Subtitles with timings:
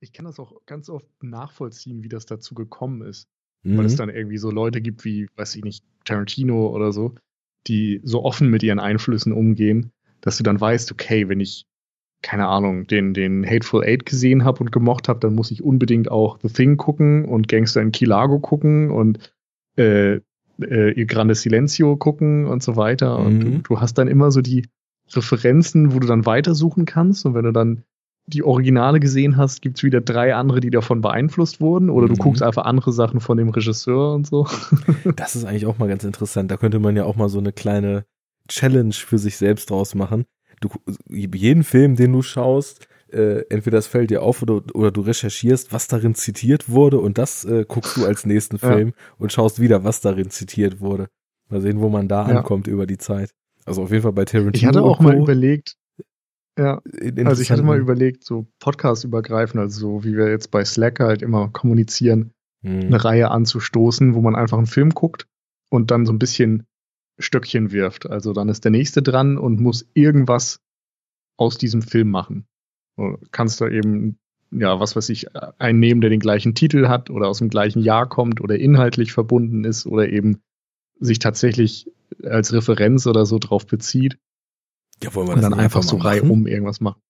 [0.00, 3.28] ich kann das auch ganz oft nachvollziehen, wie das dazu gekommen ist.
[3.62, 3.78] Mhm.
[3.78, 7.14] Weil es dann irgendwie so Leute gibt wie, weiß ich nicht, Tarantino oder so,
[7.66, 9.90] die so offen mit ihren Einflüssen umgehen,
[10.20, 11.66] dass du dann weißt, okay, wenn ich,
[12.22, 16.10] keine Ahnung, den, den Hateful Eight gesehen habe und gemocht habe, dann muss ich unbedingt
[16.10, 19.32] auch The Thing gucken und Gangster in Kilago gucken und
[19.76, 20.20] äh,
[20.60, 23.18] äh, Il Grande Silencio gucken und so weiter.
[23.18, 23.26] Mhm.
[23.26, 24.66] Und du, du hast dann immer so die
[25.12, 27.24] Referenzen, wo du dann weitersuchen kannst.
[27.24, 27.84] Und wenn du dann
[28.28, 31.90] die Originale gesehen hast, gibt's wieder drei andere, die davon beeinflusst wurden.
[31.90, 32.18] Oder du mhm.
[32.18, 34.46] guckst einfach andere Sachen von dem Regisseur und so.
[35.16, 36.50] Das ist eigentlich auch mal ganz interessant.
[36.50, 38.04] Da könnte man ja auch mal so eine kleine
[38.48, 40.24] Challenge für sich selbst draus machen.
[40.60, 40.68] Du,
[41.08, 45.72] jeden Film, den du schaust, äh, entweder das fällt dir auf oder, oder du recherchierst,
[45.72, 48.94] was darin zitiert wurde und das äh, guckst du als nächsten Film ja.
[49.18, 51.08] und schaust wieder, was darin zitiert wurde.
[51.48, 52.38] Mal sehen, wo man da ja.
[52.38, 53.30] ankommt über die Zeit.
[53.64, 54.56] Also auf jeden Fall bei Tarantino.
[54.56, 55.76] Ich hatte auch mal überlegt,
[56.58, 56.82] ja,
[57.24, 60.98] also ich hatte mal überlegt, so Podcast übergreifen, also so wie wir jetzt bei Slack
[60.98, 62.80] halt immer kommunizieren, hm.
[62.80, 65.28] eine Reihe anzustoßen, wo man einfach einen Film guckt
[65.70, 66.66] und dann so ein bisschen
[67.18, 68.10] Stöckchen wirft.
[68.10, 70.60] Also dann ist der nächste dran und muss irgendwas
[71.36, 72.46] aus diesem Film machen.
[72.96, 74.18] Du kannst da eben,
[74.50, 75.28] ja, was weiß ich,
[75.60, 79.12] einen nehmen, der den gleichen Titel hat oder aus dem gleichen Jahr kommt oder inhaltlich
[79.12, 80.40] verbunden ist oder eben
[80.98, 81.88] sich tatsächlich
[82.24, 84.18] als Referenz oder so drauf bezieht.
[85.02, 87.00] Ja, wollen wir und dann einfach so reihum irgendwas machen.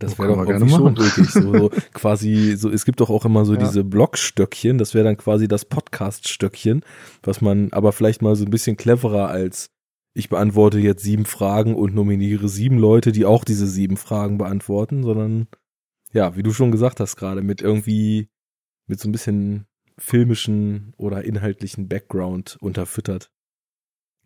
[0.00, 1.30] Das wäre doch gerne schon möglich.
[1.30, 3.60] So, so quasi, so, es gibt doch auch immer so ja.
[3.60, 6.84] diese Blockstöckchen, das wäre dann quasi das Podcast-Stöckchen,
[7.22, 9.70] was man aber vielleicht mal so ein bisschen cleverer als
[10.16, 15.02] ich beantworte jetzt sieben Fragen und nominiere sieben Leute, die auch diese sieben Fragen beantworten,
[15.02, 15.48] sondern
[16.12, 18.28] ja, wie du schon gesagt hast gerade, mit irgendwie,
[18.86, 19.66] mit so ein bisschen
[19.98, 23.32] filmischen oder inhaltlichen Background unterfüttert.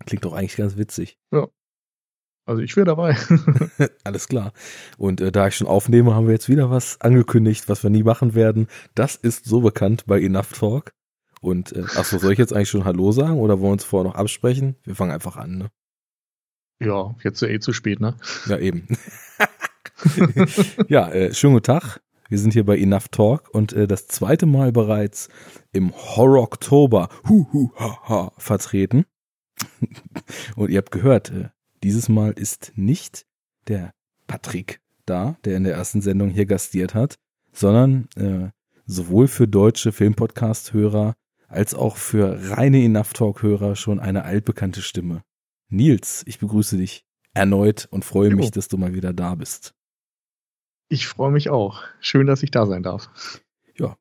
[0.05, 1.19] Klingt doch eigentlich ganz witzig.
[1.33, 1.49] Ja.
[2.49, 3.15] Also ich wäre dabei.
[4.05, 4.53] Alles klar.
[4.97, 8.03] Und äh, da ich schon aufnehme, haben wir jetzt wieder was angekündigt, was wir nie
[8.03, 8.69] machen werden.
[8.95, 10.93] Das ist so bekannt bei Enough Talk.
[11.43, 14.11] Und äh, achso, soll ich jetzt eigentlich schon Hallo sagen oder wollen wir uns vorher
[14.11, 14.77] noch absprechen?
[14.85, 15.71] Wir fangen einfach an, ne?
[16.81, 18.17] Ja, jetzt eh zu spät, ne?
[18.47, 18.89] Ja, eben.
[20.89, 22.01] ja, äh, schönen guten Tag.
[22.31, 25.29] Wir sind hier bei Enough Talk und äh, das zweite Mal bereits
[25.73, 29.05] im Horror Oktober hu, hu, ha, ha, vertreten.
[30.57, 31.49] und ihr habt gehört, äh,
[31.83, 33.27] dieses Mal ist nicht
[33.67, 33.93] der
[34.27, 37.17] Patrick da, der in der ersten Sendung hier gastiert hat,
[37.53, 38.51] sondern äh,
[38.87, 41.15] sowohl für deutsche Filmpodcast-Hörer
[41.49, 45.23] als auch für reine Enough Talk-Hörer schon eine altbekannte Stimme.
[45.69, 48.37] Nils, ich begrüße dich erneut und freue jo.
[48.37, 49.75] mich, dass du mal wieder da bist.
[50.89, 51.83] Ich freue mich auch.
[52.01, 53.11] Schön, dass ich da sein darf.
[53.77, 53.97] Ja,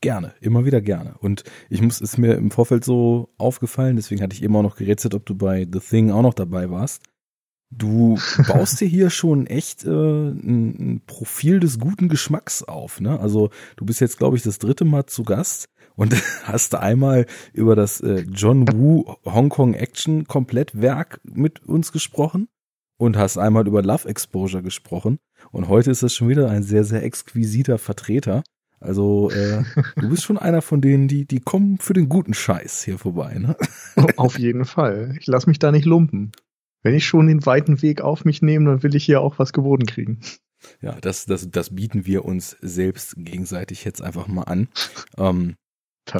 [0.00, 1.14] gerne, immer wieder gerne.
[1.18, 5.14] Und ich muss, ist mir im Vorfeld so aufgefallen, deswegen hatte ich immer noch gerätselt,
[5.14, 7.02] ob du bei The Thing auch noch dabei warst.
[7.70, 13.00] Du baust dir hier schon echt äh, ein, ein Profil des guten Geschmacks auf.
[13.00, 13.18] Ne?
[13.20, 16.14] Also du bist jetzt, glaube ich, das dritte Mal zu Gast und
[16.44, 22.48] hast einmal über das äh, John Woo Hongkong Action Komplettwerk mit uns gesprochen
[22.96, 25.20] und hast einmal über Love Exposure gesprochen.
[25.52, 28.42] Und heute ist es schon wieder ein sehr, sehr exquisiter Vertreter.
[28.80, 29.62] Also äh,
[29.94, 33.38] du bist schon einer von denen, die, die kommen für den guten Scheiß hier vorbei.
[33.38, 33.56] Ne?
[34.16, 35.14] Auf jeden Fall.
[35.20, 36.32] Ich lass mich da nicht lumpen
[36.82, 39.52] wenn ich schon den weiten Weg auf mich nehme, dann will ich hier auch was
[39.52, 40.20] geboten kriegen.
[40.82, 44.68] Ja, das, das, das bieten wir uns selbst gegenseitig jetzt einfach mal an.
[45.16, 45.56] Ähm,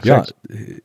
[0.04, 0.24] ja,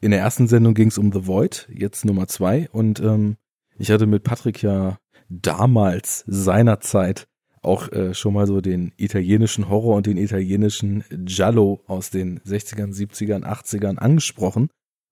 [0.02, 2.70] in der ersten Sendung ging es um The Void, jetzt Nummer zwei.
[2.72, 3.38] Und ähm,
[3.78, 4.98] ich hatte mit Patrick ja
[5.30, 7.28] damals seinerzeit
[7.62, 12.94] auch äh, schon mal so den italienischen Horror und den italienischen Giallo aus den 60ern,
[12.94, 14.70] 70ern, 80ern angesprochen.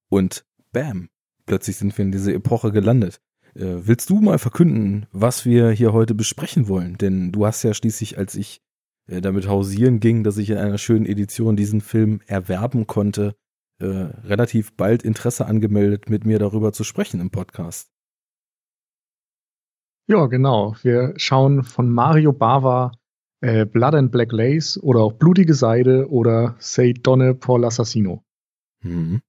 [0.10, 1.10] Und bam,
[1.46, 3.20] plötzlich sind wir in diese Epoche gelandet.
[3.56, 6.98] Äh, willst du mal verkünden, was wir hier heute besprechen wollen?
[6.98, 8.62] Denn du hast ja schließlich, als ich
[9.08, 13.36] äh, damit hausieren ging, dass ich in einer schönen Edition diesen Film erwerben konnte,
[13.80, 17.90] äh, relativ bald Interesse angemeldet, mit mir darüber zu sprechen im Podcast.
[20.08, 20.76] Ja, genau.
[20.82, 22.92] Wir schauen von Mario Bava
[23.42, 28.22] äh, Blood and Black Lace oder auch Blutige Seide oder Say Donne por l'Assassino.
[28.82, 29.22] Mhm.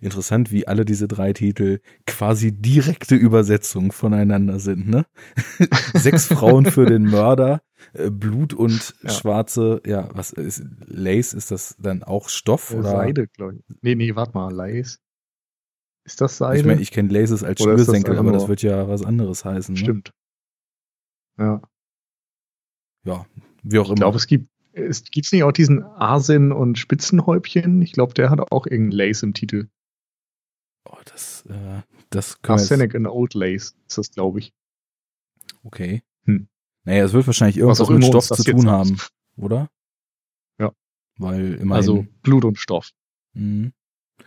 [0.00, 5.06] Interessant, wie alle diese drei Titel quasi direkte Übersetzungen voneinander sind, ne?
[5.94, 7.62] Sechs Frauen für den Mörder,
[7.92, 9.10] äh, Blut und ja.
[9.10, 12.72] schwarze, ja, was ist, Lace, ist das dann auch Stoff?
[12.72, 12.90] Oder?
[12.90, 13.76] Seide, glaube ich.
[13.82, 15.00] Nee, nee, warte mal, Lace.
[16.04, 16.60] Ist das Seide?
[16.60, 19.74] Ich meine, ich kenne Laces als Schnürsenkel, aber das wird ja was anderes heißen.
[19.74, 19.80] Ne?
[19.80, 20.12] Stimmt.
[21.38, 21.62] Ja.
[23.04, 23.26] Ja,
[23.62, 23.94] wie auch ich immer.
[23.94, 27.80] Ich glaube, es gibt es, gibt's nicht auch diesen Asin und Spitzenhäubchen?
[27.82, 29.68] Ich glaube, der hat auch irgendeinen Lace im Titel.
[30.94, 34.52] Oh, das, äh, das Arsenic and Old Lace ist das, glaube ich.
[35.64, 36.02] Okay.
[36.24, 36.48] Hm.
[36.84, 38.98] Naja, es wird wahrscheinlich irgendwas mit Stoff zu tun haben,
[39.36, 39.70] oder?
[40.58, 40.72] Ja.
[41.16, 41.72] Weil immerhin.
[41.72, 42.90] Also Blut und Stoff.
[43.32, 43.70] Mh,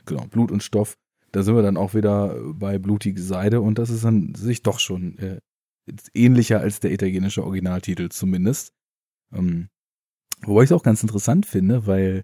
[0.05, 0.97] genau, Blut und Stoff.
[1.31, 4.79] Da sind wir dann auch wieder bei blutige Seide und das ist dann sich doch
[4.79, 5.39] schon äh,
[6.13, 8.73] ähnlicher als der italienische Originaltitel zumindest.
[9.31, 9.69] Ähm,
[10.41, 12.23] wobei ich es auch ganz interessant finde, weil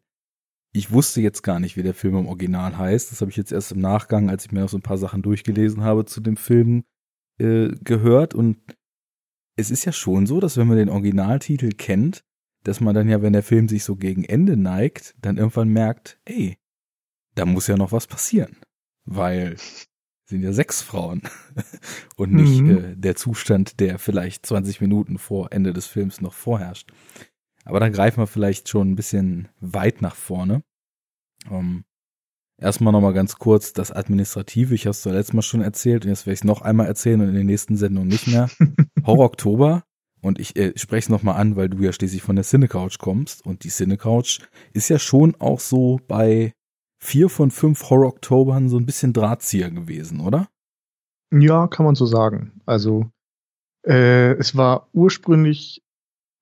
[0.73, 3.11] ich wusste jetzt gar nicht, wie der Film im Original heißt.
[3.11, 5.21] Das habe ich jetzt erst im Nachgang, als ich mir noch so ein paar Sachen
[5.21, 6.83] durchgelesen habe zu dem Film,
[7.39, 8.33] äh, gehört.
[8.33, 8.57] Und
[9.55, 12.23] es ist ja schon so, dass wenn man den Originaltitel kennt,
[12.63, 16.19] dass man dann ja, wenn der Film sich so gegen Ende neigt, dann irgendwann merkt,
[16.25, 16.57] ey,
[17.35, 18.57] da muss ja noch was passieren.
[19.05, 19.57] Weil
[20.25, 21.21] sind ja sechs Frauen
[22.15, 22.77] und nicht mhm.
[22.77, 26.91] äh, der Zustand, der vielleicht 20 Minuten vor Ende des Films noch vorherrscht.
[27.65, 30.63] Aber da greifen wir vielleicht schon ein bisschen weit nach vorne.
[31.49, 31.83] Ähm,
[32.57, 34.73] erstmal nochmal ganz kurz das Administrative.
[34.75, 37.21] Ich habe es letztes Mal schon erzählt und jetzt werde ich es noch einmal erzählen
[37.21, 38.49] und in den nächsten Sendungen nicht mehr.
[39.05, 39.83] Horror Oktober.
[40.21, 43.45] Und ich äh, spreche es nochmal an, weil du ja schließlich von der Cinecouch kommst.
[43.45, 44.39] Und die Cinecouch
[44.71, 46.53] ist ja schon auch so bei
[46.97, 50.47] vier von fünf Horror Oktobern so ein bisschen Drahtzieher gewesen, oder?
[51.33, 52.61] Ja, kann man so sagen.
[52.65, 53.09] Also
[53.85, 55.83] äh, es war ursprünglich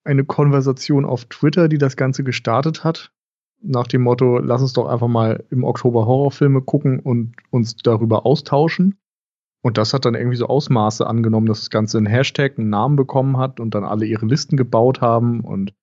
[0.04, 3.12] eine Konversation auf Twitter, die das Ganze gestartet hat.
[3.62, 8.26] Nach dem Motto, lass uns doch einfach mal im Oktober Horrorfilme gucken und uns darüber
[8.26, 8.98] austauschen.
[9.62, 12.96] Und das hat dann irgendwie so Ausmaße angenommen, dass das Ganze einen Hashtag, einen Namen
[12.96, 15.42] bekommen hat und dann alle ihre Listen gebaut haben.
[15.42, 15.74] Und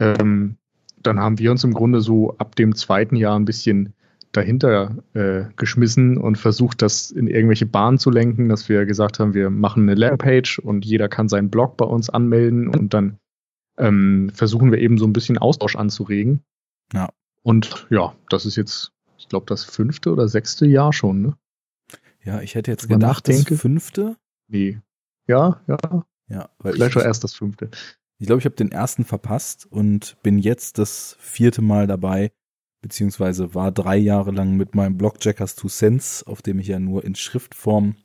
[0.00, 0.56] ähm,
[1.00, 3.94] dann haben wir uns im Grunde so ab dem zweiten Jahr ein bisschen
[4.32, 9.32] dahinter äh, geschmissen und versucht, das in irgendwelche Bahnen zu lenken, dass wir gesagt haben,
[9.32, 13.18] wir machen eine Landpage und jeder kann seinen Blog bei uns anmelden und dann
[13.78, 16.44] ähm, versuchen wir eben so ein bisschen Austausch anzuregen.
[16.92, 17.10] Ja.
[17.42, 21.36] Und ja, das ist jetzt, ich glaube, das fünfte oder sechste Jahr schon, ne?
[22.24, 24.16] Ja, ich hätte jetzt gedacht, das fünfte.
[24.48, 24.80] Nee.
[25.26, 25.78] Ja, ja.
[26.28, 27.70] Ja, weil Vielleicht ich, erst das fünfte.
[28.18, 32.32] Ich glaube, ich habe den ersten verpasst und bin jetzt das vierte Mal dabei,
[32.80, 36.78] beziehungsweise war drei Jahre lang mit meinem Blog Jackers Two Cents, auf dem ich ja
[36.78, 37.96] nur in Schriftform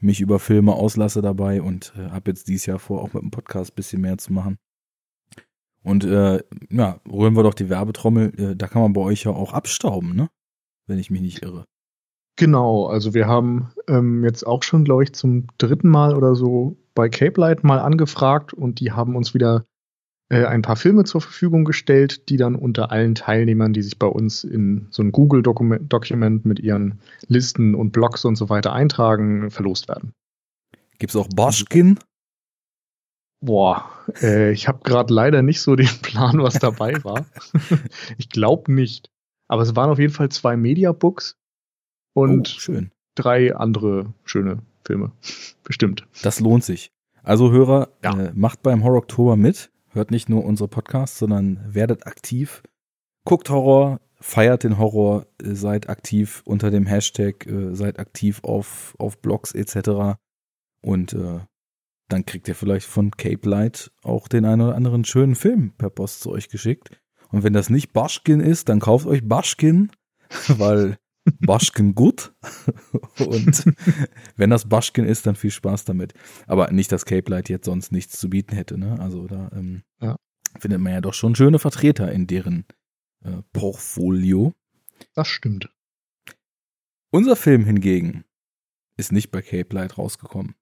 [0.00, 3.30] mich über Filme auslasse dabei und äh, habe jetzt dieses Jahr vor, auch mit dem
[3.30, 4.58] Podcast bisschen mehr zu machen.
[5.82, 9.32] Und äh, ja, rühren wir doch die Werbetrommel, äh, da kann man bei euch ja
[9.32, 10.28] auch abstauben, ne?
[10.86, 11.64] Wenn ich mich nicht irre.
[12.36, 16.76] Genau, also wir haben ähm, jetzt auch schon, glaube ich, zum dritten Mal oder so
[16.94, 19.64] bei Cape Light mal angefragt und die haben uns wieder
[20.28, 24.06] äh, ein paar Filme zur Verfügung gestellt, die dann unter allen Teilnehmern, die sich bei
[24.06, 29.88] uns in so ein Google-Dokument mit ihren Listen und Blogs und so weiter eintragen, verlost
[29.88, 30.12] werden.
[30.98, 31.98] Gibt's auch Boschkin?
[33.42, 33.90] Boah,
[34.22, 37.26] äh, ich habe gerade leider nicht so den Plan, was dabei war.
[38.16, 39.10] ich glaube nicht.
[39.48, 41.36] Aber es waren auf jeden Fall zwei Mediabooks
[42.14, 42.80] und oh,
[43.16, 45.10] drei andere schöne Filme.
[45.64, 46.06] Bestimmt.
[46.22, 46.92] Das lohnt sich.
[47.24, 48.18] Also Hörer, ja.
[48.18, 49.70] äh, macht beim Horror Oktober mit.
[49.90, 52.62] Hört nicht nur unsere Podcasts, sondern werdet aktiv.
[53.24, 58.94] Guckt Horror, feiert den Horror, äh, seid aktiv unter dem Hashtag, äh, seid aktiv auf,
[58.98, 60.16] auf Blogs etc.
[60.80, 61.40] Und äh,
[62.12, 65.90] dann kriegt ihr vielleicht von Cape Light auch den einen oder anderen schönen Film per
[65.90, 66.90] Post zu euch geschickt.
[67.30, 69.90] Und wenn das nicht Baschkin ist, dann kauft euch Baschkin,
[70.48, 70.98] weil
[71.40, 72.34] Baschkin gut.
[73.18, 73.64] Und
[74.36, 76.14] wenn das Baschkin ist, dann viel Spaß damit.
[76.46, 78.76] Aber nicht, dass Cape Light jetzt sonst nichts zu bieten hätte.
[78.76, 78.98] Ne?
[79.00, 80.16] Also da ähm, ja.
[80.58, 82.66] findet man ja doch schon schöne Vertreter in deren
[83.24, 84.52] äh, Portfolio.
[85.14, 85.70] Das stimmt.
[87.10, 88.24] Unser Film hingegen
[88.96, 90.54] ist nicht bei Cape Light rausgekommen.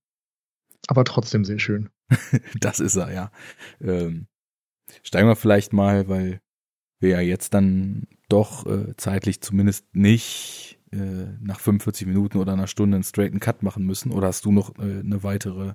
[0.91, 1.89] Aber trotzdem sehr schön.
[2.61, 3.31] das ist er, ja.
[3.81, 4.27] Ähm,
[5.05, 6.41] steigen wir vielleicht mal, weil
[6.99, 12.67] wir ja jetzt dann doch äh, zeitlich zumindest nicht äh, nach 45 Minuten oder einer
[12.67, 14.11] Stunde einen straighten Cut machen müssen.
[14.11, 15.75] Oder hast du noch äh, eine weitere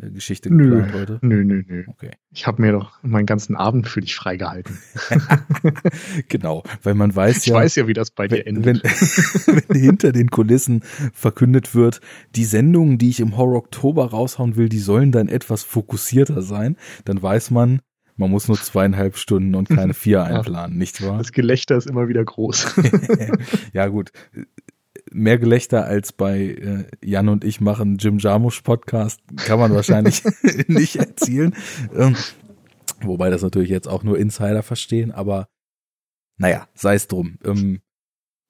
[0.00, 1.18] äh, Geschichte nö, geplant heute?
[1.22, 1.84] Nö, nö, nö.
[1.88, 2.10] Okay.
[2.30, 4.78] Ich habe mir doch meinen ganzen Abend für dich freigehalten.
[6.28, 7.56] genau, weil man weiß ich ja.
[7.56, 8.82] Ich weiß ja, wie das bei dir endet.
[8.84, 12.00] Wenn, wenn hinter den Kulissen verkündet wird,
[12.36, 16.76] die Sendungen, die ich im Horror Oktober raushauen will, die sollen dann etwas fokussierter sein,
[17.04, 17.80] dann weiß man,
[18.16, 21.18] man muss nur zweieinhalb Stunden und keine vier einplanen, nicht wahr?
[21.18, 22.74] Das Gelächter ist immer wieder groß.
[23.72, 24.12] ja, gut.
[25.12, 30.22] Mehr Gelächter als bei äh, Jan und ich machen Jim Jarmusch Podcast kann man wahrscheinlich
[30.68, 31.54] nicht erzielen.
[31.94, 32.16] Ähm,
[33.00, 35.48] wobei das natürlich jetzt auch nur Insider verstehen, aber
[36.36, 37.38] naja, sei es drum.
[37.44, 37.80] Ähm,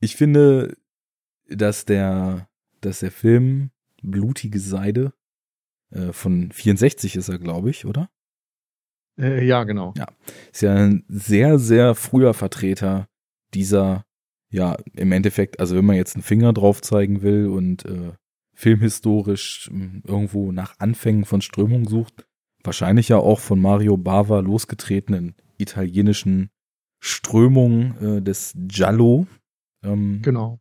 [0.00, 0.76] ich finde,
[1.49, 2.49] dass der,
[2.81, 3.71] dass der Film
[4.02, 5.12] Blutige Seide
[5.90, 8.11] äh, von 64 ist er, glaube ich, oder?
[9.19, 9.93] Äh, ja, genau.
[9.97, 10.07] Ja,
[10.52, 13.09] ist ja ein sehr, sehr früher Vertreter
[13.52, 14.07] dieser,
[14.50, 18.12] ja, im Endeffekt, also wenn man jetzt einen Finger drauf zeigen will und äh,
[18.54, 22.26] filmhistorisch hm, irgendwo nach Anfängen von Strömung sucht,
[22.62, 26.50] wahrscheinlich ja auch von Mario Bava losgetretenen italienischen
[27.00, 29.26] Strömung äh, des Jallo.
[29.83, 30.61] Ähm, genau.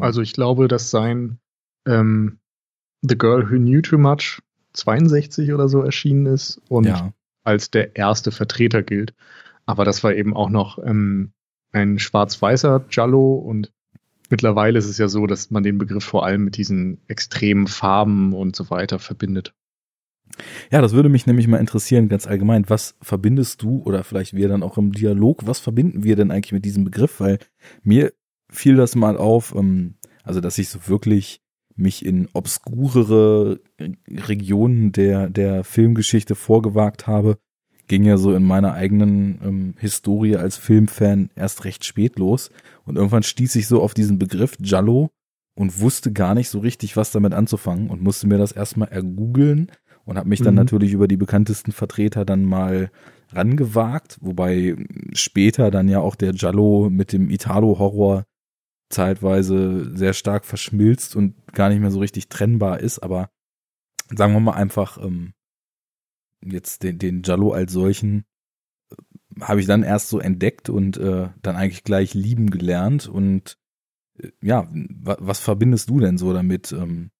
[0.00, 1.38] Also ich glaube, dass sein
[1.86, 2.40] ähm,
[3.02, 4.42] The Girl Who Knew Too Much
[4.72, 7.12] 62 oder so erschienen ist und ja.
[7.44, 9.14] als der erste Vertreter gilt.
[9.66, 11.32] Aber das war eben auch noch ähm,
[11.72, 13.72] ein schwarz-weißer Jallo und
[14.30, 18.32] mittlerweile ist es ja so, dass man den Begriff vor allem mit diesen extremen Farben
[18.32, 19.54] und so weiter verbindet.
[20.70, 22.68] Ja, das würde mich nämlich mal interessieren, ganz allgemein.
[22.68, 26.52] Was verbindest du oder vielleicht wir dann auch im Dialog, was verbinden wir denn eigentlich
[26.52, 27.20] mit diesem Begriff?
[27.20, 27.38] Weil
[27.82, 28.12] mir
[28.50, 31.40] fiel das mal auf, ähm, also dass ich so wirklich
[31.74, 33.60] mich in obskurere
[34.08, 37.38] Regionen der, der Filmgeschichte vorgewagt habe,
[37.88, 42.50] ging ja so in meiner eigenen ähm, Historie als Filmfan erst recht spät los.
[42.84, 45.10] Und irgendwann stieß ich so auf diesen Begriff Jallo
[45.54, 49.72] und wusste gar nicht so richtig, was damit anzufangen und musste mir das erstmal ergoogeln
[50.04, 50.58] und habe mich dann mhm.
[50.60, 52.90] natürlich über die bekanntesten Vertreter dann mal
[53.30, 54.76] rangewagt, wobei
[55.12, 58.24] später dann ja auch der Jallo mit dem Italo-Horror
[58.88, 63.28] zeitweise sehr stark verschmilzt und gar nicht mehr so richtig trennbar ist, aber
[64.14, 65.32] sagen wir mal einfach, ähm,
[66.42, 68.24] jetzt den, den Jallo als solchen
[68.90, 73.58] äh, habe ich dann erst so entdeckt und äh, dann eigentlich gleich lieben gelernt und
[74.18, 76.72] äh, ja, was verbindest du denn so damit?
[76.72, 77.10] Ähm,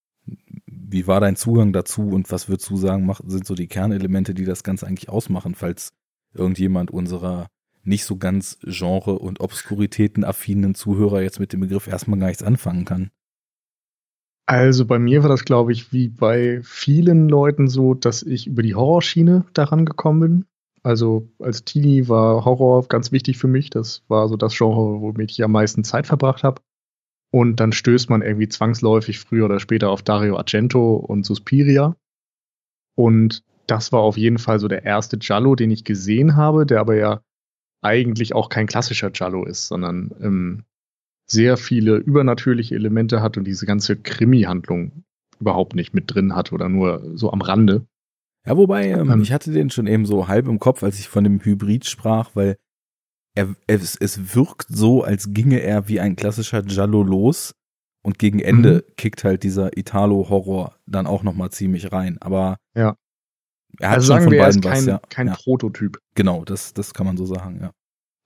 [0.67, 4.35] wie war dein Zugang dazu und was würdest du sagen, mach, sind so die Kernelemente,
[4.35, 5.93] die das Ganze eigentlich ausmachen, falls
[6.35, 7.49] irgendjemand unserer
[7.83, 12.85] nicht so ganz Genre- und Obskuritäten-affinen Zuhörer jetzt mit dem Begriff erstmal gar nichts anfangen
[12.85, 13.11] kann?
[14.49, 18.63] Also bei mir war das, glaube ich, wie bei vielen Leuten so, dass ich über
[18.63, 20.45] die Horrorschiene daran gekommen bin.
[20.83, 23.69] Also als Teenie war Horror ganz wichtig für mich.
[23.69, 26.63] Das war so das Genre, womit ich am meisten Zeit verbracht habe.
[27.31, 31.95] Und dann stößt man irgendwie zwangsläufig früher oder später auf Dario Argento und Suspiria.
[32.97, 36.81] Und das war auf jeden Fall so der erste Giallo, den ich gesehen habe, der
[36.81, 37.21] aber ja
[37.83, 40.65] eigentlich auch kein klassischer Giallo ist, sondern ähm,
[41.31, 45.05] sehr viele übernatürliche Elemente hat und diese ganze Krimi-Handlung
[45.39, 47.87] überhaupt nicht mit drin hat oder nur so am Rande.
[48.47, 51.09] Ja, wobei, ähm, ähm, ich hatte den schon eben so halb im Kopf, als ich
[51.09, 52.57] von dem Hybrid sprach, weil
[53.35, 57.55] er, es, es wirkt so, als ginge er wie ein klassischer Giallo los
[58.03, 58.95] und gegen Ende mhm.
[58.97, 62.17] kickt halt dieser Italo-Horror dann auch nochmal ziemlich rein.
[62.21, 62.97] Aber ja.
[63.79, 65.01] er hat also schon von wir, beiden er ist kein, was, ja.
[65.11, 65.35] kein ja.
[65.35, 65.99] Prototyp.
[66.15, 67.73] Genau, das, das kann man so sagen, ja.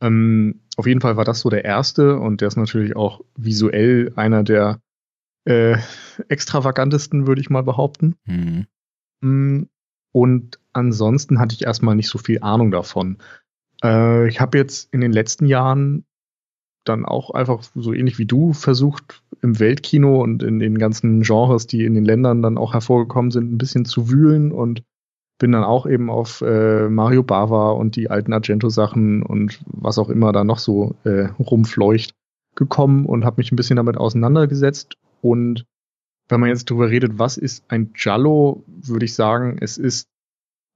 [0.02, 4.12] Ähm, auf jeden Fall war das so der erste und der ist natürlich auch visuell
[4.16, 4.80] einer der
[5.44, 5.78] äh,
[6.28, 8.16] extravagantesten, würde ich mal behaupten.
[8.26, 8.66] Mhm.
[9.20, 9.62] Mm,
[10.12, 13.18] und ansonsten hatte ich erstmal nicht so viel Ahnung davon.
[13.82, 16.04] Äh, ich habe jetzt in den letzten Jahren
[16.84, 21.68] dann auch einfach so ähnlich wie du versucht, im Weltkino und in den ganzen Genres,
[21.68, 24.82] die in den Ländern dann auch hervorgekommen sind, ein bisschen zu wühlen und
[25.42, 30.08] bin dann auch eben auf äh, Mario Bava und die alten Argento-Sachen und was auch
[30.08, 32.14] immer da noch so äh, rumfleucht
[32.54, 34.96] gekommen und habe mich ein bisschen damit auseinandergesetzt.
[35.20, 35.64] Und
[36.28, 40.06] wenn man jetzt darüber redet, was ist ein Giallo, würde ich sagen, es ist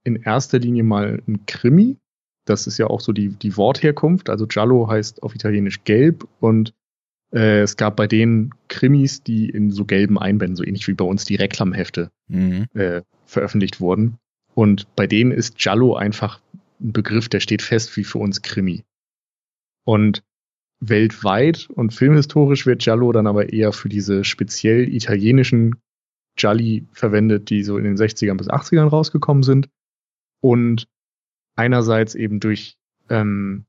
[0.03, 1.95] in erster Linie mal ein Krimi.
[2.43, 4.29] Das ist ja auch so die, die Wortherkunft.
[4.29, 6.73] Also Giallo heißt auf Italienisch gelb und
[7.31, 11.05] äh, es gab bei den Krimis, die in so gelben Einbänden, so ähnlich wie bei
[11.05, 12.65] uns die Reklamhefte, mhm.
[12.73, 14.19] äh, veröffentlicht wurden.
[14.57, 16.41] Und bei denen ist Giallo einfach
[16.81, 18.85] ein Begriff, der steht fest wie für uns Krimi.
[19.85, 20.23] Und
[20.79, 25.75] weltweit und filmhistorisch wird Giallo dann aber eher für diese speziell italienischen
[26.37, 29.69] Gialli verwendet, die so in den 60ern bis 80ern rausgekommen sind.
[30.41, 30.87] Und
[31.55, 32.77] einerseits eben durch
[33.09, 33.65] ähm,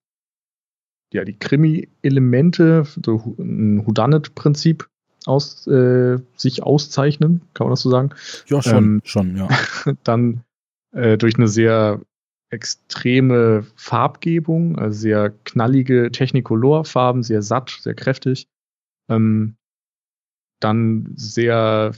[1.13, 4.89] ja, die Krimi-Elemente, so ein Houdanet-Prinzip
[5.27, 8.15] aus, äh, sich auszeichnen, kann man das so sagen?
[8.47, 9.49] Ja, schon, ähm, schon, ja.
[10.03, 10.45] Dann
[10.93, 12.01] äh, durch eine sehr
[12.51, 18.49] extreme Farbgebung, also sehr knallige Technicolor-Farben, sehr satt, sehr kräftig.
[19.09, 19.57] Ähm,
[20.61, 21.93] dann sehr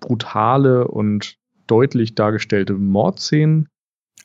[0.00, 3.68] brutale und deutlich dargestellte Mordszenen.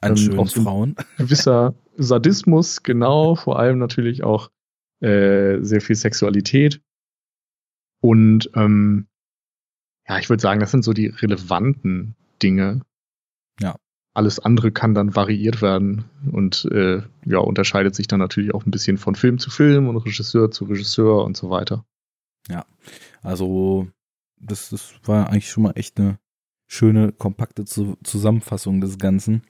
[0.02, 0.96] An ähm, schönen Frauen.
[1.18, 4.50] Gewisser Sadismus, genau, vor allem natürlich auch
[5.00, 6.82] äh, sehr viel Sexualität.
[8.02, 9.08] Und ähm,
[10.08, 12.82] ja, ich würde sagen, das sind so die relevanten Dinge.
[13.60, 13.76] Ja.
[14.18, 18.72] Alles andere kann dann variiert werden und äh, ja, unterscheidet sich dann natürlich auch ein
[18.72, 21.86] bisschen von Film zu Film und Regisseur zu Regisseur und so weiter.
[22.50, 22.66] Ja,
[23.22, 23.88] also
[24.40, 26.18] das, das war eigentlich schon mal echt eine
[26.66, 29.44] schöne, kompakte Zusammenfassung des Ganzen.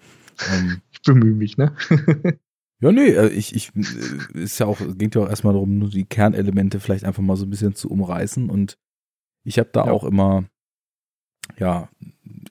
[0.51, 1.73] Ähm, ich bemühe mich, ne?
[2.81, 5.89] ja, nee, äh, ich, ich, äh, ist ja auch, ging ja auch erstmal darum, nur
[5.89, 8.77] die Kernelemente vielleicht einfach mal so ein bisschen zu umreißen und
[9.45, 9.91] ich habe da ja.
[9.93, 10.43] auch immer,
[11.57, 11.89] ja,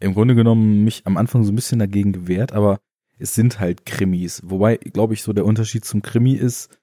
[0.01, 2.81] im Grunde genommen mich am Anfang so ein bisschen dagegen gewehrt, aber
[3.19, 4.43] es sind halt Krimis.
[4.45, 6.79] Wobei, glaube ich, so der Unterschied zum Krimi ist,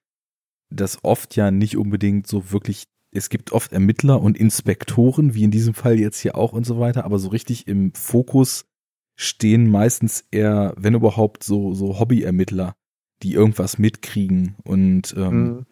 [0.69, 5.51] dass oft ja nicht unbedingt so wirklich, es gibt oft Ermittler und Inspektoren, wie in
[5.51, 8.65] diesem Fall jetzt hier auch und so weiter, aber so richtig im Fokus
[9.15, 12.75] stehen meistens eher, wenn überhaupt, so, so Hobby-Ermittler,
[13.21, 15.65] die irgendwas mitkriegen und ähm, mhm.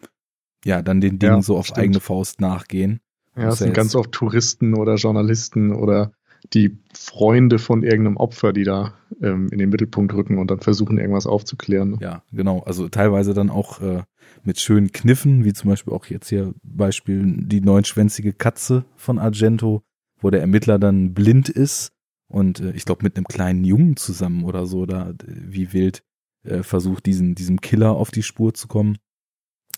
[0.64, 1.78] ja, dann den Dingen ja, so auf stimmt.
[1.78, 3.00] eigene Faust nachgehen.
[3.36, 6.12] Ja, es sind ganz oft Touristen oder Journalisten oder
[6.52, 10.98] die Freunde von irgendeinem Opfer, die da ähm, in den Mittelpunkt rücken und dann versuchen,
[10.98, 11.98] irgendwas aufzuklären.
[12.00, 12.60] Ja, genau.
[12.60, 14.02] Also teilweise dann auch äh,
[14.44, 19.82] mit schönen Kniffen, wie zum Beispiel auch jetzt hier Beispiel die neunschwänzige Katze von Argento,
[20.20, 21.92] wo der Ermittler dann blind ist
[22.28, 26.02] und äh, ich glaube mit einem kleinen Jungen zusammen oder so, da wie wild
[26.44, 28.98] äh, versucht, diesen, diesem Killer auf die Spur zu kommen.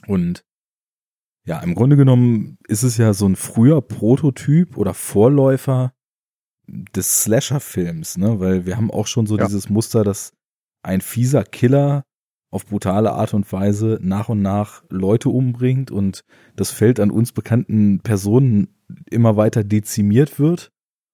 [0.07, 0.45] Und
[1.47, 5.93] ja, im Grunde genommen ist es ja so ein früher Prototyp oder Vorläufer
[6.67, 8.41] des Slasher-Films, ne?
[8.41, 9.45] Weil wir haben auch schon so ja.
[9.47, 10.33] dieses Muster, dass
[10.83, 12.05] ein fieser Killer
[12.51, 17.33] auf brutale Art und Weise nach und nach Leute umbringt und das Feld an uns
[17.33, 18.69] bekannten Personen
[19.11, 20.71] immer weiter dezimiert wird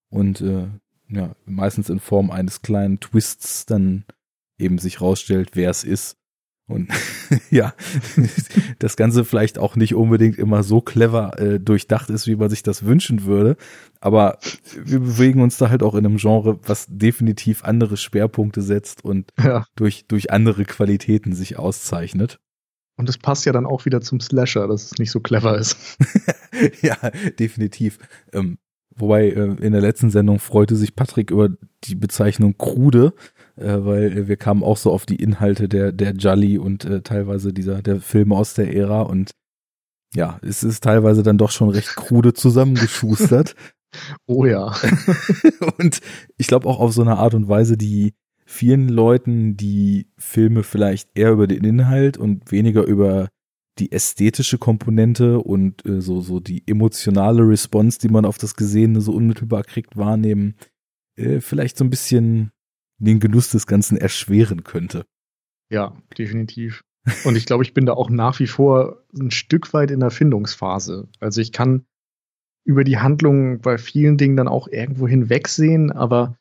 [0.09, 0.67] und äh,
[1.09, 4.05] ja, meistens in Form eines kleinen Twists dann
[4.59, 6.15] eben sich rausstellt, wer es ist.
[6.71, 6.89] Und
[7.51, 7.73] ja,
[8.79, 12.63] das Ganze vielleicht auch nicht unbedingt immer so clever äh, durchdacht ist, wie man sich
[12.63, 13.57] das wünschen würde.
[13.99, 14.39] Aber
[14.83, 19.31] wir bewegen uns da halt auch in einem Genre, was definitiv andere Schwerpunkte setzt und
[19.41, 19.65] ja.
[19.75, 22.39] durch, durch andere Qualitäten sich auszeichnet.
[22.97, 25.97] Und es passt ja dann auch wieder zum Slasher, dass es nicht so clever ist.
[26.81, 26.97] ja,
[27.39, 27.97] definitiv.
[28.33, 28.57] Ähm,
[28.95, 31.49] wobei äh, in der letzten Sendung freute sich Patrick über
[31.83, 33.13] die Bezeichnung Krude
[33.55, 37.81] weil wir kamen auch so auf die Inhalte der, der Jolly und äh, teilweise dieser,
[37.81, 39.31] der Filme aus der Ära und
[40.13, 43.55] ja, es ist teilweise dann doch schon recht krude zusammengeschustert.
[44.25, 44.73] oh ja.
[45.77, 46.01] und
[46.37, 48.13] ich glaube auch auf so eine Art und Weise, die
[48.45, 53.29] vielen Leuten, die Filme vielleicht eher über den Inhalt und weniger über
[53.79, 58.99] die ästhetische Komponente und äh, so, so die emotionale Response, die man auf das Gesehene
[58.99, 60.55] so unmittelbar kriegt, wahrnehmen,
[61.15, 62.51] äh, vielleicht so ein bisschen
[63.05, 65.05] den Genuss des Ganzen erschweren könnte.
[65.69, 66.83] Ja, definitiv.
[67.23, 70.11] Und ich glaube, ich bin da auch nach wie vor ein Stück weit in der
[70.11, 71.07] Findungsphase.
[71.19, 71.85] Also ich kann
[72.63, 76.37] über die Handlung bei vielen Dingen dann auch irgendwo hinwegsehen, aber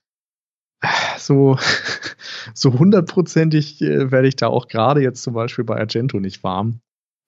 [0.82, 1.58] äh, so,
[2.54, 6.80] so hundertprozentig äh, werde ich da auch gerade jetzt zum Beispiel bei Argento nicht warm.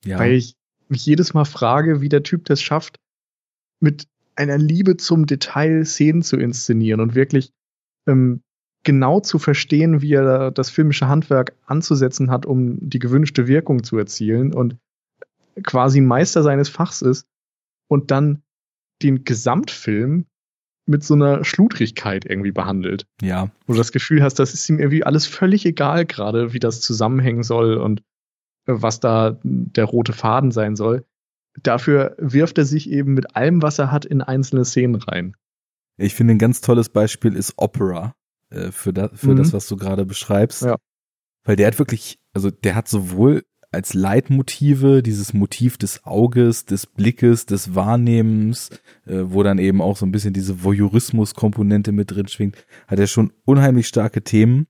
[0.05, 0.18] Ja.
[0.18, 0.55] Weil ich
[0.88, 2.99] mich jedes Mal frage, wie der Typ das schafft,
[3.81, 7.53] mit einer Liebe zum Detail Szenen zu inszenieren und wirklich
[8.07, 8.42] ähm,
[8.85, 13.97] genau zu verstehen, wie er das filmische Handwerk anzusetzen hat, um die gewünschte Wirkung zu
[13.97, 14.77] erzielen und
[15.62, 17.27] quasi Meister seines Fachs ist
[17.88, 18.42] und dann
[19.03, 20.27] den Gesamtfilm
[20.87, 23.07] mit so einer Schludrigkeit irgendwie behandelt.
[23.21, 23.51] Ja.
[23.66, 26.81] Wo du das Gefühl hast, das ist ihm irgendwie alles völlig egal gerade, wie das
[26.81, 28.01] zusammenhängen soll und
[28.66, 31.05] äh, was da der rote Faden sein soll.
[31.62, 35.37] Dafür wirft er sich eben mit allem, was er hat, in einzelne Szenen rein.
[35.99, 38.14] Ich finde ein ganz tolles Beispiel ist Opera
[38.53, 39.37] äh, für, da, für mhm.
[39.37, 40.62] das, was du gerade beschreibst.
[40.62, 40.77] Ja.
[41.45, 46.87] Weil der hat wirklich, also der hat sowohl als Leitmotive dieses Motiv des Auges, des
[46.87, 48.69] Blickes, des Wahrnehmens,
[49.07, 53.07] äh, wo dann eben auch so ein bisschen diese Voyeurismus-Komponente mit drin schwingt, hat er
[53.07, 54.67] schon unheimlich starke Themen.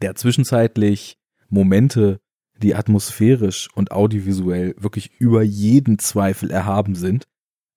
[0.00, 1.18] Der hat zwischenzeitlich
[1.50, 2.20] Momente,
[2.62, 7.24] die atmosphärisch und audiovisuell wirklich über jeden Zweifel erhaben sind.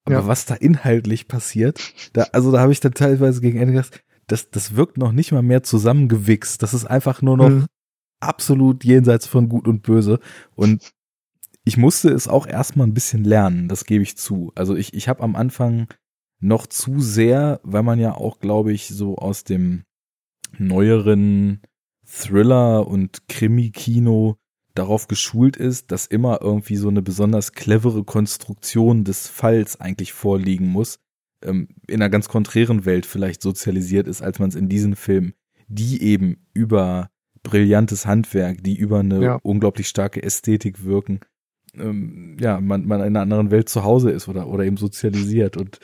[0.05, 0.27] Aber ja.
[0.27, 1.81] was da inhaltlich passiert,
[2.13, 5.31] da, also da habe ich dann teilweise gegen Ende gedacht, das, das wirkt noch nicht
[5.31, 6.61] mal mehr zusammengewichst.
[6.63, 7.65] Das ist einfach nur noch mhm.
[8.19, 10.19] absolut jenseits von Gut und Böse.
[10.55, 10.91] Und
[11.63, 14.51] ich musste es auch erstmal ein bisschen lernen, das gebe ich zu.
[14.55, 15.87] Also ich, ich habe am Anfang
[16.39, 19.83] noch zu sehr, weil man ja auch, glaube ich, so aus dem
[20.57, 21.61] neueren
[22.05, 24.37] Thriller und Krimi-Kino
[24.75, 30.67] darauf geschult ist, dass immer irgendwie so eine besonders clevere Konstruktion des Falls eigentlich vorliegen
[30.67, 30.99] muss,
[31.45, 35.33] ähm, in einer ganz konträren Welt vielleicht sozialisiert ist, als man es in diesen Filmen,
[35.67, 37.09] die eben über
[37.43, 39.39] brillantes Handwerk, die über eine ja.
[39.43, 41.19] unglaublich starke Ästhetik wirken,
[41.75, 45.57] ähm, ja, man, man in einer anderen Welt zu Hause ist oder, oder eben sozialisiert
[45.57, 45.79] und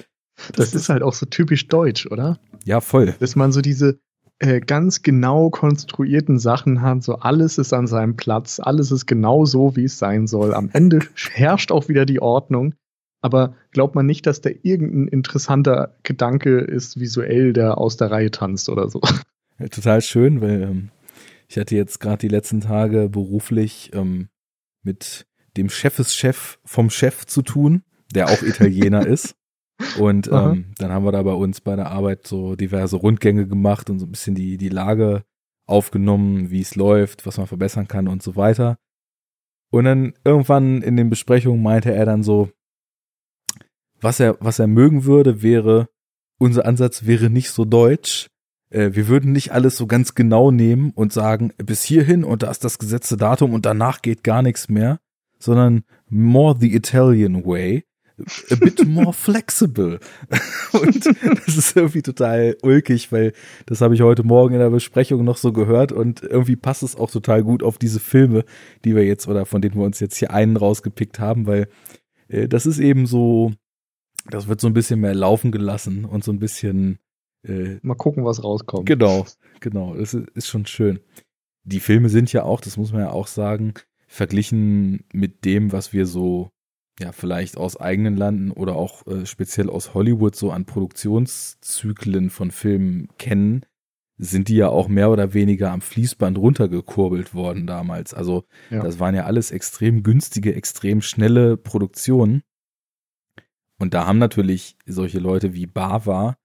[0.53, 2.39] das, das ist halt auch so typisch deutsch, oder?
[2.65, 3.13] Ja, voll.
[3.19, 3.99] Dass man so diese
[4.39, 9.45] äh, ganz genau konstruierten Sachen hat, so alles ist an seinem Platz, alles ist genau
[9.45, 10.55] so, wie es sein soll.
[10.55, 12.73] Am Ende herrscht auch wieder die Ordnung
[13.21, 18.31] aber glaubt man nicht, dass da irgendein interessanter Gedanke ist, visuell, der aus der Reihe
[18.31, 19.01] tanzt oder so.
[19.59, 20.89] Ja, total schön, weil ähm,
[21.47, 24.29] ich hatte jetzt gerade die letzten Tage beruflich ähm,
[24.83, 29.35] mit dem Chefeschef vom Chef zu tun, der auch Italiener ist.
[29.99, 33.89] Und ähm, dann haben wir da bei uns bei der Arbeit so diverse Rundgänge gemacht
[33.89, 35.23] und so ein bisschen die, die Lage
[35.65, 38.77] aufgenommen, wie es läuft, was man verbessern kann und so weiter.
[39.71, 42.49] Und dann irgendwann in den Besprechungen meinte er dann so,
[44.01, 45.87] was er, was er mögen würde, wäre,
[46.37, 48.27] unser Ansatz wäre nicht so deutsch.
[48.69, 52.51] Äh, wir würden nicht alles so ganz genau nehmen und sagen, bis hierhin und da
[52.51, 54.99] ist das gesetzte Datum und danach geht gar nichts mehr,
[55.39, 57.85] sondern more the Italian way
[58.51, 59.99] a bit more flexible.
[60.73, 61.05] und
[61.45, 63.33] das ist irgendwie total ulkig, weil
[63.65, 66.95] das habe ich heute Morgen in der Besprechung noch so gehört und irgendwie passt es
[66.95, 68.45] auch total gut auf diese Filme,
[68.85, 71.67] die wir jetzt oder von denen wir uns jetzt hier einen rausgepickt haben, weil
[72.27, 73.53] äh, das ist eben so,
[74.29, 76.99] das wird so ein bisschen mehr laufen gelassen und so ein bisschen
[77.43, 78.85] äh, mal gucken, was rauskommt.
[78.85, 79.25] Genau,
[79.59, 80.99] genau, das ist, ist schon schön.
[81.63, 83.73] Die Filme sind ja auch, das muss man ja auch sagen,
[84.07, 86.51] verglichen mit dem, was wir so
[86.99, 92.51] ja, vielleicht aus eigenen Landen oder auch äh, speziell aus Hollywood so an Produktionszyklen von
[92.51, 93.65] Filmen kennen,
[94.17, 98.13] sind die ja auch mehr oder weniger am Fließband runtergekurbelt worden damals.
[98.13, 98.83] Also ja.
[98.83, 102.43] das waren ja alles extrem günstige, extrem schnelle Produktionen.
[103.81, 106.37] Und da haben natürlich solche Leute wie Bava,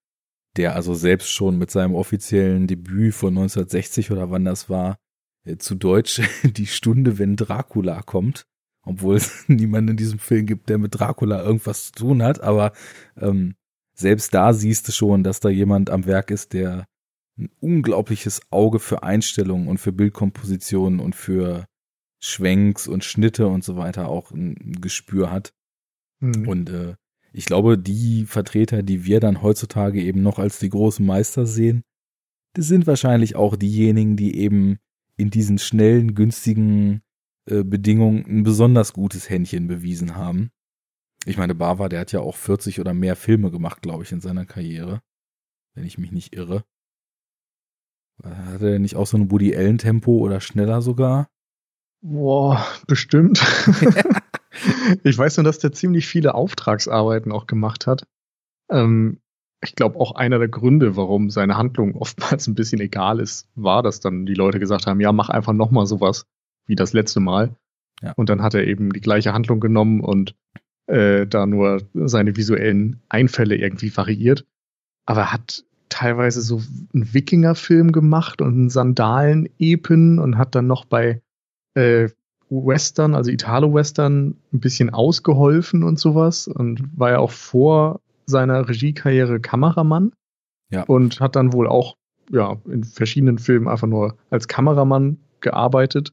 [0.57, 4.97] der also selbst schon mit seinem offiziellen Debüt von 1960 oder wann das war,
[5.45, 8.47] äh, zu Deutsch die Stunde, wenn Dracula kommt,
[8.87, 12.73] obwohl es niemanden in diesem Film gibt, der mit Dracula irgendwas zu tun hat, aber
[13.19, 13.55] ähm,
[13.93, 16.87] selbst da siehst du schon, dass da jemand am Werk ist, der
[17.39, 21.67] ein unglaubliches Auge für Einstellungen und für Bildkompositionen und für
[22.19, 25.53] Schwenks und Schnitte und so weiter auch ein Gespür hat.
[26.21, 26.49] Mhm.
[26.49, 26.95] Und äh,
[27.37, 31.83] ich glaube, die Vertreter, die wir dann heutzutage eben noch als die großen Meister sehen,
[32.55, 34.79] das sind wahrscheinlich auch diejenigen, die eben
[35.19, 37.03] in diesen schnellen, günstigen
[37.45, 40.51] äh, Bedingungen ein besonders gutes Händchen bewiesen haben.
[41.27, 44.23] Ich meine, Bava, der hat ja auch 40 oder mehr Filme gemacht, glaube ich, in
[44.23, 45.03] seiner Karriere.
[45.75, 46.65] Wenn ich mich nicht irre.
[48.23, 51.29] Hat er nicht auch so ein Woody Allen Tempo oder schneller sogar?
[52.01, 53.45] Boah, bestimmt.
[55.05, 58.07] ich weiß nur, dass der ziemlich viele Auftragsarbeiten auch gemacht hat.
[58.71, 59.21] Ähm,
[59.63, 63.83] ich glaube, auch einer der Gründe, warum seine Handlung oftmals ein bisschen egal ist, war,
[63.83, 66.27] dass dann die Leute gesagt haben, ja, mach einfach nochmal sowas
[66.67, 67.55] wie das letzte Mal.
[68.03, 68.13] Ja.
[68.17, 70.35] Und dann hat er eben die gleiche Handlung genommen und
[70.87, 74.47] äh, da nur seine visuellen Einfälle irgendwie variiert.
[75.07, 76.61] Aber er hat teilweise so
[76.93, 81.23] einen Wikinger-Film gemacht und einen Sandalen-Epen und hat dann noch bei
[81.75, 82.09] äh,
[82.49, 89.41] Western, also Italo-Western, ein bisschen ausgeholfen und sowas und war ja auch vor seiner Regiekarriere
[89.41, 90.13] Kameramann.
[90.71, 90.83] Ja.
[90.83, 91.97] Und hat dann wohl auch
[92.31, 96.13] ja, in verschiedenen Filmen einfach nur als Kameramann gearbeitet.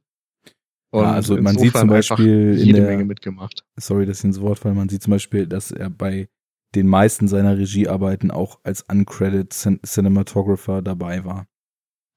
[0.92, 3.64] Und ja, also man sieht zum Beispiel jede der, Menge mitgemacht.
[3.78, 4.76] Sorry, dass ich ins Wort falle.
[4.76, 6.30] Man sieht zum Beispiel, dass er bei
[6.76, 11.48] den meisten seiner Regiearbeiten auch als uncredited Cinematographer dabei war.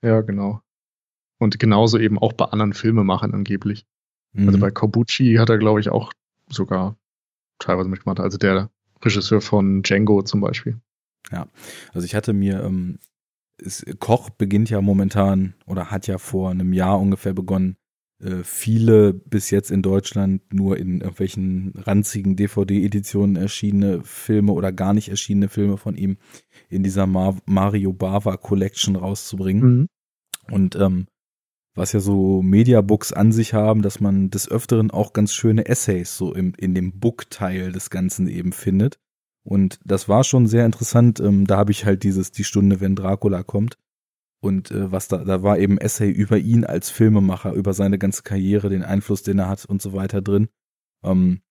[0.05, 0.61] Ja, genau.
[1.39, 3.87] Und genauso eben auch bei anderen Filmemachern angeblich.
[4.37, 4.49] Also mhm.
[4.49, 6.12] Also bei Kobuchi hat er, glaube ich, auch
[6.49, 6.96] sogar
[7.59, 8.20] teilweise mitgemacht.
[8.20, 8.70] Also der
[9.03, 10.81] Regisseur von Django zum Beispiel.
[11.33, 11.49] Ja,
[11.92, 12.99] also ich hatte mir, ähm,
[13.59, 17.77] es, Koch beginnt ja momentan oder hat ja vor einem Jahr ungefähr begonnen,
[18.20, 24.94] äh, viele bis jetzt in Deutschland nur in irgendwelchen ranzigen DVD-Editionen erschienene Filme oder gar
[24.94, 26.16] nicht erschienene Filme von ihm
[26.68, 29.62] in dieser Mar Mario Bava Collection rauszubringen.
[29.62, 29.88] Mhm.
[30.51, 31.07] Und ähm,
[31.77, 36.17] was ja so Mediabooks an sich haben, dass man des Öfteren auch ganz schöne Essays
[36.17, 38.99] so im, in dem Book-Teil des Ganzen eben findet.
[39.45, 41.21] Und das war schon sehr interessant.
[41.21, 43.79] Ähm, da habe ich halt dieses Die Stunde, wenn Dracula kommt.
[44.41, 48.23] Und äh, was da, da war eben Essay über ihn als Filmemacher, über seine ganze
[48.23, 50.49] Karriere, den Einfluss, den er hat und so weiter drin.
[51.05, 51.43] Ähm,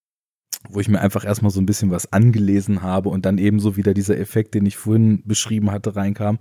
[0.69, 3.77] wo ich mir einfach erstmal so ein bisschen was angelesen habe und dann eben so
[3.77, 6.39] wieder dieser Effekt, den ich vorhin beschrieben hatte, reinkam.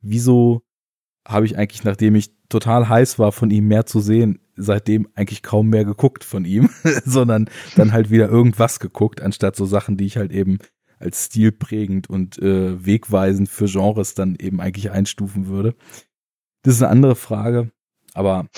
[0.00, 0.62] Wieso
[1.26, 5.42] habe ich eigentlich, nachdem ich total heiß war, von ihm mehr zu sehen, seitdem eigentlich
[5.42, 6.70] kaum mehr geguckt von ihm,
[7.04, 10.58] sondern dann halt wieder irgendwas geguckt, anstatt so Sachen, die ich halt eben
[10.98, 15.74] als stilprägend und äh, wegweisend für Genres dann eben eigentlich einstufen würde.
[16.62, 17.70] Das ist eine andere Frage,
[18.14, 18.48] aber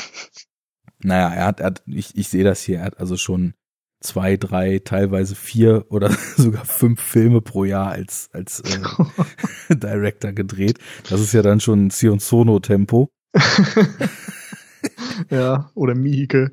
[1.00, 3.54] naja, er hat, er hat ich, ich sehe das hier, er hat also schon
[4.00, 10.78] zwei, drei, teilweise vier oder sogar fünf Filme pro Jahr als, als äh, Director gedreht.
[11.08, 13.10] Das ist ja dann schon Sion Sono Tempo.
[15.30, 16.52] ja, oder Miike.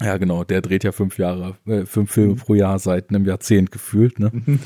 [0.00, 2.38] Ja, genau, der dreht ja fünf Jahre, äh, fünf Filme mhm.
[2.38, 4.30] pro Jahr seit einem Jahrzehnt gefühlt, ne?
[4.32, 4.60] Mhm.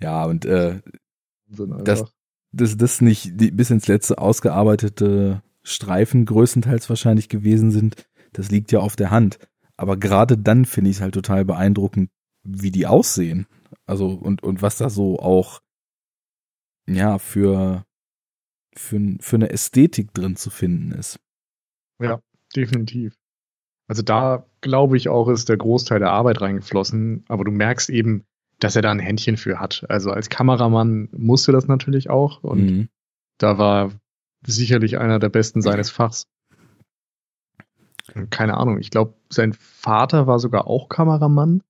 [0.00, 0.80] Ja, und äh,
[1.48, 2.04] dass
[2.52, 8.72] das, das nicht die, bis ins letzte ausgearbeitete Streifen größtenteils wahrscheinlich gewesen sind, das liegt
[8.72, 9.38] ja auf der Hand.
[9.76, 12.10] Aber gerade dann finde ich es halt total beeindruckend,
[12.44, 13.46] wie die aussehen.
[13.86, 15.60] Also, und, und was da so auch,
[16.86, 17.84] ja, für
[18.76, 21.18] für, für eine Ästhetik drin zu finden ist.
[22.00, 22.20] Ja,
[22.54, 23.14] definitiv.
[23.88, 28.24] Also da glaube ich auch, ist der Großteil der Arbeit reingeflossen, aber du merkst eben,
[28.58, 29.84] dass er da ein Händchen für hat.
[29.88, 32.88] Also als Kameramann musste das natürlich auch und mhm.
[33.38, 33.92] da war
[34.46, 36.26] sicherlich einer der besten seines Fachs.
[38.30, 41.62] Keine Ahnung, ich glaube, sein Vater war sogar auch Kameramann.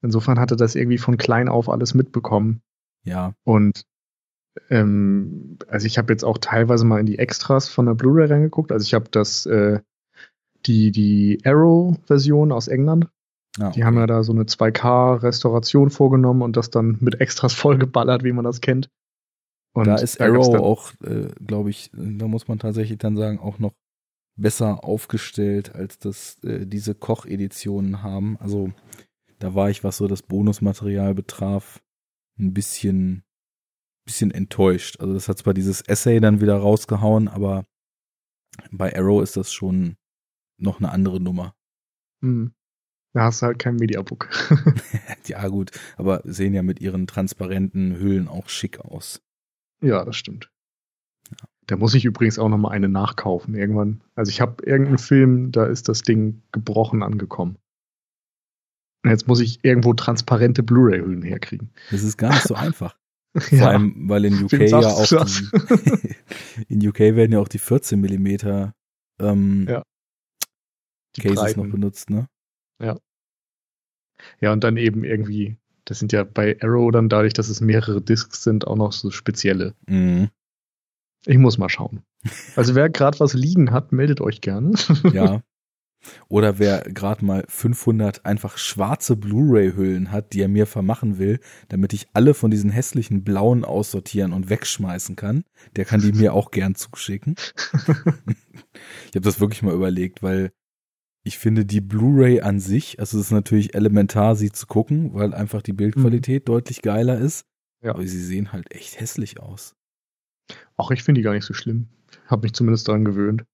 [0.00, 2.62] Insofern hatte das irgendwie von klein auf alles mitbekommen.
[3.04, 3.34] Ja.
[3.44, 3.84] Und
[4.68, 8.70] ähm, also ich habe jetzt auch teilweise mal in die Extras von der Blu-ray reingeguckt.
[8.70, 9.80] Also ich habe das äh,
[10.66, 13.08] die die Arrow-Version aus England.
[13.58, 13.72] Ah, okay.
[13.74, 18.32] Die haben ja da so eine 2K-Restauration vorgenommen und das dann mit Extras vollgeballert, wie
[18.32, 18.88] man das kennt.
[19.74, 23.58] Und da ist Arrow auch, äh, glaube ich, da muss man tatsächlich dann sagen, auch
[23.58, 23.72] noch
[24.36, 28.36] besser aufgestellt, als das äh, diese Koch-Editionen haben.
[28.38, 28.72] Also
[29.38, 31.82] da war ich, was so das Bonusmaterial betraf,
[32.38, 33.24] ein bisschen,
[34.04, 35.00] bisschen enttäuscht.
[35.00, 37.66] Also das hat zwar dieses Essay dann wieder rausgehauen, aber
[38.70, 39.96] bei Arrow ist das schon
[40.58, 41.54] noch eine andere Nummer.
[42.22, 42.54] Hm.
[43.14, 44.28] Da hast du halt kein Mediabook.
[45.26, 49.20] ja, gut, aber sehen ja mit ihren transparenten Hüllen auch schick aus.
[49.82, 50.51] Ja, das stimmt.
[51.72, 54.02] Da muss ich übrigens auch noch mal eine nachkaufen irgendwann.
[54.14, 57.56] Also ich habe irgendeinen Film, da ist das Ding gebrochen angekommen.
[59.06, 61.70] Jetzt muss ich irgendwo transparente Blu-ray-Hüllen herkriegen.
[61.90, 62.98] Das ist gar nicht so einfach.
[63.34, 63.68] Vor ja.
[63.68, 66.14] allem, weil in UK ja auch die,
[66.68, 68.74] in UK werden ja auch die 14 Millimeter
[69.18, 69.82] ähm, ja.
[71.18, 71.60] Cases Breiten.
[71.60, 72.28] noch benutzt, ne?
[72.82, 72.98] Ja.
[74.42, 75.56] Ja, und dann eben irgendwie,
[75.86, 79.10] das sind ja bei Arrow dann dadurch, dass es mehrere Discs sind, auch noch so
[79.10, 79.74] spezielle.
[79.88, 80.28] Mhm.
[81.26, 82.02] Ich muss mal schauen.
[82.56, 84.72] Also wer gerade was liegen hat, meldet euch gerne.
[85.12, 85.42] Ja.
[86.28, 91.92] Oder wer gerade mal 500 einfach schwarze Blu-ray-Hüllen hat, die er mir vermachen will, damit
[91.92, 95.44] ich alle von diesen hässlichen blauen aussortieren und wegschmeißen kann,
[95.76, 97.36] der kann die mir auch gern zuschicken.
[97.74, 100.50] ich habe das wirklich mal überlegt, weil
[101.24, 105.34] ich finde die Blu-ray an sich, also es ist natürlich elementar, sie zu gucken, weil
[105.34, 106.52] einfach die Bildqualität mhm.
[106.52, 107.46] deutlich geiler ist.
[107.80, 107.90] Ja.
[107.90, 109.76] Aber sie sehen halt echt hässlich aus.
[110.76, 111.88] Ach, ich finde die gar nicht so schlimm.
[112.26, 113.44] Hab mich zumindest daran gewöhnt.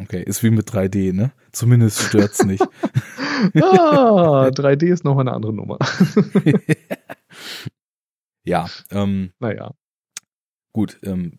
[0.00, 1.32] Okay, ist wie mit 3D, ne?
[1.52, 2.62] Zumindest stört's nicht.
[3.62, 5.78] ah, 3D ist nochmal eine andere Nummer.
[8.44, 9.32] ja, ähm.
[9.40, 9.72] Naja.
[10.72, 11.38] Gut, ähm,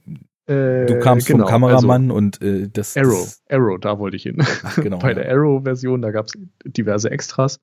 [0.50, 2.98] äh, du kamst genau, vom Kameramann also und äh, das.
[2.98, 4.38] Arrow, das, Arrow, da wollte ich hin.
[4.40, 5.14] Ach, genau, Bei ja.
[5.14, 6.34] der Arrow-Version, da gab es
[6.66, 7.60] diverse Extras.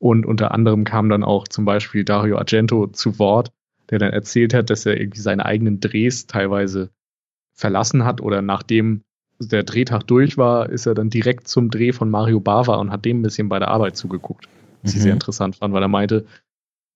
[0.00, 3.50] Und unter anderem kam dann auch zum Beispiel Dario Argento zu Wort,
[3.90, 6.90] der dann erzählt hat, dass er irgendwie seine eigenen Drehs teilweise
[7.54, 9.02] verlassen hat oder nachdem
[9.40, 13.04] der Drehtag durch war, ist er dann direkt zum Dreh von Mario Bava und hat
[13.04, 14.48] dem ein bisschen bei der Arbeit zugeguckt.
[14.82, 14.96] Was mhm.
[14.96, 16.26] ich sehr interessant fand, weil er meinte,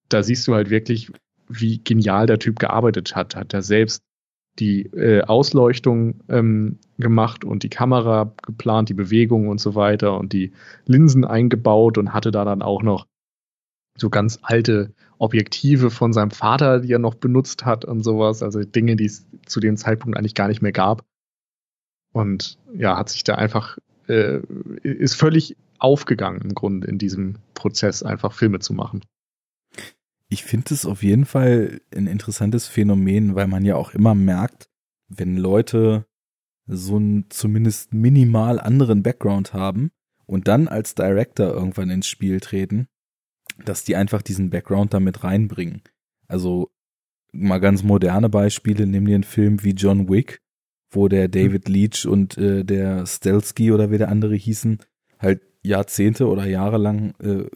[0.08, 1.10] da siehst du halt wirklich,
[1.48, 3.36] wie genial der Typ gearbeitet hat.
[3.36, 4.02] Hat er selbst
[4.58, 10.32] die äh, Ausleuchtung ähm, gemacht und die Kamera geplant, die Bewegung und so weiter und
[10.32, 10.52] die
[10.86, 13.06] Linsen eingebaut und hatte da dann auch noch
[13.96, 18.60] so ganz alte Objektive von seinem Vater, die er noch benutzt hat und sowas, also
[18.64, 21.04] Dinge, die es zu dem Zeitpunkt eigentlich gar nicht mehr gab.
[22.12, 23.78] Und ja, hat sich da einfach,
[24.08, 24.40] äh,
[24.82, 29.02] ist völlig aufgegangen im Grunde in diesem Prozess, einfach Filme zu machen
[30.32, 34.70] ich finde es auf jeden Fall ein interessantes Phänomen, weil man ja auch immer merkt,
[35.08, 36.06] wenn Leute
[36.66, 39.90] so einen zumindest minimal anderen Background haben
[40.24, 42.86] und dann als Director irgendwann ins Spiel treten,
[43.64, 45.82] dass die einfach diesen Background damit reinbringen.
[46.28, 46.70] Also
[47.32, 50.40] mal ganz moderne Beispiele, nimm dir einen Film wie John Wick,
[50.90, 54.78] wo der David Leach und äh, der Stelsky oder wie der andere hießen,
[55.18, 57.48] halt Jahrzehnte oder Jahre lang äh,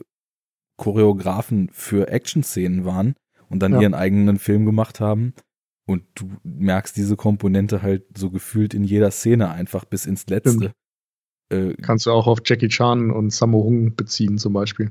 [0.76, 3.14] Choreografen für Action-Szenen waren
[3.48, 3.82] und dann ja.
[3.82, 5.34] ihren eigenen Film gemacht haben.
[5.86, 10.72] Und du merkst diese Komponente halt so gefühlt in jeder Szene einfach bis ins Letzte.
[11.48, 14.90] Äh, Kannst du auch auf Jackie Chan und Sammo Hung beziehen zum Beispiel.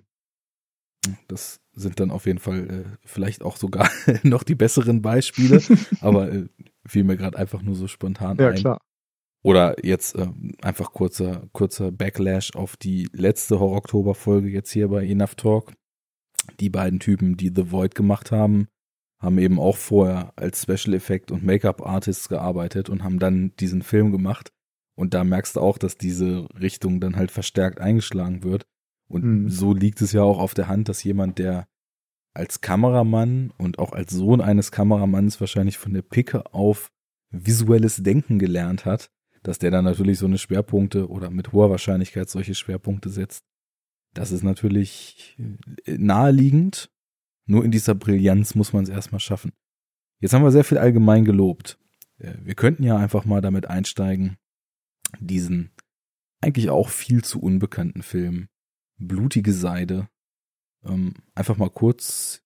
[1.27, 3.89] Das sind dann auf jeden Fall äh, vielleicht auch sogar
[4.23, 5.61] noch die besseren Beispiele,
[6.01, 6.47] aber äh,
[6.85, 8.55] fiel mir gerade einfach nur so spontan ja, ein.
[8.55, 8.81] Ja, klar.
[9.43, 10.27] Oder jetzt äh,
[10.61, 15.73] einfach kurzer, kurzer Backlash auf die letzte Horror-Oktober-Folge jetzt hier bei Enough Talk.
[16.59, 18.67] Die beiden Typen, die The Void gemacht haben,
[19.19, 23.81] haben eben auch vorher als Special Effect und Make-up Artists gearbeitet und haben dann diesen
[23.81, 24.51] Film gemacht.
[24.95, 28.65] Und da merkst du auch, dass diese Richtung dann halt verstärkt eingeschlagen wird.
[29.07, 29.49] Und mhm.
[29.49, 31.67] so liegt es ja auch auf der Hand, dass jemand, der
[32.33, 36.91] als Kameramann und auch als Sohn eines Kameramanns wahrscheinlich von der Picke auf
[37.31, 39.09] visuelles Denken gelernt hat,
[39.41, 43.45] dass der dann natürlich so eine Schwerpunkte oder mit hoher Wahrscheinlichkeit solche Schwerpunkte setzt.
[44.13, 45.37] Das ist natürlich
[45.85, 46.89] äh, naheliegend.
[47.47, 49.51] Nur in dieser Brillanz muss man es erstmal schaffen.
[50.19, 51.77] Jetzt haben wir sehr viel allgemein gelobt.
[52.17, 54.37] äh, wir könnten ja einfach mal damit einsteigen,
[55.19, 55.71] diesen
[56.41, 58.49] eigentlich auch viel zu unbekannten Film
[58.97, 60.09] Blutige Seide
[60.83, 62.41] ähm, einfach mal kurz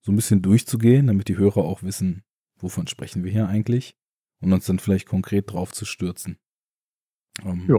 [0.00, 2.22] so ein bisschen durchzugehen, damit die Hörer auch wissen,
[2.58, 3.96] wovon sprechen wir hier eigentlich
[4.40, 6.38] und uns dann vielleicht konkret drauf zu stürzen.
[7.44, 7.78] Ähm, ja.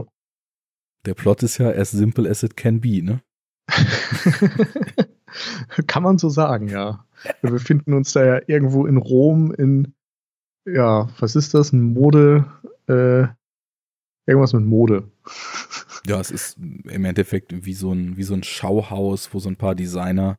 [1.04, 3.22] Der Plot ist ja as simple as it can be, ne?
[5.86, 7.06] Kann man so sagen, ja.
[7.40, 9.94] Wir befinden uns da ja irgendwo in Rom in,
[10.64, 11.72] ja, was ist das?
[11.72, 12.46] Ein Mode,
[12.88, 13.26] äh,
[14.26, 15.10] irgendwas mit Mode.
[16.06, 19.56] Ja, es ist im Endeffekt wie so ein, wie so ein Schauhaus, wo so ein
[19.56, 20.36] paar Designer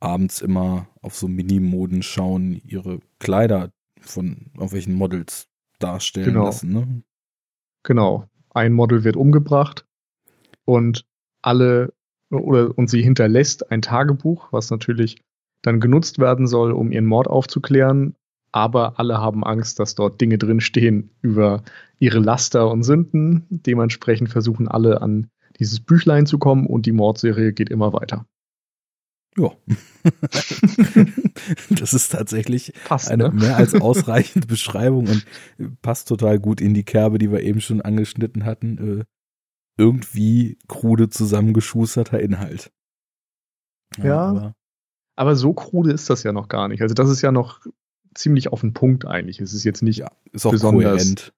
[0.00, 6.44] abends immer auf so Minimoden schauen, ihre Kleider von irgendwelchen Models darstellen genau.
[6.44, 6.72] lassen.
[6.72, 7.02] Ne?
[7.82, 8.28] Genau.
[8.50, 9.86] Ein Model wird umgebracht
[10.64, 11.06] und
[11.42, 11.92] alle
[12.30, 15.22] oder und sie hinterlässt ein Tagebuch, was natürlich
[15.62, 18.16] dann genutzt werden soll, um ihren Mord aufzuklären.
[18.56, 21.62] Aber alle haben Angst, dass dort Dinge drinstehen über
[21.98, 23.44] ihre Laster und Sünden.
[23.50, 28.24] Dementsprechend versuchen alle an dieses Büchlein zu kommen und die Mordserie geht immer weiter.
[29.36, 29.50] Ja.
[31.68, 33.34] das ist tatsächlich passt, eine ne?
[33.34, 35.26] mehr als ausreichende Beschreibung und
[35.82, 39.00] passt total gut in die Kerbe, die wir eben schon angeschnitten hatten.
[39.00, 39.04] Äh,
[39.76, 42.72] irgendwie krude zusammengeschusterter Inhalt.
[43.98, 44.04] Ja.
[44.06, 44.54] ja aber,
[45.14, 46.80] aber, so krude ist das ja noch gar nicht.
[46.80, 47.60] Also das ist ja noch
[48.18, 49.40] ziemlich auf den Punkt eigentlich.
[49.40, 50.92] Es ist jetzt nicht ist auch besonders.
[50.92, 51.32] Kohärent.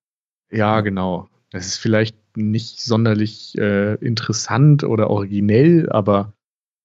[0.50, 1.28] Ja, genau.
[1.52, 6.34] Es ist vielleicht nicht sonderlich äh, interessant oder originell, aber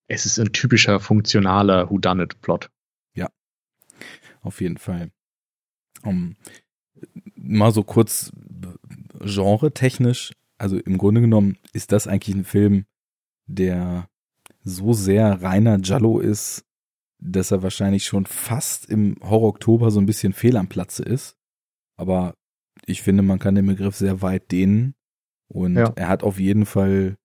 [0.08, 2.70] es ist ein typischer funktionaler Whodunit-Plot.
[3.14, 3.30] Ja,
[4.42, 5.12] auf jeden Fall.
[6.04, 6.36] Um,
[7.36, 8.32] mal so kurz
[9.22, 12.86] genre-technisch, also im Grunde genommen ist das eigentlich ein Film,
[13.48, 14.10] der
[14.64, 16.66] so sehr reiner Jallo ist,
[17.24, 21.38] dass er wahrscheinlich schon fast im Horror-Oktober so ein bisschen fehl am Platze ist.
[21.96, 22.36] Aber
[22.86, 24.96] ich finde, man kann den Begriff sehr weit dehnen.
[25.48, 25.94] Und ja.
[25.96, 27.18] er hat auf jeden Fall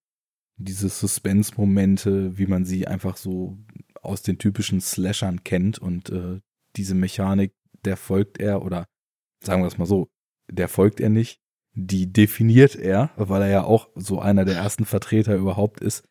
[0.56, 3.58] diese Suspense-Momente, wie man sie einfach so
[4.02, 6.40] aus den typischen Slashern kennt und äh,
[6.76, 7.52] diese Mechanik,
[7.84, 8.86] der folgt er oder
[9.42, 10.08] sagen wir es mal so,
[10.50, 11.40] der folgt er nicht,
[11.74, 16.04] die definiert er, weil er ja auch so einer der ersten Vertreter überhaupt ist.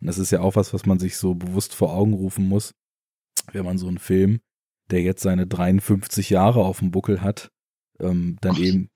[0.00, 2.74] Und das ist ja auch was, was man sich so bewusst vor Augen rufen muss,
[3.54, 4.40] wenn man so einen Film,
[4.90, 7.50] der jetzt seine 53 Jahre auf dem Buckel hat,
[8.00, 8.60] ähm, dann Ach.
[8.60, 8.90] eben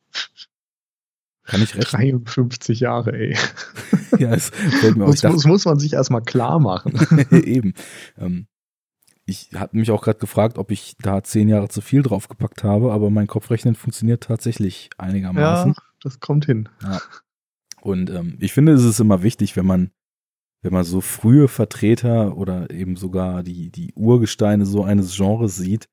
[1.48, 2.24] kann ich rechnen?
[2.24, 3.34] 53 Jahre, ey.
[4.18, 5.10] ja, es fällt mir auch.
[5.10, 6.92] Das, das muss man sich erstmal klar machen.
[7.30, 7.72] Eben.
[8.18, 8.46] Ähm,
[9.24, 12.92] ich hatte mich auch gerade gefragt, ob ich da zehn Jahre zu viel draufgepackt habe,
[12.92, 15.72] aber mein Kopfrechnen funktioniert tatsächlich einigermaßen.
[15.72, 16.68] Ja, das kommt hin.
[16.82, 17.00] Ja.
[17.80, 19.90] Und ähm, ich finde, es ist immer wichtig, wenn man,
[20.62, 25.88] wenn man so frühe Vertreter oder eben sogar die, die Urgesteine so eines Genres sieht,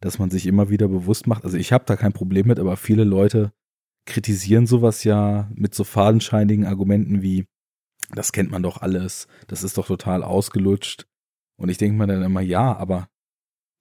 [0.00, 1.44] dass man sich immer wieder bewusst macht.
[1.44, 3.52] Also ich habe da kein Problem mit, aber viele Leute
[4.06, 7.46] kritisieren sowas ja mit so fadenscheinigen Argumenten wie,
[8.14, 11.06] das kennt man doch alles, das ist doch total ausgelutscht.
[11.56, 13.08] Und ich denke mir dann immer, ja, aber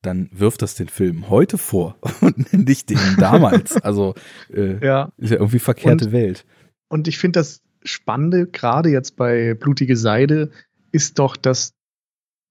[0.02, 3.76] dann wirft das den Film heute vor und nicht den damals.
[3.78, 4.16] Also
[4.54, 5.12] äh, ja.
[5.18, 6.46] ist ja irgendwie verkehrte und, Welt.
[6.90, 10.52] Und ich finde das Spannende, gerade jetzt bei Blutige Seide,
[10.92, 11.74] ist doch, dass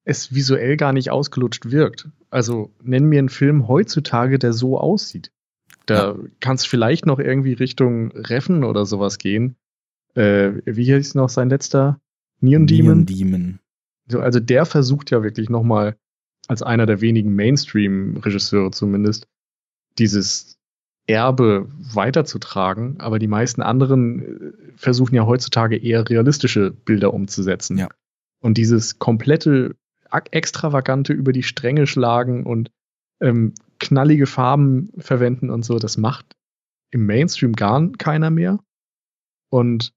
[0.04, 2.08] es visuell gar nicht ausgelutscht wirkt.
[2.30, 5.30] Also nenn mir einen Film heutzutage, der so aussieht.
[5.86, 6.18] Da ja.
[6.40, 9.56] kannst vielleicht noch irgendwie Richtung Reffen oder sowas gehen.
[10.14, 12.00] Äh, wie hieß noch sein letzter?
[12.40, 13.04] Neon Demon?
[13.04, 13.58] Neon Demon.
[14.08, 15.96] So, also der versucht ja wirklich nochmal
[16.46, 19.28] als einer der wenigen Mainstream-Regisseure zumindest
[19.98, 20.57] dieses
[21.08, 27.78] Erbe weiterzutragen, aber die meisten anderen äh, versuchen ja heutzutage eher realistische Bilder umzusetzen.
[27.78, 27.88] Ja.
[28.40, 29.74] Und dieses komplette
[30.30, 32.70] extravagante über die Stränge schlagen und
[33.20, 36.36] ähm, knallige Farben verwenden und so, das macht
[36.90, 38.58] im Mainstream gar keiner mehr.
[39.50, 39.92] Und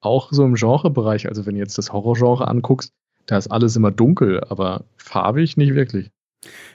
[0.00, 2.92] auch so im Genrebereich, also wenn du jetzt das Horrorgenre anguckst,
[3.26, 6.10] da ist alles immer dunkel, aber farbig nicht wirklich.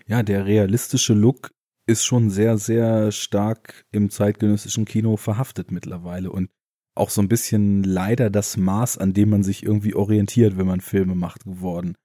[0.07, 1.51] Ja, der realistische Look
[1.89, 6.51] ist schon sehr, sehr stark im zeitgenössischen Kino verhaftet mittlerweile und
[6.95, 10.81] auch so ein bisschen leider das Maß, an dem man sich irgendwie orientiert, wenn man
[10.81, 11.95] Filme macht, geworden.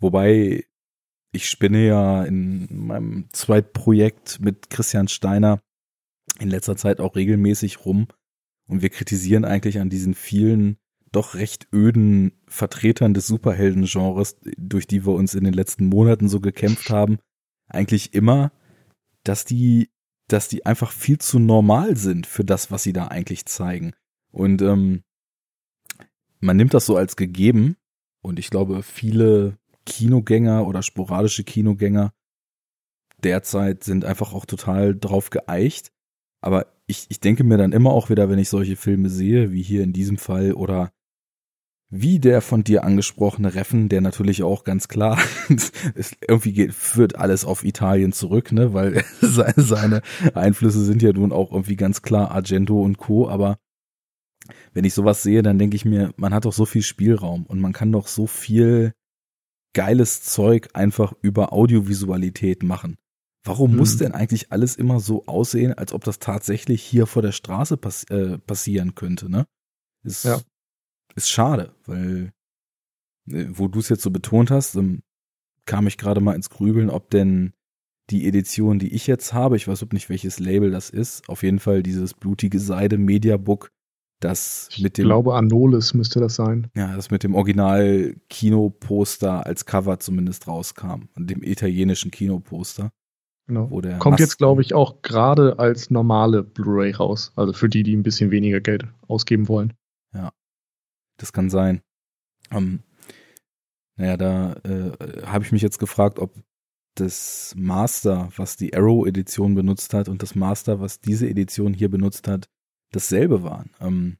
[0.00, 0.66] Wobei
[1.32, 5.60] ich spinne ja in meinem Zweitprojekt mit Christian Steiner
[6.38, 8.08] in letzter Zeit auch regelmäßig rum
[8.68, 10.76] und wir kritisieren eigentlich an diesen vielen
[11.10, 16.40] doch recht öden Vertretern des Superhelden-Genres, durch die wir uns in den letzten Monaten so
[16.40, 17.18] gekämpft haben,
[17.68, 18.52] eigentlich immer,
[19.24, 19.90] dass die,
[20.28, 23.92] dass die einfach viel zu normal sind für das, was sie da eigentlich zeigen.
[24.30, 25.02] Und ähm,
[26.40, 27.76] man nimmt das so als gegeben
[28.22, 32.12] und ich glaube, viele Kinogänger oder sporadische Kinogänger
[33.22, 35.92] derzeit sind einfach auch total drauf geeicht.
[36.40, 39.62] Aber ich, ich denke mir dann immer auch wieder, wenn ich solche Filme sehe, wie
[39.62, 40.92] hier in diesem Fall oder
[41.94, 45.18] wie der von dir angesprochene Reffen, der natürlich auch ganz klar
[45.94, 50.00] ist, irgendwie geht, führt alles auf Italien zurück, ne, weil seine
[50.32, 53.28] Einflüsse sind ja nun auch irgendwie ganz klar Argento und Co.
[53.28, 53.58] Aber
[54.72, 57.60] wenn ich sowas sehe, dann denke ich mir, man hat doch so viel Spielraum und
[57.60, 58.94] man kann doch so viel
[59.74, 62.96] geiles Zeug einfach über Audiovisualität machen.
[63.44, 63.76] Warum hm.
[63.76, 67.76] muss denn eigentlich alles immer so aussehen, als ob das tatsächlich hier vor der Straße
[67.76, 69.46] pass äh, passieren könnte, ne?
[70.04, 70.40] Ist, ja
[71.14, 72.32] ist schade, weil,
[73.30, 75.02] äh, wo du es jetzt so betont hast, ähm,
[75.66, 77.52] kam ich gerade mal ins Grübeln, ob denn
[78.10, 81.60] die Edition, die ich jetzt habe, ich weiß nicht, welches Label das ist, auf jeden
[81.60, 83.70] Fall dieses blutige Seide Mediabook,
[84.20, 85.02] das ich mit dem.
[85.02, 86.68] Ich glaube, Anolis müsste das sein.
[86.74, 92.92] Ja, das mit dem Original Kinoposter als Cover zumindest rauskam, dem italienischen Kinoposter.
[93.48, 93.66] Genau.
[93.66, 97.32] Kommt Masken jetzt, glaube ich, auch gerade als normale Blu-ray raus.
[97.34, 99.72] Also für die, die ein bisschen weniger Geld ausgeben wollen.
[101.22, 101.82] Das kann sein.
[102.50, 102.80] Ähm,
[103.96, 106.34] naja, da äh, habe ich mich jetzt gefragt, ob
[106.96, 112.26] das Master, was die Arrow-Edition benutzt hat, und das Master, was diese Edition hier benutzt
[112.26, 112.50] hat,
[112.90, 113.70] dasselbe waren.
[113.80, 114.18] Ähm,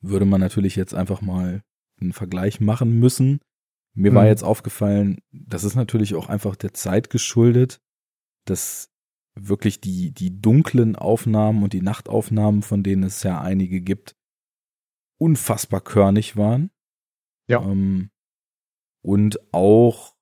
[0.00, 1.62] würde man natürlich jetzt einfach mal
[2.00, 3.38] einen Vergleich machen müssen.
[3.94, 4.16] Mir mhm.
[4.16, 7.80] war jetzt aufgefallen, das ist natürlich auch einfach der Zeit geschuldet,
[8.44, 8.90] dass
[9.36, 14.16] wirklich die, die dunklen Aufnahmen und die Nachtaufnahmen, von denen es ja einige gibt,
[15.18, 16.70] unfassbar körnig waren.
[17.48, 17.62] Ja.
[17.62, 18.10] Ähm,
[19.02, 20.14] und auch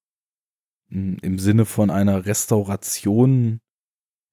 [0.88, 3.60] hm, im Sinne von einer Restauration,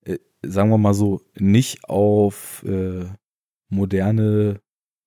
[0.06, 3.06] äh, sagen wir mal so, nicht auf äh,
[3.70, 4.62] moderne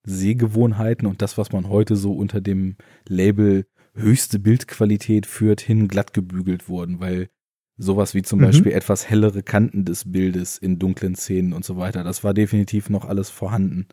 [0.06, 2.76] Sehgewohnheiten und das, was man heute so unter dem
[3.06, 7.28] Label höchste Bildqualität führt, hin glatt gebügelt wurden, weil
[7.76, 8.44] sowas wie zum mhm.
[8.44, 12.90] Beispiel etwas hellere Kanten des Bildes in dunklen Szenen und so weiter, das war definitiv
[12.90, 13.88] noch alles vorhanden.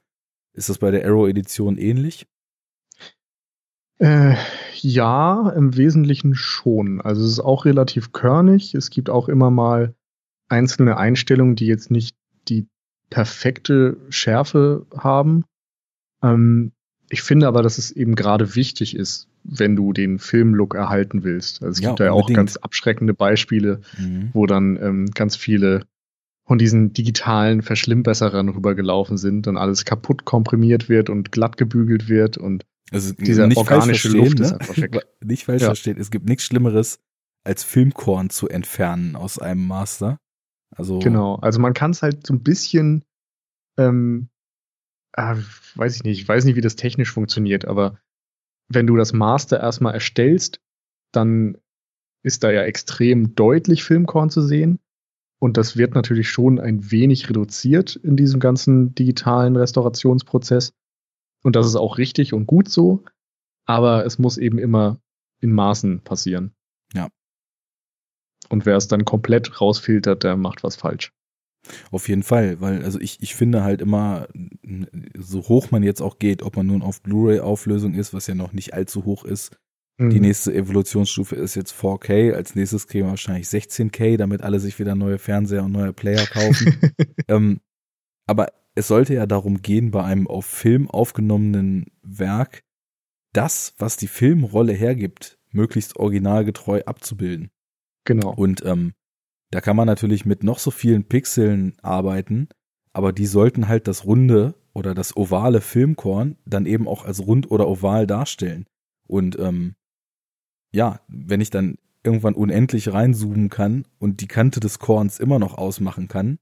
[0.54, 2.28] Ist das bei der Arrow-Edition ähnlich?
[4.00, 4.36] Äh,
[4.80, 7.02] ja, im Wesentlichen schon.
[7.02, 8.74] Also es ist auch relativ körnig.
[8.74, 9.94] Es gibt auch immer mal
[10.50, 12.16] einzelne Einstellungen, die jetzt nicht
[12.48, 12.68] die
[13.10, 15.46] perfekte Schärfe haben.
[16.24, 16.72] Ähm,
[17.10, 21.62] ich finde aber, dass es eben gerade wichtig ist, wenn du den Filmlook erhalten willst.
[21.62, 24.30] Also es ja, gibt da ja auch ganz abschreckende Beispiele, mhm.
[24.34, 25.84] wo dann ähm, ganz viele
[26.52, 32.38] von diesen digitalen Verschlimmbesserern rübergelaufen sind und alles kaputt komprimiert wird und glatt gebügelt wird
[32.38, 34.48] und also dieser nicht organische Luft ne?
[34.48, 35.08] ist einfach weg.
[35.24, 35.70] Nicht falsch ja.
[35.70, 37.00] verstehen, es gibt nichts Schlimmeres,
[37.46, 40.20] als Filmkorn zu entfernen aus einem Master.
[40.76, 43.06] Also genau, also man kann es halt so ein bisschen,
[43.78, 44.28] ähm,
[45.14, 45.38] äh,
[45.76, 47.98] weiß ich nicht, ich weiß nicht, wie das technisch funktioniert, aber
[48.68, 50.60] wenn du das Master erstmal erstellst,
[51.14, 51.56] dann
[52.24, 54.80] ist da ja extrem deutlich Filmkorn zu sehen.
[55.42, 60.74] Und das wird natürlich schon ein wenig reduziert in diesem ganzen digitalen Restaurationsprozess.
[61.42, 63.04] Und das ist auch richtig und gut so.
[63.66, 65.02] Aber es muss eben immer
[65.40, 66.54] in Maßen passieren.
[66.94, 67.10] Ja.
[68.50, 71.12] Und wer es dann komplett rausfiltert, der macht was falsch.
[71.90, 74.28] Auf jeden Fall, weil also ich, ich finde halt immer,
[75.18, 78.54] so hoch man jetzt auch geht, ob man nun auf Blu-ray-Auflösung ist, was ja noch
[78.54, 79.58] nicht allzu hoch ist,
[80.10, 80.22] die mhm.
[80.22, 82.34] nächste Evolutionsstufe ist jetzt 4K.
[82.34, 86.26] Als nächstes kriegen wir wahrscheinlich 16K, damit alle sich wieder neue Fernseher und neue Player
[86.26, 86.94] kaufen.
[87.28, 87.62] ähm,
[88.26, 92.64] aber es sollte ja darum gehen, bei einem auf Film aufgenommenen Werk
[93.34, 97.52] das, was die Filmrolle hergibt, möglichst originalgetreu abzubilden.
[98.06, 98.34] Genau.
[98.34, 98.94] Und ähm,
[99.52, 102.48] da kann man natürlich mit noch so vielen Pixeln arbeiten,
[102.94, 107.52] aber die sollten halt das runde oder das ovale Filmkorn dann eben auch als rund
[107.52, 108.66] oder oval darstellen.
[109.08, 109.76] Und ähm,
[110.72, 115.58] ja, wenn ich dann irgendwann unendlich reinzoomen kann und die Kante des Korns immer noch
[115.58, 116.40] ausmachen kann,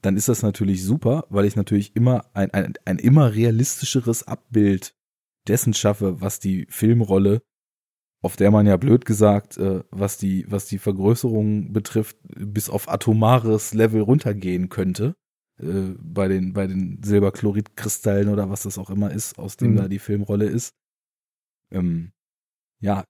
[0.00, 4.94] dann ist das natürlich super, weil ich natürlich immer ein, ein, ein immer realistischeres Abbild
[5.48, 7.42] dessen schaffe, was die Filmrolle,
[8.20, 12.88] auf der man ja blöd gesagt, äh, was die, was die Vergrößerung betrifft, bis auf
[12.88, 15.16] atomares Level runtergehen könnte.
[15.58, 19.76] Äh, bei den, bei den Silberchloridkristallen oder was das auch immer ist, aus dem mhm.
[19.76, 20.74] da die Filmrolle ist.
[21.70, 22.12] Ähm,
[22.80, 23.04] ja,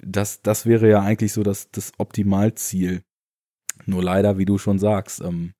[0.00, 3.02] das, das wäre ja eigentlich so das, das Optimalziel.
[3.86, 5.52] Nur leider, wie du schon sagst, ähm,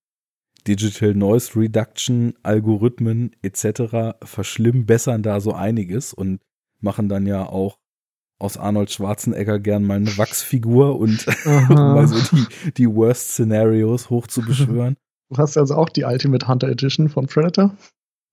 [0.66, 4.16] Digital Noise Reduction, Algorithmen etc.
[4.22, 6.40] verschlimmbessern da so einiges und
[6.80, 7.78] machen dann ja auch
[8.38, 11.26] aus Arnold Schwarzenegger gern mal eine Wachsfigur und
[11.68, 14.96] mal so die, die Worst Scenarios hoch zu beschwören.
[15.30, 17.76] Du hast also auch die Ultimate Hunter Edition von Predator?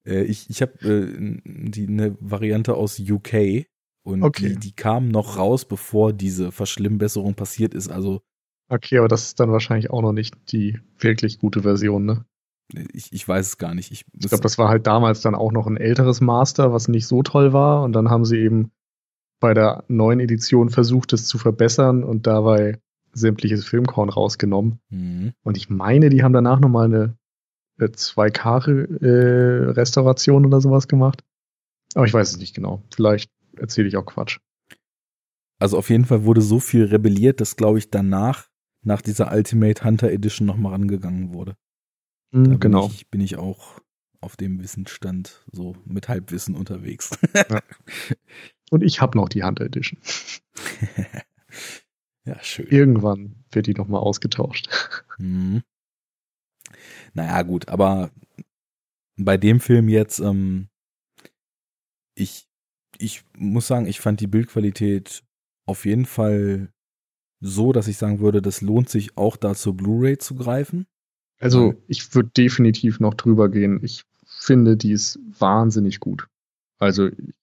[0.05, 3.65] Äh, ich ich habe äh, die eine Variante aus UK
[4.09, 4.49] und okay.
[4.49, 7.89] die, die kamen noch raus, bevor diese Verschlimmbesserung passiert ist.
[7.89, 8.21] Also
[8.69, 12.23] Okay, aber das ist dann wahrscheinlich auch noch nicht die wirklich gute Version, ne?
[12.93, 13.91] Ich, ich weiß es gar nicht.
[13.91, 17.07] Ich, ich glaube, das war halt damals dann auch noch ein älteres Master, was nicht
[17.07, 17.81] so toll war.
[17.81, 18.69] Und dann haben sie eben
[19.39, 22.77] bei der neuen Edition versucht, es zu verbessern und dabei
[23.11, 24.79] sämtliches Filmkorn rausgenommen.
[24.89, 25.33] Mhm.
[25.43, 27.17] Und ich meine, die haben danach nochmal eine
[27.79, 31.23] 2K-Restauration äh, oder sowas gemacht.
[31.95, 32.83] Aber ich weiß es nicht genau.
[32.93, 34.39] Vielleicht erzähle ich auch Quatsch.
[35.59, 38.49] Also auf jeden Fall wurde so viel rebelliert, dass, glaube ich, danach,
[38.81, 41.57] nach dieser Ultimate Hunter Edition nochmal rangegangen wurde.
[42.31, 42.87] Mhm, genau.
[42.87, 43.81] Bin ich, bin ich auch
[44.21, 47.11] auf dem Wissensstand so mit Halbwissen unterwegs.
[47.33, 47.61] Ja.
[48.71, 49.99] Und ich habe noch die Hunter Edition.
[52.25, 52.67] ja, schön.
[52.67, 54.69] Irgendwann wird die nochmal ausgetauscht.
[55.17, 55.63] Mhm.
[57.13, 58.11] Naja, gut, aber
[59.17, 60.69] bei dem Film jetzt, ähm,
[62.15, 62.48] ich,
[62.99, 65.23] ich muss sagen, ich fand die Bildqualität
[65.65, 66.71] auf jeden Fall
[67.39, 70.85] so, dass ich sagen würde, das lohnt sich auch da zur Blu-ray zu greifen.
[71.39, 73.79] Also ich würde definitiv noch drüber gehen.
[73.83, 76.27] Ich finde, die ist wahnsinnig gut.
[76.79, 77.33] Also ich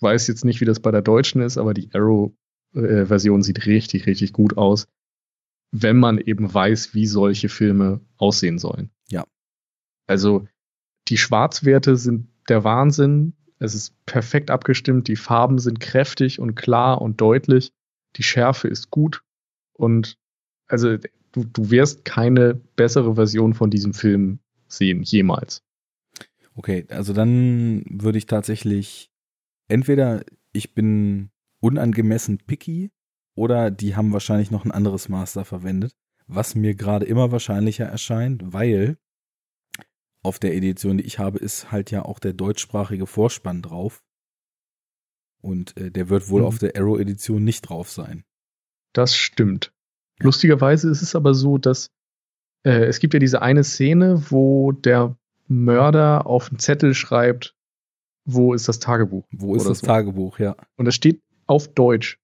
[0.00, 4.06] weiß jetzt nicht, wie das bei der deutschen ist, aber die Arrow-Version äh, sieht richtig,
[4.06, 4.86] richtig gut aus,
[5.72, 8.90] wenn man eben weiß, wie solche Filme aussehen sollen.
[9.08, 9.24] Ja.
[10.06, 10.46] Also
[11.08, 13.34] die Schwarzwerte sind der Wahnsinn.
[13.62, 15.06] Es ist perfekt abgestimmt.
[15.06, 17.72] Die Farben sind kräftig und klar und deutlich.
[18.16, 19.22] Die Schärfe ist gut.
[19.72, 20.18] Und
[20.66, 20.96] also
[21.30, 25.62] du, du wirst keine bessere Version von diesem Film sehen, jemals.
[26.56, 29.10] Okay, also dann würde ich tatsächlich
[29.68, 32.90] entweder ich bin unangemessen picky
[33.36, 35.94] oder die haben wahrscheinlich noch ein anderes Master verwendet,
[36.26, 38.98] was mir gerade immer wahrscheinlicher erscheint, weil
[40.22, 44.02] auf der Edition, die ich habe, ist halt ja auch der deutschsprachige Vorspann drauf.
[45.40, 46.46] Und äh, der wird wohl mhm.
[46.46, 48.24] auf der Arrow-Edition nicht drauf sein.
[48.92, 49.72] Das stimmt.
[50.18, 50.26] Ja.
[50.26, 51.90] Lustigerweise ist es aber so, dass
[52.64, 55.16] äh, es gibt ja diese eine Szene, wo der
[55.48, 57.56] Mörder auf einen Zettel schreibt,
[58.24, 59.26] wo ist das Tagebuch?
[59.32, 59.86] Wo ist das so.
[59.86, 60.56] Tagebuch, ja.
[60.76, 62.20] Und das steht auf Deutsch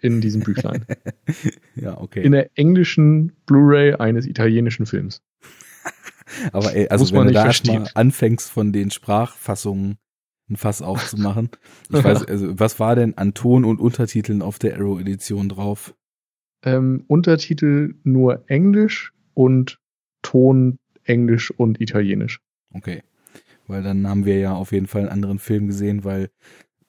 [0.00, 0.84] in diesem Büchlein.
[1.76, 2.22] ja, okay.
[2.22, 5.22] In der englischen Blu-ray eines italienischen Films.
[6.52, 9.98] Aber ey, also wenn du da erstmal anfängst von den Sprachfassungen
[10.50, 11.50] ein Fass aufzumachen.
[11.92, 15.94] Ich weiß, also was war denn an Ton und Untertiteln auf der Arrow-Edition drauf?
[16.62, 19.80] Ähm, Untertitel nur Englisch und
[20.22, 22.40] Ton Englisch und Italienisch.
[22.74, 23.02] Okay.
[23.66, 26.30] Weil dann haben wir ja auf jeden Fall einen anderen Film gesehen, weil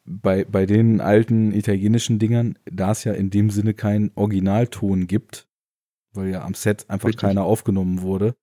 [0.04, 5.48] bei, bei den alten italienischen Dingern, da es ja in dem Sinne keinen Originalton gibt,
[6.14, 7.22] weil ja am Set einfach Richtig.
[7.22, 8.36] keiner aufgenommen wurde,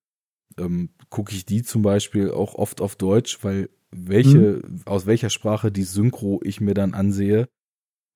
[0.59, 4.83] ähm, gucke ich die zum Beispiel auch oft auf Deutsch, weil welche, mhm.
[4.85, 7.49] aus welcher Sprache die Synchro ich mir dann ansehe,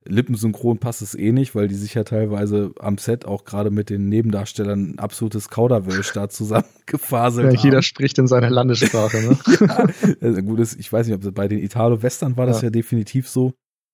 [0.04, 3.88] Lippensynchron passt es eh nicht, weil die sich ja teilweise am Set auch gerade mit
[3.88, 7.64] den Nebendarstellern ein absolutes Kauderwelsch da zusammengefaselt ja, haben.
[7.64, 9.38] Jeder spricht in seiner Landessprache, ne?
[9.60, 9.86] ja,
[10.20, 12.66] also gut, ich weiß nicht, ob bei den Italo-Western war das ja.
[12.66, 13.52] ja definitiv so.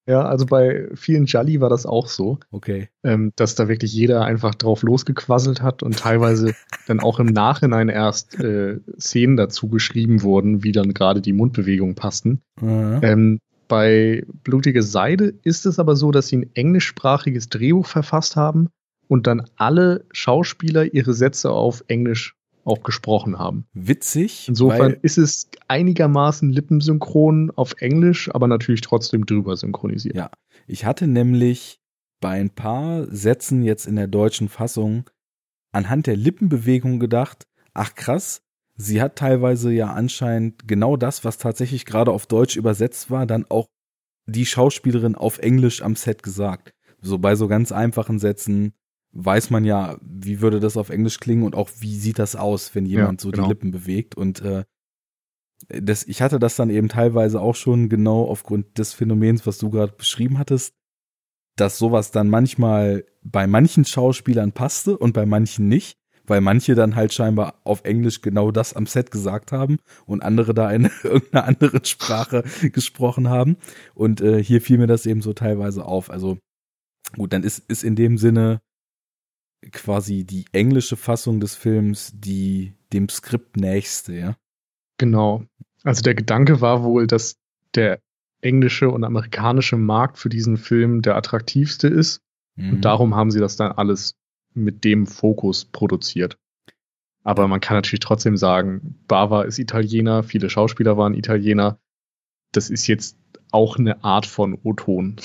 [0.09, 2.39] Ja, also bei vielen Jolly war das auch so.
[2.51, 2.89] Okay.
[3.05, 6.55] Ähm, dass da wirklich jeder einfach drauf losgequasselt hat und teilweise
[6.87, 11.95] dann auch im Nachhinein erst äh, Szenen dazu geschrieben wurden, wie dann gerade die Mundbewegungen
[11.95, 12.41] passten.
[12.59, 13.01] Mhm.
[13.03, 18.71] Ähm, bei Blutige Seide ist es aber so, dass sie ein englischsprachiges Drehbuch verfasst haben
[19.09, 22.35] und dann alle Schauspieler ihre Sätze auf Englisch
[22.65, 23.67] auch gesprochen haben.
[23.73, 24.49] Witzig.
[24.49, 30.17] Insofern ist es einigermaßen lippensynchron auf Englisch, aber natürlich trotzdem drüber synchronisiert.
[30.17, 30.31] Ja,
[30.67, 31.81] ich hatte nämlich
[32.21, 35.09] bei ein paar Sätzen jetzt in der deutschen Fassung
[35.73, 38.43] anhand der Lippenbewegung gedacht, ach krass,
[38.75, 43.47] sie hat teilweise ja anscheinend genau das, was tatsächlich gerade auf Deutsch übersetzt war, dann
[43.49, 43.67] auch
[44.27, 46.75] die Schauspielerin auf Englisch am Set gesagt.
[47.01, 48.73] So bei so ganz einfachen Sätzen
[49.13, 52.75] weiß man ja, wie würde das auf Englisch klingen und auch wie sieht das aus,
[52.75, 53.45] wenn jemand ja, so genau.
[53.45, 54.15] die Lippen bewegt.
[54.15, 54.65] Und äh,
[55.69, 59.71] das, ich hatte das dann eben teilweise auch schon genau aufgrund des Phänomens, was du
[59.71, 60.75] gerade beschrieben hattest,
[61.57, 65.99] dass sowas dann manchmal bei manchen Schauspielern passte und bei manchen nicht
[66.29, 70.55] weil manche dann halt scheinbar auf Englisch genau das am Set gesagt haben und andere
[70.55, 73.57] da in irgendeiner anderen Sprache gesprochen haben.
[73.95, 76.11] Und äh, hier fiel mir das eben so teilweise auf.
[76.11, 76.39] Also
[77.17, 78.61] gut, dann ist, ist in dem Sinne
[79.73, 84.37] quasi die englische Fassung des Films die dem Skript nächste, ja.
[84.99, 85.45] Genau.
[85.85, 87.37] Also der Gedanke war wohl, dass
[87.75, 88.01] der
[88.41, 92.21] englische und amerikanische Markt für diesen Film der attraktivste ist.
[92.57, 92.75] Mhm.
[92.75, 94.15] Und darum haben sie das dann alles
[94.55, 96.39] mit dem Fokus produziert.
[97.25, 101.79] Aber man kann natürlich trotzdem sagen, Bava ist Italiener, viele Schauspieler waren Italiener.
[102.53, 103.19] Das ist jetzt
[103.51, 105.17] auch eine Art von O-Ton.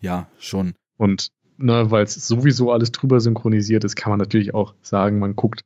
[0.00, 0.74] Ja, schon.
[0.96, 1.30] Und
[1.60, 5.62] ne, weil es sowieso alles drüber synchronisiert ist, kann man natürlich auch sagen, man guckt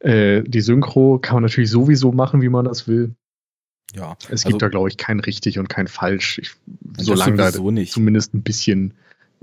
[0.00, 3.14] Äh, die Synchro kann man natürlich sowieso machen, wie man das will.
[3.94, 4.16] Ja.
[4.28, 6.38] Es gibt also, da, glaube ich, kein richtig und kein falsch.
[6.38, 6.54] Ich,
[6.98, 7.92] solange da nicht.
[7.92, 8.94] zumindest ein bisschen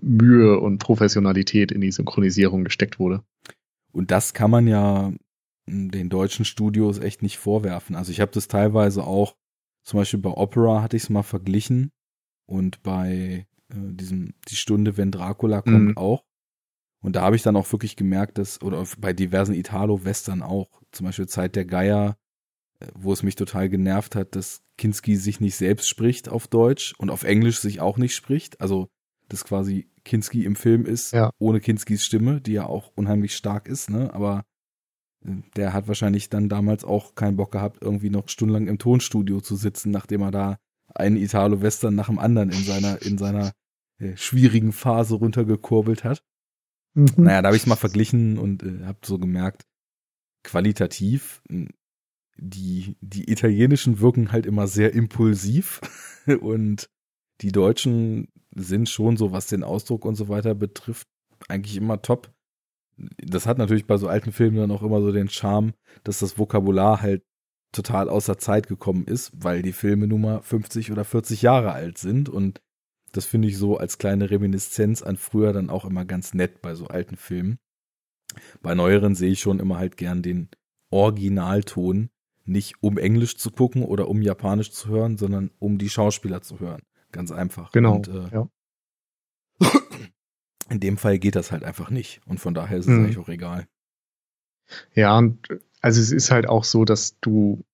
[0.02, 3.24] Mühe und Professionalität in die Synchronisierung gesteckt wurde.
[3.92, 5.14] Und das kann man ja
[5.68, 7.96] den deutschen Studios echt nicht vorwerfen.
[7.96, 9.36] Also ich habe das teilweise auch,
[9.84, 11.92] zum Beispiel bei Opera hatte ich es mal verglichen
[12.46, 15.98] und bei diesem Die Stunde, wenn Dracula kommt mhm.
[15.98, 16.24] auch.
[17.02, 21.08] Und da habe ich dann auch wirklich gemerkt, dass, oder bei diversen Italo-Western auch, zum
[21.08, 22.16] Beispiel Zeit der Geier,
[22.80, 26.94] äh, wo es mich total genervt hat, dass Kinski sich nicht selbst spricht auf Deutsch
[26.98, 28.62] und auf Englisch sich auch nicht spricht.
[28.62, 28.88] Also,
[29.30, 31.32] dass quasi Kinski im Film ist, ja.
[31.40, 34.14] ohne Kinskis Stimme, die ja auch unheimlich stark ist, ne?
[34.14, 34.44] Aber
[35.26, 39.42] äh, der hat wahrscheinlich dann damals auch keinen Bock gehabt, irgendwie noch stundenlang im Tonstudio
[39.42, 40.58] zu sitzen, nachdem er da
[40.94, 43.54] einen Italo-Western nach dem anderen in seiner, in seiner
[44.02, 46.24] äh, schwierigen Phase runtergekurbelt hat.
[46.94, 47.08] Mhm.
[47.18, 49.66] Naja, da habe ich es mal verglichen und äh, habe so gemerkt,
[50.44, 51.42] qualitativ,
[52.38, 55.82] die, die italienischen wirken halt immer sehr impulsiv
[56.42, 56.90] und
[57.42, 61.08] die Deutschen sind schon so, was den Ausdruck und so weiter betrifft,
[61.48, 62.34] eigentlich immer top.
[62.98, 65.74] Das hat natürlich bei so alten Filmen dann auch immer so den Charme,
[66.04, 67.24] dass das Vokabular halt
[67.72, 71.98] total außer Zeit gekommen ist, weil die Filme nun mal 50 oder 40 Jahre alt
[71.98, 72.62] sind und
[73.12, 76.76] das finde ich so als kleine Reminiszenz an früher dann auch immer ganz nett bei
[76.76, 77.60] so alten Filmen.
[78.62, 80.50] Bei neueren sehe ich schon immer halt gern den
[80.90, 82.10] Originalton,
[82.46, 86.60] nicht um Englisch zu gucken oder um Japanisch zu hören, sondern um die Schauspieler zu
[86.60, 86.82] hören.
[87.12, 87.72] Ganz einfach.
[87.72, 87.96] Genau.
[87.96, 88.50] Und, äh, ja.
[90.70, 92.22] In dem Fall geht das halt einfach nicht.
[92.26, 93.04] Und von daher ist es mhm.
[93.04, 93.68] eigentlich auch egal.
[94.96, 95.48] Ja, und
[95.82, 97.66] also es ist halt auch so, dass du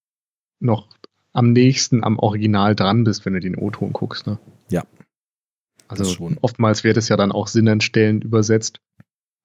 [0.60, 0.90] noch
[1.32, 4.40] am nächsten am Original dran bist, wenn du den O-Ton guckst, ne?
[4.72, 4.84] Ja.
[5.88, 8.82] Also oftmals wird es ja dann auch sinnentstellend übersetzt.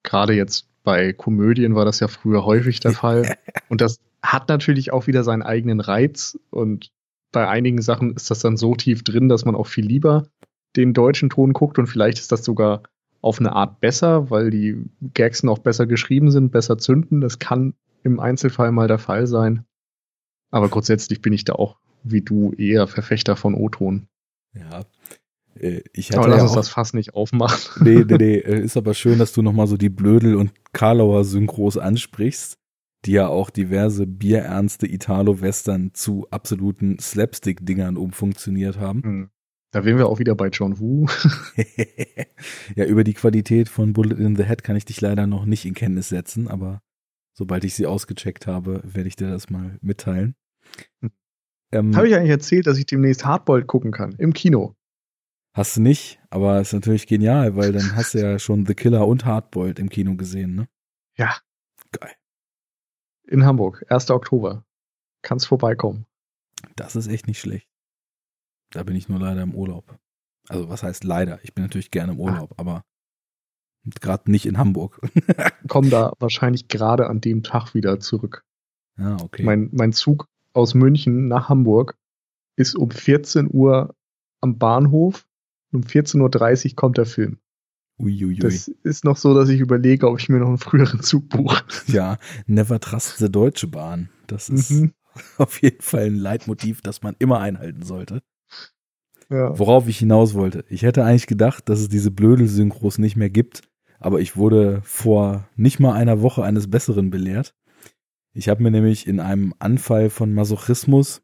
[0.03, 3.37] Gerade jetzt bei Komödien war das ja früher häufig der Fall.
[3.69, 6.39] Und das hat natürlich auch wieder seinen eigenen Reiz.
[6.51, 6.91] Und
[7.31, 10.27] bei einigen Sachen ist das dann so tief drin, dass man auch viel lieber
[10.77, 11.79] den deutschen Ton guckt.
[11.79, 12.83] Und vielleicht ist das sogar
[13.21, 14.85] auf eine Art besser, weil die
[15.15, 17.21] Gags noch besser geschrieben sind, besser zünden.
[17.21, 19.65] Das kann im Einzelfall mal der Fall sein.
[20.51, 24.09] Aber grundsätzlich bin ich da auch wie du eher Verfechter von O-Ton.
[24.55, 24.85] Ja,
[25.55, 27.59] ich hatte aber lass ja uns das Fass nicht aufmachen.
[27.85, 28.37] Nee, nee, nee.
[28.37, 32.59] Äh, ist aber schön, dass du nochmal so die Blödel- und Karlauer Synchros ansprichst,
[33.05, 39.03] die ja auch diverse bierernste Italo-Western zu absoluten Slapstick-Dingern umfunktioniert haben.
[39.03, 39.31] Hm.
[39.73, 41.07] Da wären wir auch wieder bei John Woo.
[42.77, 45.65] ja, über die Qualität von Bullet in the Head kann ich dich leider noch nicht
[45.65, 46.83] in Kenntnis setzen, aber
[47.33, 50.35] sobald ich sie ausgecheckt habe, werde ich dir das mal mitteilen.
[51.01, 51.11] Hm.
[51.73, 54.15] Ähm, habe ich eigentlich erzählt, dass ich demnächst Hardboiled gucken kann?
[54.19, 54.77] Im Kino.
[55.55, 59.07] Hast du nicht, aber ist natürlich genial, weil dann hast du ja schon The Killer
[59.07, 60.69] und Hardboiled im Kino gesehen, ne?
[61.17, 61.37] Ja.
[61.91, 62.15] Geil.
[63.27, 64.11] In Hamburg, 1.
[64.11, 64.65] Oktober.
[65.21, 66.07] Kannst vorbeikommen.
[66.75, 67.69] Das ist echt nicht schlecht.
[68.71, 69.99] Da bin ich nur leider im Urlaub.
[70.49, 71.39] Also was heißt leider?
[71.45, 72.23] Ich bin natürlich gerne im ah.
[72.23, 72.61] Urlaub, ah.
[72.61, 72.85] aber
[74.01, 75.01] gerade nicht in Hamburg.
[75.69, 78.45] Komm da wahrscheinlich gerade an dem Tag wieder zurück.
[78.99, 79.43] Ja, ah, okay.
[79.43, 81.99] Mein, mein Zug aus München nach Hamburg
[82.57, 83.95] ist um 14 Uhr
[84.41, 85.27] am Bahnhof
[85.73, 87.39] um 14.30 Uhr kommt der Film.
[87.99, 88.39] Uiuiui.
[88.39, 91.65] Das ist noch so, dass ich überlege, ob ich mir noch einen früheren Zug buche.
[91.87, 94.09] Ja, never trust the Deutsche Bahn.
[94.27, 94.93] Das ist mhm.
[95.39, 98.23] auf jeden Fall ein Leitmotiv, das man immer einhalten sollte.
[99.31, 99.59] Ja.
[99.59, 100.65] Worauf ich hinaus wollte.
[100.69, 103.63] Ich hätte eigentlich gedacht, dass es diese Blödel-Synchros nicht mehr gibt,
[103.99, 107.55] aber ich wurde vor nicht mal einer Woche eines Besseren belehrt.
[108.35, 111.23] Ich habe mir nämlich in einem Anfall von Masochismus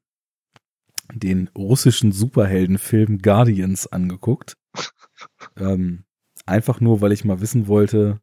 [1.14, 4.56] den russischen Superheldenfilm Guardians angeguckt.
[5.56, 6.04] ähm,
[6.46, 8.20] einfach nur, weil ich mal wissen wollte,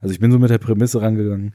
[0.00, 1.54] also ich bin so mit der Prämisse rangegangen,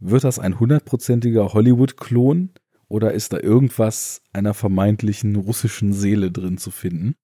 [0.00, 2.50] wird das ein hundertprozentiger Hollywood-Klon
[2.88, 7.16] oder ist da irgendwas einer vermeintlichen russischen Seele drin zu finden?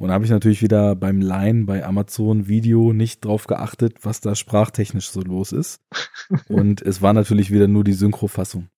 [0.00, 4.22] Und da habe ich natürlich wieder beim Line bei Amazon Video nicht drauf geachtet, was
[4.22, 5.82] da sprachtechnisch so los ist.
[6.48, 8.70] Und es war natürlich wieder nur die Synchrofassung.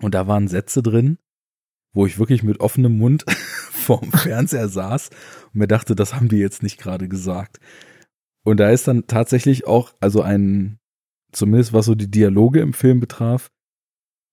[0.00, 1.18] Und da waren Sätze drin,
[1.96, 3.24] wo ich wirklich mit offenem Mund
[3.70, 5.08] vorm Fernseher saß
[5.46, 7.58] und mir dachte, das haben die jetzt nicht gerade gesagt.
[8.44, 10.78] Und da ist dann tatsächlich auch, also ein,
[11.32, 13.50] zumindest was so die Dialoge im Film betraf,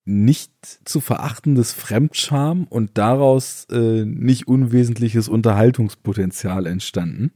[0.04, 0.52] nicht
[0.84, 7.32] zu verachtendes Fremdscham und daraus äh, nicht unwesentliches Unterhaltungspotenzial entstanden.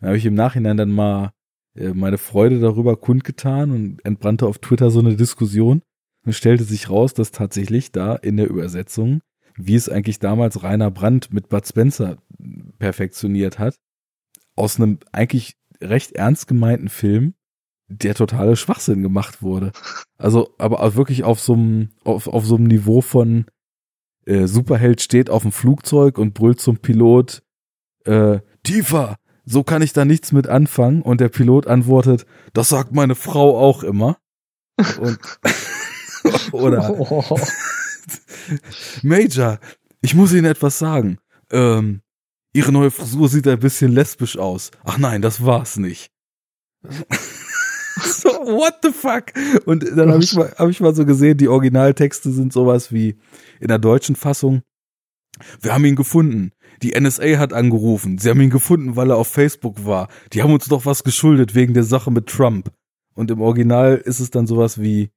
[0.00, 1.30] Da habe ich im Nachhinein dann mal
[1.76, 5.80] äh, meine Freude darüber kundgetan und entbrannte auf Twitter so eine Diskussion
[6.26, 9.20] und stellte sich raus, dass tatsächlich da in der Übersetzung
[9.66, 12.16] wie es eigentlich damals Rainer Brandt mit Bud Spencer
[12.78, 13.76] perfektioniert hat,
[14.56, 17.34] aus einem eigentlich recht ernst gemeinten Film
[17.88, 19.72] der totale Schwachsinn gemacht wurde.
[20.16, 23.46] Also, aber wirklich auf so einem, auf, auf so einem Niveau von
[24.26, 27.42] äh, Superheld steht auf dem Flugzeug und brüllt zum Pilot,
[28.04, 31.02] äh, tiefer, so kann ich da nichts mit anfangen.
[31.02, 34.18] Und der Pilot antwortet, das sagt meine Frau auch immer.
[35.00, 35.18] Und,
[36.52, 37.38] oder oh.
[39.02, 39.58] Major,
[40.00, 41.18] ich muss Ihnen etwas sagen.
[41.50, 42.00] Ähm,
[42.52, 44.70] Ihre neue Frisur sieht ein bisschen lesbisch aus.
[44.84, 46.10] Ach nein, das war's nicht.
[48.02, 49.32] so, what the fuck?
[49.66, 53.16] Und dann habe ich, hab ich mal so gesehen, die Originaltexte sind sowas wie
[53.60, 54.62] in der deutschen Fassung.
[55.60, 56.52] Wir haben ihn gefunden.
[56.82, 58.18] Die NSA hat angerufen.
[58.18, 60.08] Sie haben ihn gefunden, weil er auf Facebook war.
[60.32, 62.72] Die haben uns doch was geschuldet wegen der Sache mit Trump.
[63.14, 65.10] Und im Original ist es dann sowas wie,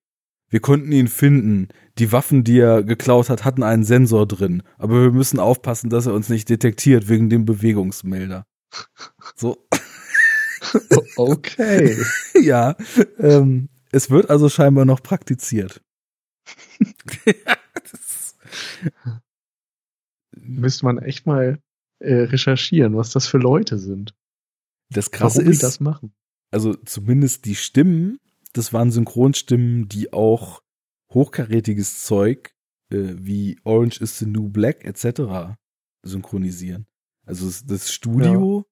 [0.54, 1.70] wir konnten ihn finden.
[1.98, 4.62] Die Waffen, die er geklaut hat, hatten einen Sensor drin.
[4.78, 8.46] Aber wir müssen aufpassen, dass er uns nicht detektiert wegen dem Bewegungsmelder.
[9.36, 9.68] So.
[11.18, 11.98] Okay.
[12.42, 12.76] ja,
[13.20, 15.84] ähm, es wird also scheinbar noch praktiziert.
[20.36, 21.60] Müsste man echt mal
[22.00, 24.16] äh, recherchieren, was das für Leute sind.
[24.90, 26.16] Das Krasse Warum ist, das machen.
[26.50, 28.20] Also zumindest die Stimmen,
[28.54, 30.62] das waren Synchronstimmen, die auch
[31.12, 32.54] hochkarätiges Zeug
[32.92, 35.56] äh, wie Orange is the New Black etc.
[36.04, 36.88] synchronisieren.
[37.26, 38.66] Also das Studio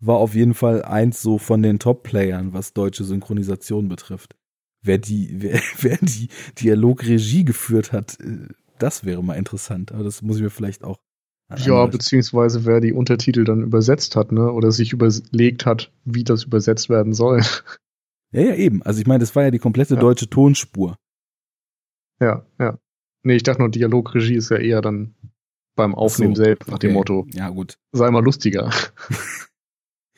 [0.00, 4.36] war auf jeden Fall eins so von den Top-Playern, was deutsche Synchronisation betrifft.
[4.82, 6.28] Wer die, wer, wer die
[6.58, 9.92] Dialogregie geführt hat, äh, das wäre mal interessant.
[9.92, 10.98] Aber das muss ich mir vielleicht auch.
[11.56, 14.52] Ja, beziehungsweise wer die Untertitel dann übersetzt hat, ne?
[14.52, 17.42] Oder sich überlegt hat, wie das übersetzt werden soll.
[18.32, 18.82] Ja, ja, eben.
[18.82, 20.00] Also ich meine, das war ja die komplette ja.
[20.00, 20.96] deutsche Tonspur.
[22.20, 22.78] Ja, ja.
[23.22, 25.14] Nee, ich dachte nur, Dialogregie ist ja eher dann
[25.76, 26.88] beim Aufnehmen so, selbst nach okay.
[26.88, 27.26] dem Motto.
[27.32, 27.78] Ja, gut.
[27.92, 28.70] Sei mal lustiger.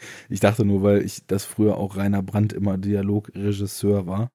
[0.29, 4.31] Ich dachte nur, weil ich das früher auch Rainer Brandt immer Dialogregisseur war.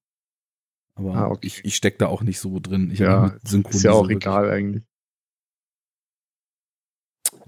[0.95, 1.47] Aber ah, okay.
[1.47, 2.89] ich, ich steck da auch nicht so drin.
[2.91, 4.83] Ich ja, ist ja auch egal eigentlich.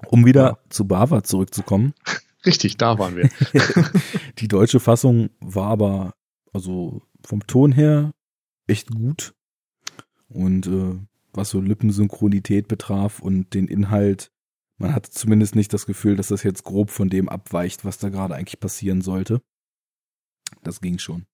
[0.08, 0.60] Um wieder ja.
[0.70, 1.94] zu Bava zurückzukommen.
[2.46, 3.30] Richtig, da waren wir.
[4.38, 6.14] die deutsche Fassung war aber
[6.54, 8.14] also vom Ton her
[8.68, 9.34] echt gut.
[10.28, 10.96] Und äh,
[11.34, 14.32] was so Lippensynchronität betraf und den Inhalt
[14.80, 18.10] man hatte zumindest nicht das Gefühl, dass das jetzt grob von dem abweicht, was da
[18.10, 19.42] gerade eigentlich passieren sollte.
[20.64, 21.26] Das ging schon.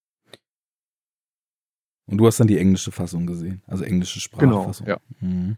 [2.08, 4.88] Und du hast dann die englische Fassung gesehen, also englische Sprachfassung.
[4.88, 5.28] Genau, ja.
[5.28, 5.58] Mhm.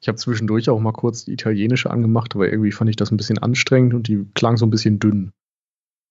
[0.00, 3.16] Ich habe zwischendurch auch mal kurz die italienische angemacht, aber irgendwie fand ich das ein
[3.16, 5.32] bisschen anstrengend und die klang so ein bisschen dünn.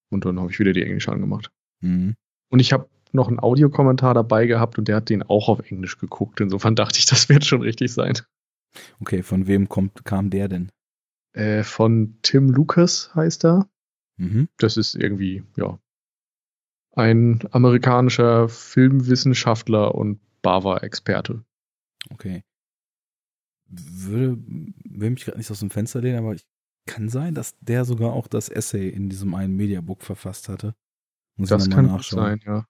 [0.09, 1.51] Und dann habe ich wieder die englische angemacht.
[1.81, 2.15] Mhm.
[2.49, 5.97] Und ich habe noch einen Audiokommentar dabei gehabt und der hat den auch auf Englisch
[5.97, 6.39] geguckt.
[6.41, 8.17] Insofern dachte ich, das wird schon richtig sein.
[8.99, 10.71] Okay, von wem kommt, kam der denn?
[11.33, 13.69] Äh, von Tim Lucas heißt er.
[14.17, 14.49] Mhm.
[14.57, 15.79] Das ist irgendwie, ja,
[16.97, 21.43] ein amerikanischer Filmwissenschaftler und Bava-Experte.
[22.09, 22.43] Okay.
[23.69, 24.37] Würde,
[24.83, 26.47] will mich gerade nicht aus dem Fenster lehnen, aber ich
[26.87, 30.73] kann sein, dass der sogar auch das Essay in diesem einen Mediabook verfasst hatte.
[31.37, 32.39] Muss das kann nachschauen.
[32.39, 32.65] sein, ja.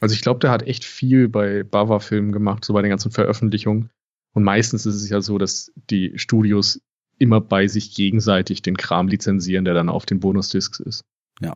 [0.00, 3.90] Also ich glaube, der hat echt viel bei Bava-Filmen gemacht, so bei den ganzen Veröffentlichungen.
[4.34, 6.80] Und meistens ist es ja so, dass die Studios
[7.18, 11.04] immer bei sich gegenseitig den Kram lizenzieren, der dann auf den Bonusdiscs ist.
[11.40, 11.54] Ja.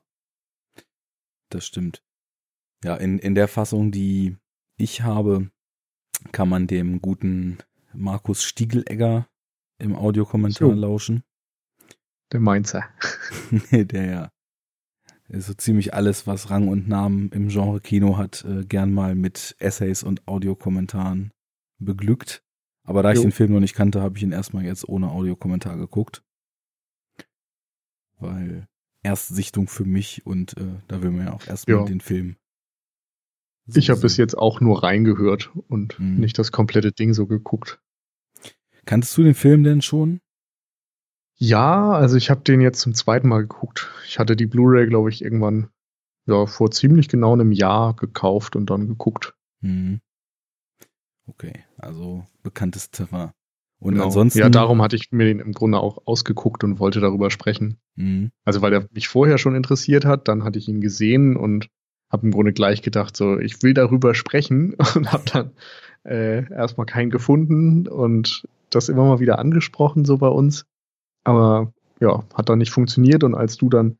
[1.50, 2.02] Das stimmt.
[2.84, 4.36] Ja, in, in der Fassung, die
[4.76, 5.50] ich habe,
[6.32, 7.58] kann man dem guten
[7.92, 9.26] Markus Stiegelegger
[9.78, 10.74] im Audiokommentar so.
[10.74, 11.22] lauschen.
[12.32, 12.84] Der Mainzer.
[13.70, 14.35] der ja
[15.28, 19.56] so ziemlich alles, was Rang und Namen im Genre Kino hat, äh, gern mal mit
[19.58, 21.32] Essays und Audiokommentaren
[21.78, 22.42] beglückt.
[22.84, 23.22] Aber da ich jo.
[23.22, 26.22] den Film noch nicht kannte, habe ich ihn erstmal jetzt ohne Audiokommentar geguckt.
[28.18, 28.68] Weil
[29.02, 31.84] Erstsichtung für mich und äh, da will man ja auch erstmal ja.
[31.84, 32.36] den Film.
[33.66, 36.16] So ich habe bis jetzt auch nur reingehört und mhm.
[36.16, 37.80] nicht das komplette Ding so geguckt.
[38.84, 40.20] Kanntest du den Film denn schon?
[41.38, 43.90] Ja, also ich habe den jetzt zum zweiten Mal geguckt.
[44.06, 45.68] Ich hatte die Blu-ray, glaube ich, irgendwann
[46.26, 49.34] ja vor ziemlich genau einem Jahr gekauft und dann geguckt.
[49.60, 50.00] Mhm.
[51.26, 53.32] Okay, also bekanntes Terrain.
[53.78, 54.06] Und genau.
[54.06, 54.38] ansonsten.
[54.38, 57.78] Ja, darum hatte ich mir den im Grunde auch ausgeguckt und wollte darüber sprechen.
[57.96, 58.30] Mhm.
[58.44, 61.68] Also, weil er mich vorher schon interessiert hat, dann hatte ich ihn gesehen und
[62.10, 65.50] habe im Grunde gleich gedacht, so, ich will darüber sprechen und habe dann
[66.04, 70.64] äh, erstmal keinen gefunden und das immer mal wieder angesprochen, so bei uns.
[71.26, 73.98] Aber ja, hat dann nicht funktioniert und als du dann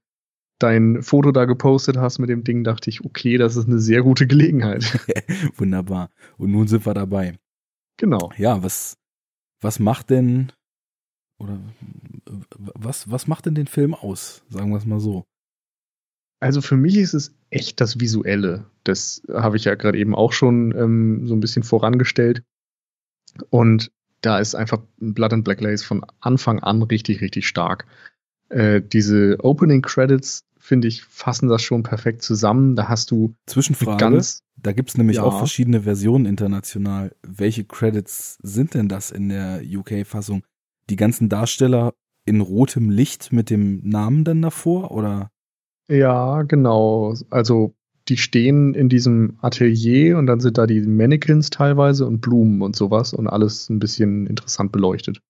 [0.60, 4.02] dein Foto da gepostet hast mit dem Ding, dachte ich, okay, das ist eine sehr
[4.02, 4.84] gute Gelegenheit.
[5.56, 6.10] Wunderbar.
[6.38, 7.36] Und nun sind wir dabei.
[7.96, 8.30] Genau.
[8.36, 8.96] Ja, was,
[9.60, 10.52] was macht denn,
[11.38, 11.58] oder
[12.54, 14.44] was, was macht denn den Film aus?
[14.48, 15.24] Sagen wir es mal so.
[16.38, 18.66] Also für mich ist es echt das Visuelle.
[18.84, 22.44] Das habe ich ja gerade eben auch schon ähm, so ein bisschen vorangestellt.
[23.50, 23.90] Und
[24.20, 27.86] da ist einfach Blood and Black Lace von Anfang an richtig, richtig stark.
[28.48, 32.76] Äh, diese Opening Credits, finde ich, fassen das schon perfekt zusammen.
[32.76, 33.98] Da hast du Zwischenfrage.
[33.98, 35.22] Ganz, da gibt es nämlich ja.
[35.22, 37.14] auch verschiedene Versionen international.
[37.22, 40.42] Welche Credits sind denn das in der UK-Fassung?
[40.90, 41.94] Die ganzen Darsteller
[42.24, 45.30] in rotem Licht mit dem Namen dann davor oder?
[45.88, 47.14] Ja, genau.
[47.30, 47.75] Also
[48.08, 52.76] die stehen in diesem Atelier und dann sind da die Mannequins teilweise und Blumen und
[52.76, 55.20] sowas und alles ein bisschen interessant beleuchtet.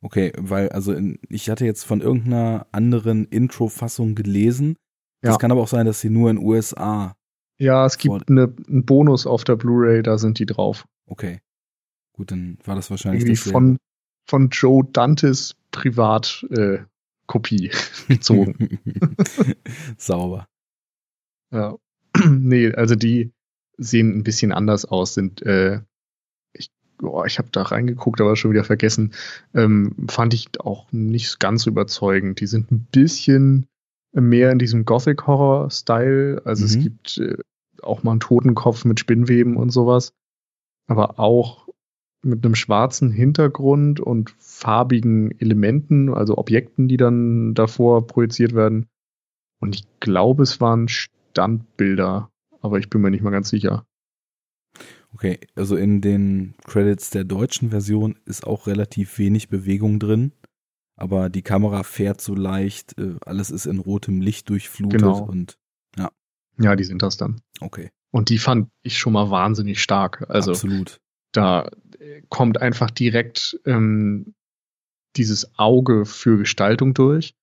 [0.00, 4.76] Okay, weil also in, ich hatte jetzt von irgendeiner anderen Intro-Fassung gelesen.
[5.20, 5.36] Es ja.
[5.36, 7.14] kann aber auch sein, dass sie nur in USA.
[7.58, 10.86] Ja, es gibt eine, einen Bonus auf der Blu-ray, da sind die drauf.
[11.06, 11.40] Okay.
[12.12, 13.78] Gut, dann war das wahrscheinlich Irgendwie von,
[14.28, 17.70] von Joe Dantes Privatkopie äh,
[18.08, 18.78] gezogen.
[19.98, 20.46] Sauber.
[21.52, 21.76] Ja.
[22.28, 23.32] nee, also die
[23.76, 25.80] sehen ein bisschen anders aus, sind, äh,
[26.52, 26.70] ich,
[27.02, 29.14] oh, ich habe da reingeguckt, aber schon wieder vergessen,
[29.54, 32.40] ähm, fand ich auch nicht ganz überzeugend.
[32.40, 33.68] Die sind ein bisschen
[34.12, 36.66] mehr in diesem Gothic-Horror-Style, also mhm.
[36.66, 37.36] es gibt äh,
[37.82, 40.12] auch mal einen Totenkopf mit Spinnweben und sowas,
[40.86, 41.68] aber auch
[42.22, 48.86] mit einem schwarzen Hintergrund und farbigen Elementen, also Objekten, die dann davor projiziert werden.
[49.60, 50.88] Und ich glaube, es waren
[51.38, 53.86] Standbilder, aber ich bin mir nicht mal ganz sicher.
[55.14, 60.32] Okay, also in den Credits der deutschen Version ist auch relativ wenig Bewegung drin,
[60.96, 65.24] aber die Kamera fährt so leicht, äh, alles ist in rotem Licht durchflutet genau.
[65.24, 65.58] und
[65.96, 66.10] ja.
[66.58, 67.40] Ja, die sind das dann.
[67.60, 67.90] Okay.
[68.10, 70.28] Und die fand ich schon mal wahnsinnig stark.
[70.28, 71.00] Also Absolut.
[71.32, 71.70] Da
[72.30, 74.34] kommt einfach direkt ähm,
[75.16, 77.34] dieses Auge für Gestaltung durch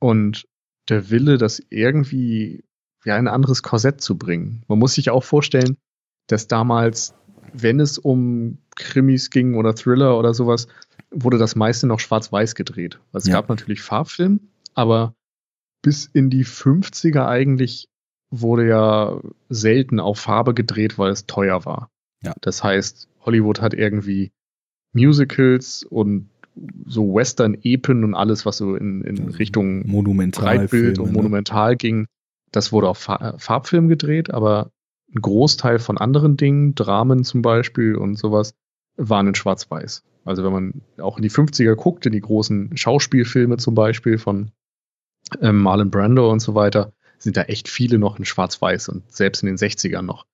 [0.00, 0.46] und
[0.88, 2.65] der Wille, das irgendwie
[3.06, 4.64] ja, ein anderes Korsett zu bringen.
[4.68, 5.78] Man muss sich auch vorstellen,
[6.26, 7.14] dass damals,
[7.52, 10.66] wenn es um Krimis ging oder Thriller oder sowas,
[11.10, 12.98] wurde das meiste noch schwarz-weiß gedreht.
[13.12, 13.34] Also es ja.
[13.34, 14.40] gab natürlich Farbfilm,
[14.74, 15.14] aber
[15.82, 17.88] bis in die 50er eigentlich
[18.30, 21.90] wurde ja selten auf Farbe gedreht, weil es teuer war.
[22.24, 22.34] Ja.
[22.40, 24.32] Das heißt, Hollywood hat irgendwie
[24.92, 26.28] Musicals und
[26.86, 31.12] so Western-Epen und alles, was so in, in also Richtung Breitbild und ne?
[31.12, 32.08] Monumental ging,
[32.52, 34.70] das wurde auf Farbfilm gedreht, aber
[35.14, 38.54] ein Großteil von anderen Dingen, Dramen zum Beispiel und sowas,
[38.96, 40.02] waren in Schwarz-Weiß.
[40.24, 44.50] Also wenn man auch in die 50er guckt, in die großen Schauspielfilme zum Beispiel von
[45.40, 49.42] ähm, Marlon Brando und so weiter, sind da echt viele noch in Schwarz-Weiß und selbst
[49.42, 50.26] in den 60ern noch.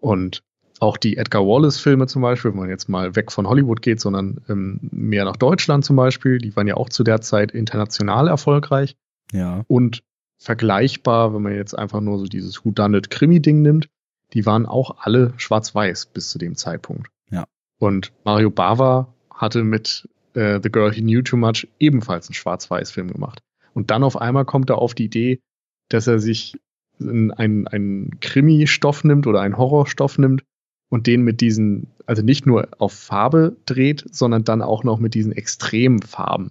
[0.00, 0.42] Und
[0.80, 4.42] auch die Edgar Wallace-Filme zum Beispiel, wenn man jetzt mal weg von Hollywood geht, sondern
[4.48, 8.96] ähm, mehr nach Deutschland zum Beispiel, die waren ja auch zu der Zeit international erfolgreich.
[9.32, 9.64] Ja.
[9.68, 10.02] Und
[10.38, 13.88] vergleichbar, wenn man jetzt einfach nur so dieses Whodunit-Krimi-Ding nimmt,
[14.32, 17.08] die waren auch alle schwarz-weiß bis zu dem Zeitpunkt.
[17.30, 17.46] Ja.
[17.78, 23.12] Und Mario Bava hatte mit äh, The Girl He Knew Too Much ebenfalls einen schwarz-weiß-Film
[23.12, 23.40] gemacht.
[23.72, 25.40] Und dann auf einmal kommt er auf die Idee,
[25.88, 26.58] dass er sich
[27.00, 30.42] einen, einen Krimi-Stoff nimmt oder einen Horrorstoff nimmt
[30.88, 35.14] und den mit diesen, also nicht nur auf Farbe dreht, sondern dann auch noch mit
[35.14, 36.50] diesen extremen Farben.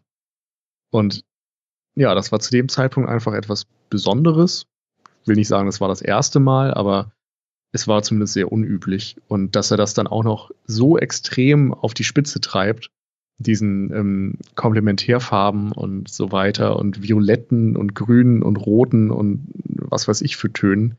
[0.91, 1.23] Und
[1.95, 4.65] ja, das war zu dem Zeitpunkt einfach etwas Besonderes.
[5.21, 7.11] Ich will nicht sagen, das war das erste Mal, aber
[7.71, 9.17] es war zumindest sehr unüblich.
[9.27, 12.91] Und dass er das dann auch noch so extrem auf die Spitze treibt,
[13.37, 20.21] diesen ähm, Komplementärfarben und so weiter und Violetten und Grünen und Roten und was weiß
[20.21, 20.97] ich für Tönen,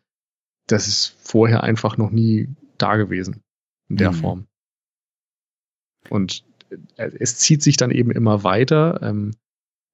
[0.67, 3.41] das ist vorher einfach noch nie da gewesen
[3.89, 4.17] in der mhm.
[4.17, 4.47] Form.
[6.11, 6.45] Und
[6.97, 9.01] äh, es zieht sich dann eben immer weiter.
[9.03, 9.33] Ähm,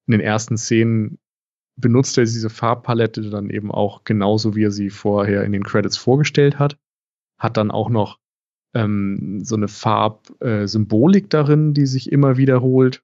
[0.07, 1.19] in den ersten Szenen
[1.75, 5.97] benutzt er diese Farbpalette dann eben auch genauso, wie er sie vorher in den Credits
[5.97, 6.77] vorgestellt hat.
[7.37, 8.19] Hat dann auch noch
[8.73, 13.03] ähm, so eine Farbsymbolik äh, darin, die sich immer wiederholt.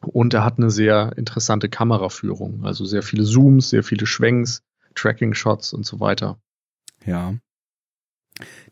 [0.00, 4.62] Und er hat eine sehr interessante Kameraführung, also sehr viele Zooms, sehr viele Schwenks,
[4.94, 6.40] Tracking-Shots und so weiter.
[7.04, 7.34] Ja.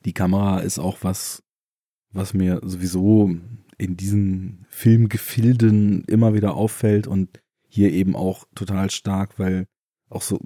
[0.05, 1.43] Die Kamera ist auch was,
[2.13, 3.31] was mir sowieso
[3.79, 9.67] in diesen Filmgefilden immer wieder auffällt und hier eben auch total stark, weil
[10.11, 10.41] auch so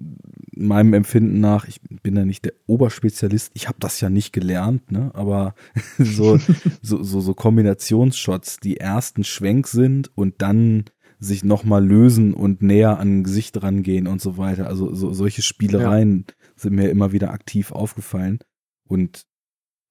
[0.55, 4.91] meinem Empfinden nach, ich bin ja nicht der Oberspezialist, ich habe das ja nicht gelernt,
[4.91, 5.55] ne, aber
[5.97, 6.37] so,
[6.81, 10.85] so, so, so Kombinationsshots, die ersten Schwenk sind und dann
[11.19, 14.67] sich nochmal lösen und näher an ein Gesicht rangehen und so weiter.
[14.67, 16.35] Also so, solche Spielereien ja.
[16.57, 18.39] sind mir immer wieder aktiv aufgefallen.
[18.85, 19.25] Und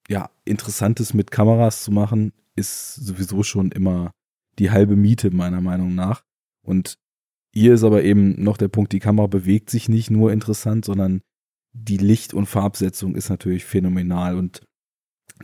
[0.09, 4.13] ja, Interessantes mit Kameras zu machen, ist sowieso schon immer
[4.59, 6.25] die halbe Miete, meiner Meinung nach.
[6.63, 6.99] Und
[7.53, 11.23] hier ist aber eben noch der Punkt, die Kamera bewegt sich nicht nur interessant, sondern
[11.73, 14.63] die Licht- und Farbsetzung ist natürlich phänomenal und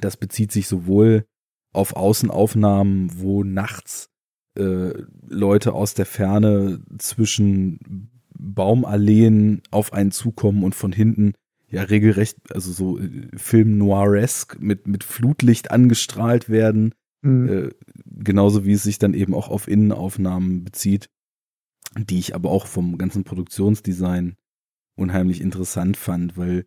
[0.00, 1.26] das bezieht sich sowohl
[1.72, 4.10] auf Außenaufnahmen, wo nachts
[4.56, 4.92] äh,
[5.26, 11.34] Leute aus der Ferne zwischen Baumalleen auf einen zukommen und von hinten
[11.70, 17.48] ja regelrecht, also so äh, Film noiresk mit, mit Flutlicht angestrahlt werden, mhm.
[17.48, 17.70] äh,
[18.06, 21.08] genauso wie es sich dann eben auch auf Innenaufnahmen bezieht
[21.96, 24.36] die ich aber auch vom ganzen Produktionsdesign
[24.96, 26.66] unheimlich interessant fand, weil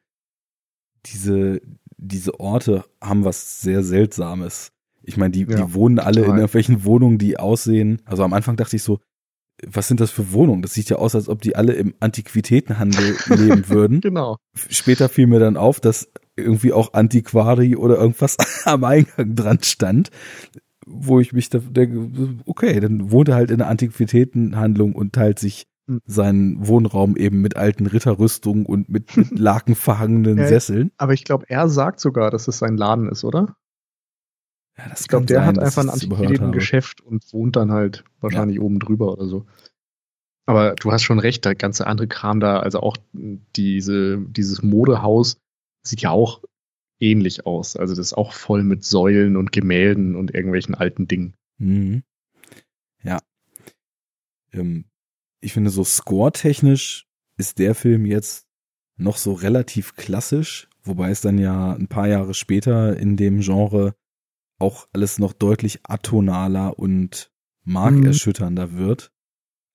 [1.05, 1.61] diese,
[1.97, 4.71] diese Orte haben was sehr Seltsames.
[5.03, 6.29] Ich meine, die, ja, die wohnen alle total.
[6.29, 8.01] in irgendwelchen Wohnungen, die aussehen.
[8.05, 8.99] Also am Anfang dachte ich so,
[9.67, 10.61] was sind das für Wohnungen?
[10.61, 14.01] Das sieht ja aus, als ob die alle im Antiquitätenhandel leben würden.
[14.01, 14.37] Genau.
[14.69, 20.09] Später fiel mir dann auf, dass irgendwie auch Antiquari oder irgendwas am Eingang dran stand
[20.85, 25.39] wo ich mich da denke, okay, dann wohnt er halt in einer Antiquitätenhandlung und teilt
[25.39, 26.01] sich hm.
[26.05, 30.91] seinen Wohnraum eben mit alten Ritterrüstungen und mit, mit lakenverhangenen Sesseln.
[30.97, 33.55] Aber ich glaube, er sagt sogar, dass es sein Laden ist, oder?
[34.85, 38.63] Ja, ich glaube, der sein, hat einfach ein Antiquitätengeschäft und wohnt dann halt wahrscheinlich ja.
[38.63, 39.45] oben drüber oder so.
[40.45, 45.37] Aber du hast schon recht, der ganze andere Kram da, also auch diese, dieses Modehaus
[45.83, 46.41] sieht ja auch
[46.99, 47.75] ähnlich aus.
[47.75, 51.35] Also das ist auch voll mit Säulen und Gemälden und irgendwelchen alten Dingen.
[51.57, 52.03] Mhm.
[53.03, 53.19] Ja.
[54.51, 54.85] Ähm,
[55.41, 57.07] ich finde, so score-technisch
[57.37, 58.47] ist der Film jetzt
[58.97, 63.95] noch so relativ klassisch, wobei es dann ja ein paar Jahre später in dem Genre
[64.61, 67.31] auch alles noch deutlich atonaler und
[67.63, 68.77] markerschütternder mhm.
[68.77, 69.11] wird.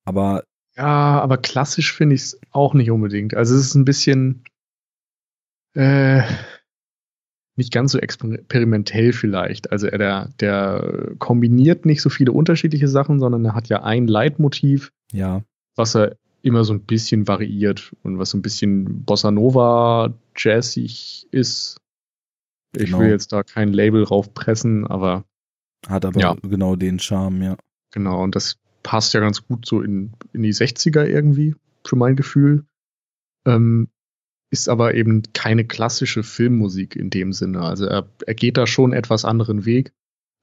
[0.04, 0.44] Aber
[0.76, 3.34] ja, aber klassisch finde ich es auch nicht unbedingt.
[3.34, 4.44] Also es ist ein bisschen
[5.74, 6.22] äh,
[7.56, 9.72] nicht ganz so experimentell vielleicht.
[9.72, 14.06] Also er der, der kombiniert nicht so viele unterschiedliche Sachen, sondern er hat ja ein
[14.06, 15.42] Leitmotiv, ja.
[15.74, 21.26] was er immer so ein bisschen variiert und was so ein bisschen Bossa Nova jazzig
[21.30, 21.78] ist.
[22.74, 23.00] Ich genau.
[23.00, 25.24] will jetzt da kein Label raufpressen, aber
[25.88, 26.34] hat aber ja.
[26.42, 27.56] genau den Charme, ja.
[27.92, 31.54] Genau, und das passt ja ganz gut so in, in die 60er irgendwie,
[31.84, 32.64] für mein Gefühl.
[33.46, 33.88] Ähm,
[34.50, 37.62] ist aber eben keine klassische Filmmusik in dem Sinne.
[37.62, 39.92] Also er, er geht da schon etwas anderen Weg,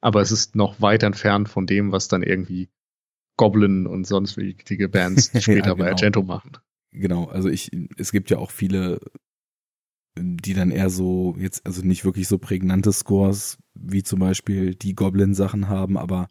[0.02, 2.70] aber es ist noch weit entfernt von dem, was dann irgendwie
[3.38, 5.76] Goblin und sonst wichtige Bands später ja, genau.
[5.76, 6.52] bei Argento machen.
[6.92, 9.00] Genau, also ich, es gibt ja auch viele,
[10.18, 14.94] die dann eher so, jetzt, also nicht wirklich so prägnante Scores, wie zum Beispiel die
[14.94, 16.30] Goblin-Sachen haben, aber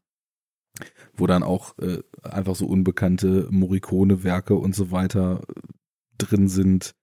[1.15, 5.61] wo dann auch äh, einfach so unbekannte Morricone-Werke und so weiter äh,
[6.19, 6.95] drin sind,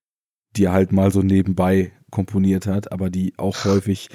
[0.56, 4.10] die er halt mal so nebenbei komponiert hat, aber die auch häufig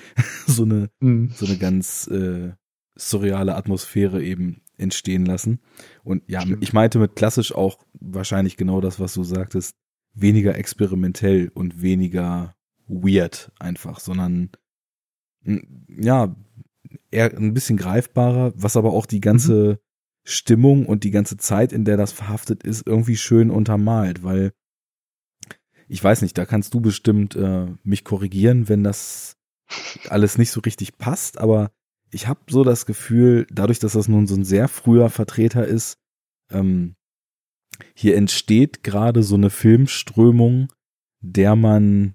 [0.47, 1.31] so eine mhm.
[1.35, 2.53] so eine ganz äh,
[2.97, 5.61] surreale Atmosphäre eben entstehen lassen.
[6.03, 6.63] Und ja, Stimmt.
[6.63, 9.77] ich meinte mit klassisch auch wahrscheinlich genau das, was du sagtest,
[10.15, 12.55] weniger experimentell und weniger
[12.87, 14.51] weird einfach, sondern
[15.89, 16.35] ja,
[17.11, 19.79] eher ein bisschen greifbarer, was aber auch die ganze mhm.
[20.27, 24.53] Stimmung und die ganze Zeit, in der das verhaftet ist, irgendwie schön untermalt, weil
[25.87, 29.37] ich weiß nicht, da kannst du bestimmt äh, mich korrigieren, wenn das
[30.09, 31.73] alles nicht so richtig passt, aber
[32.11, 35.99] ich habe so das Gefühl, dadurch, dass das nun so ein sehr früher Vertreter ist,
[36.51, 36.97] ähm,
[37.95, 40.73] hier entsteht gerade so eine Filmströmung,
[41.21, 42.15] der man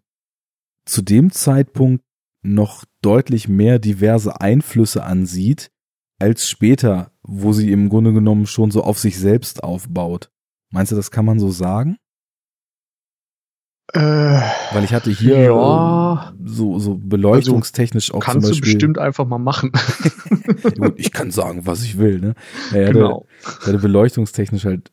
[0.86, 2.04] zu dem Zeitpunkt
[2.42, 5.72] noch deutlich mehr diverse Einflüsse ansieht,
[6.20, 10.32] als später, wo sie im Grunde genommen schon so auf sich selbst aufbaut.
[10.72, 11.98] Meinst du, das kann man so sagen?
[13.94, 14.00] Äh,
[14.72, 18.74] Weil ich hatte hier ja, so, so beleuchtungstechnisch also, auch kannst zum Beispiel.
[18.74, 19.72] Du bestimmt einfach mal machen.
[20.78, 22.36] Gut, ich kann sagen, was ich will, ne?
[22.72, 23.26] Er hatte, genau.
[23.62, 24.92] Er hatte beleuchtungstechnisch halt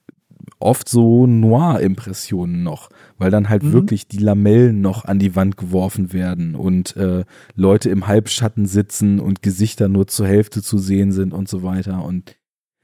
[0.59, 2.89] oft so Noir-Impressionen noch,
[3.19, 3.73] weil dann halt mhm.
[3.73, 9.21] wirklich die Lamellen noch an die Wand geworfen werden und äh, Leute im Halbschatten sitzen
[9.21, 12.05] und Gesichter nur zur Hälfte zu sehen sind und so weiter.
[12.05, 12.37] Und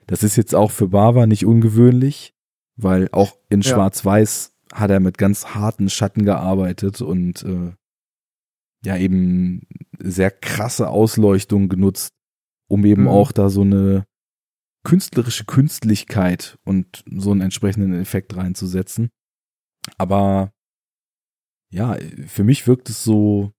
[0.07, 2.35] das ist jetzt auch für Bava nicht ungewöhnlich,
[2.77, 7.73] weil auch in Schwarz-Weiß hat er mit ganz harten Schatten gearbeitet und äh,
[8.85, 9.66] ja eben
[9.99, 12.14] sehr krasse Ausleuchtung genutzt,
[12.68, 13.09] um eben mhm.
[13.09, 14.07] auch da so eine
[14.85, 19.11] künstlerische Künstlichkeit und so einen entsprechenden Effekt reinzusetzen.
[19.99, 20.53] Aber
[21.70, 23.53] ja, für mich wirkt es so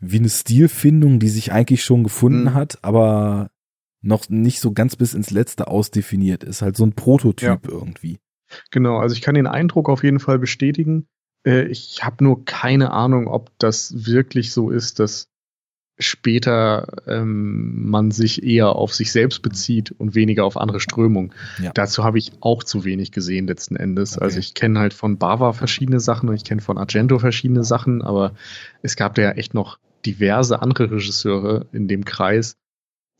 [0.00, 2.54] wie eine Stilfindung, die sich eigentlich schon gefunden mhm.
[2.54, 3.50] hat, aber
[4.00, 6.62] noch nicht so ganz bis ins Letzte ausdefiniert ist.
[6.62, 7.58] Halt so ein Prototyp ja.
[7.68, 8.18] irgendwie.
[8.70, 11.08] Genau, also ich kann den Eindruck auf jeden Fall bestätigen.
[11.44, 15.28] Äh, ich habe nur keine Ahnung, ob das wirklich so ist, dass
[15.98, 21.32] später ähm, man sich eher auf sich selbst bezieht und weniger auf andere Strömungen.
[21.60, 21.72] Ja.
[21.74, 24.16] Dazu habe ich auch zu wenig gesehen letzten Endes.
[24.16, 24.24] Okay.
[24.24, 28.02] Also ich kenne halt von Bava verschiedene Sachen und ich kenne von Argento verschiedene Sachen,
[28.02, 28.34] aber
[28.82, 32.56] es gab da ja echt noch diverse andere Regisseure in dem Kreis,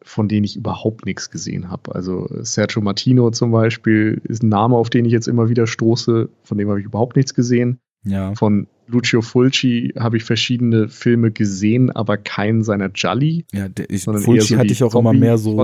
[0.03, 1.95] von denen ich überhaupt nichts gesehen habe.
[1.95, 6.29] Also Sergio Martino zum Beispiel ist ein Name, auf den ich jetzt immer wieder stoße,
[6.45, 7.81] von dem habe ich überhaupt nichts gesehen.
[8.05, 8.35] Ja.
[8.37, 13.45] Von Lucio Fulci habe ich verschiedene Filme gesehen, aber keinen seiner Jolly.
[13.53, 15.55] Ja, der, ich, Fulci so hatte ich auch immer mehr so,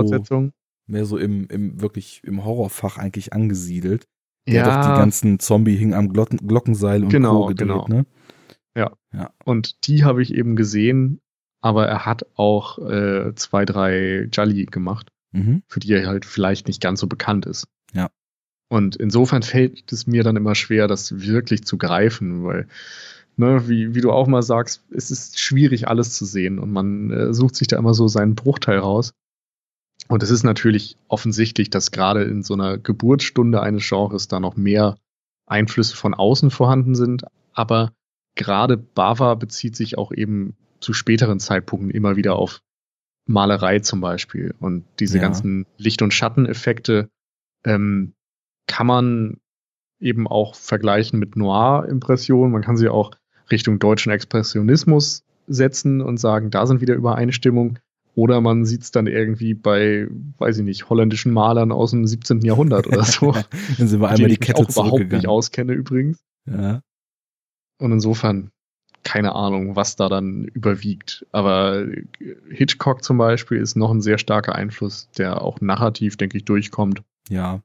[0.87, 4.07] mehr so im, im wirklich im Horrorfach eigentlich angesiedelt.
[4.47, 4.65] Der ja.
[4.65, 7.47] doch die ganzen Zombie hing am Glocken, Glockenseil und genau, Co.
[7.47, 7.87] gedreht, genau.
[7.87, 8.05] ne?
[8.77, 8.91] Ja.
[9.11, 9.31] ja.
[9.43, 11.19] Und die habe ich eben gesehen,
[11.61, 15.63] aber er hat auch äh, zwei, drei Jolly gemacht, mhm.
[15.67, 17.67] für die er halt vielleicht nicht ganz so bekannt ist.
[17.93, 18.09] Ja.
[18.67, 22.67] Und insofern fällt es mir dann immer schwer, das wirklich zu greifen, weil,
[23.37, 27.11] ne, wie, wie du auch mal sagst, es ist schwierig, alles zu sehen und man
[27.11, 29.13] äh, sucht sich da immer so seinen Bruchteil raus.
[30.07, 34.55] Und es ist natürlich offensichtlich, dass gerade in so einer Geburtsstunde eines Genres da noch
[34.55, 34.97] mehr
[35.47, 37.25] Einflüsse von außen vorhanden sind.
[37.53, 37.93] Aber
[38.35, 42.61] gerade Bava bezieht sich auch eben zu späteren Zeitpunkten immer wieder auf
[43.25, 44.53] Malerei zum Beispiel.
[44.59, 45.23] Und diese ja.
[45.23, 47.09] ganzen Licht- und Schatteneffekte
[47.65, 48.13] ähm,
[48.67, 49.37] kann man
[49.99, 52.51] eben auch vergleichen mit Noir-Impressionen.
[52.51, 53.11] Man kann sie auch
[53.51, 57.79] Richtung deutschen Expressionismus setzen und sagen, da sind wieder Übereinstimmungen.
[58.15, 62.41] Oder man sieht es dann irgendwie bei, weiß ich nicht, holländischen Malern aus dem 17.
[62.41, 63.31] Jahrhundert oder so.
[63.77, 66.23] dann sind wir einmal die Kette ich auch überhaupt nicht auskenne übrigens.
[66.45, 66.81] Ja.
[67.77, 68.51] Und insofern,
[69.03, 71.25] keine Ahnung, was da dann überwiegt.
[71.33, 71.85] Aber
[72.49, 77.03] Hitchcock zum Beispiel ist noch ein sehr starker Einfluss, der auch narrativ, denke ich, durchkommt.
[77.27, 77.61] Ja,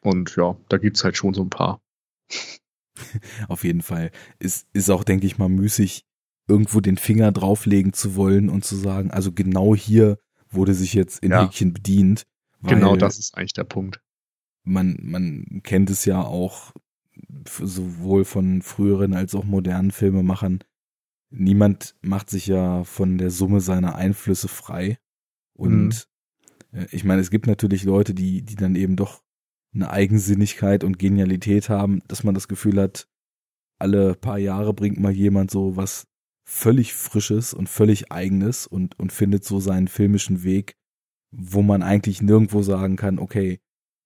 [0.00, 1.80] und ja, da gibt's halt schon so ein paar.
[3.48, 4.10] Auf jeden Fall.
[4.38, 6.04] Ist, ist auch, denke ich mal, müßig,
[6.48, 10.18] irgendwo den Finger drauflegen zu wollen und zu sagen, also genau hier
[10.50, 11.44] wurde sich jetzt in ja.
[11.44, 12.26] Häkchen bedient.
[12.62, 14.00] Genau das ist eigentlich der Punkt.
[14.64, 16.72] Man, man kennt es ja auch
[17.54, 20.62] sowohl von früheren als auch modernen Filmemachern.
[21.30, 24.98] Niemand macht sich ja von der Summe seiner Einflüsse frei.
[25.54, 26.08] Und
[26.70, 26.86] mhm.
[26.90, 29.21] ich meine, es gibt natürlich Leute, die, die dann eben doch
[29.74, 33.08] eine Eigensinnigkeit und Genialität haben, dass man das Gefühl hat,
[33.78, 36.06] alle paar Jahre bringt mal jemand so was
[36.44, 40.76] völlig Frisches und völlig Eigenes und, und findet so seinen filmischen Weg,
[41.30, 43.60] wo man eigentlich nirgendwo sagen kann, okay,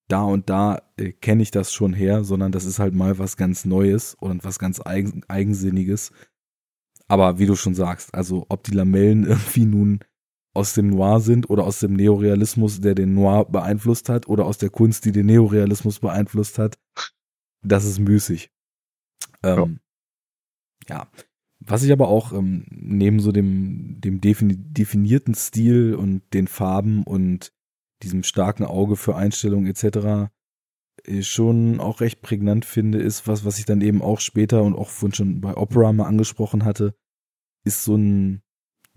[0.07, 3.37] da und da äh, kenne ich das schon her, sondern das ist halt mal was
[3.37, 6.11] ganz Neues und was ganz Eigen, Eigensinniges.
[7.07, 9.99] Aber wie du schon sagst, also ob die Lamellen irgendwie nun
[10.57, 14.57] aus dem Noir sind oder aus dem Neorealismus, der den Noir beeinflusst hat, oder aus
[14.57, 16.79] der Kunst, die den Neorealismus beeinflusst hat,
[17.61, 18.51] das ist müßig.
[19.43, 19.79] Ähm,
[20.89, 20.95] ja.
[20.95, 21.07] ja.
[21.59, 27.53] Was ich aber auch ähm, neben so dem, dem definierten Stil und den Farben und
[28.03, 30.31] diesem starken Auge für Einstellungen etc.
[31.03, 34.75] Äh, schon auch recht prägnant finde, ist was, was ich dann eben auch später und
[34.75, 36.95] auch schon bei Opera mal angesprochen hatte,
[37.63, 38.41] ist so ein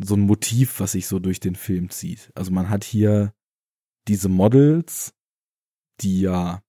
[0.02, 2.32] so ein Motiv, was sich so durch den Film zieht.
[2.34, 3.34] Also man hat hier
[4.08, 5.14] diese Models,
[6.00, 6.62] die ja,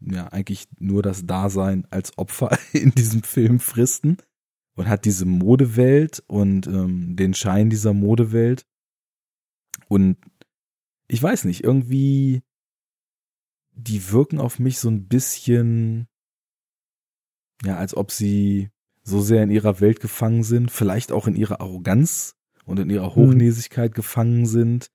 [0.00, 4.18] ja eigentlich nur das Dasein als Opfer in diesem Film fristen
[4.76, 8.66] und hat diese Modewelt und ähm, den Schein dieser Modewelt.
[9.88, 10.18] Und
[11.08, 12.42] ich weiß nicht, irgendwie,
[13.72, 16.08] die wirken auf mich so ein bisschen,
[17.64, 18.70] ja, als ob sie
[19.02, 22.35] so sehr in ihrer Welt gefangen sind, vielleicht auch in ihrer Arroganz
[22.66, 23.94] und in ihrer Hochnäsigkeit mhm.
[23.94, 24.90] gefangen sind,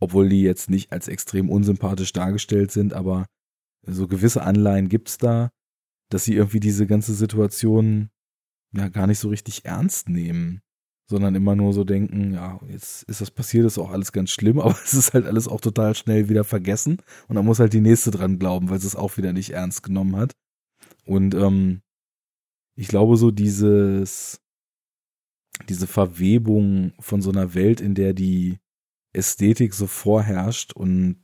[0.00, 3.26] obwohl die jetzt nicht als extrem unsympathisch dargestellt sind, aber
[3.82, 5.50] so gewisse Anleihen gibt's da,
[6.10, 8.10] dass sie irgendwie diese ganze Situation
[8.74, 10.60] ja gar nicht so richtig ernst nehmen,
[11.08, 14.60] sondern immer nur so denken, ja, jetzt ist das passiert, ist auch alles ganz schlimm,
[14.60, 16.98] aber es ist halt alles auch total schnell wieder vergessen
[17.28, 19.82] und dann muss halt die nächste dran glauben, weil sie es auch wieder nicht ernst
[19.82, 20.32] genommen hat.
[21.04, 21.80] Und ähm,
[22.74, 24.40] ich glaube so dieses
[25.68, 28.58] diese Verwebung von so einer Welt, in der die
[29.12, 31.18] Ästhetik so vorherrscht und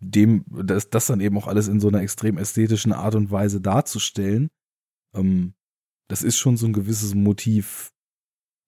[0.00, 3.60] dem, das, das dann eben auch alles in so einer extrem ästhetischen Art und Weise
[3.60, 4.48] darzustellen,
[5.14, 5.54] ähm,
[6.08, 7.92] das ist schon so ein gewisses Motiv,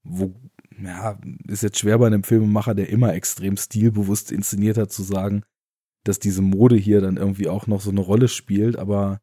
[0.04, 0.34] wo,
[0.80, 1.18] ja,
[1.48, 5.42] ist jetzt schwer bei einem Filmemacher, der immer extrem stilbewusst inszeniert hat, zu sagen,
[6.04, 9.20] dass diese Mode hier dann irgendwie auch noch so eine Rolle spielt, aber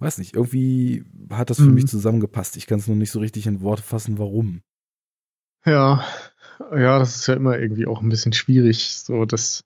[0.00, 1.74] weiß nicht, irgendwie hat das für mhm.
[1.74, 2.56] mich zusammengepasst.
[2.56, 4.62] Ich kann es nur nicht so richtig in Worte fassen, warum.
[5.64, 6.04] Ja,
[6.72, 9.64] ja, das ist ja immer irgendwie auch ein bisschen schwierig, so das,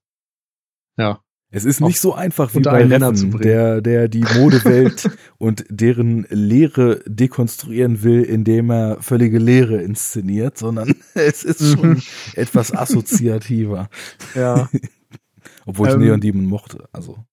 [0.97, 1.21] ja,
[1.51, 7.01] Es ist nicht so einfach wie bei Reffen, der, der die Modewelt und deren Lehre
[7.05, 12.01] dekonstruieren will, indem er völlige Lehre inszeniert, sondern es ist schon mhm.
[12.33, 13.89] etwas assoziativer.
[14.33, 14.69] Ja.
[15.65, 17.25] Obwohl ich ähm, Neon Demon mochte, also.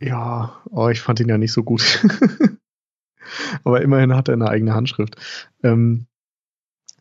[0.00, 2.04] Ja, oh, ich fand ihn ja nicht so gut.
[3.64, 5.16] Aber immerhin hat er eine eigene Handschrift.
[5.62, 6.06] Ähm,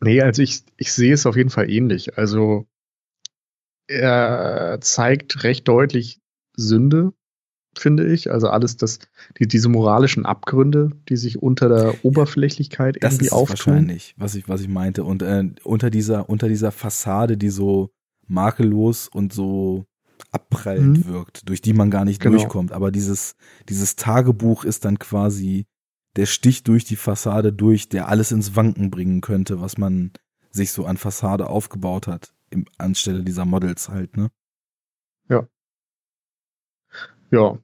[0.02, 2.18] nee, also ich, ich sehe es auf jeden Fall ähnlich.
[2.18, 2.68] Also
[3.88, 6.22] er zeigt recht deutlich
[6.56, 7.14] Sünde,
[7.78, 8.32] finde ich.
[8.32, 9.00] Also alles das,
[9.38, 13.52] die, diese moralischen Abgründe, die sich unter der Oberflächlichkeit das irgendwie auftun.
[13.52, 15.04] Das ist wahrscheinlich, was ich, was ich meinte.
[15.04, 17.92] Und äh, unter dieser, unter dieser Fassade, die so
[18.28, 19.86] makellos und so
[20.36, 21.12] abprallend mhm.
[21.12, 22.38] wirkt, durch die man gar nicht genau.
[22.38, 22.72] durchkommt.
[22.74, 23.36] Aber dieses,
[23.70, 25.66] dieses Tagebuch ist dann quasi
[26.16, 30.12] der Stich durch die Fassade durch, der alles ins Wanken bringen könnte, was man
[30.52, 34.30] sich so an Fassade aufgebaut hat, im, anstelle dieser Models halt, ne?
[35.30, 35.48] Ja.
[37.32, 37.58] Ja.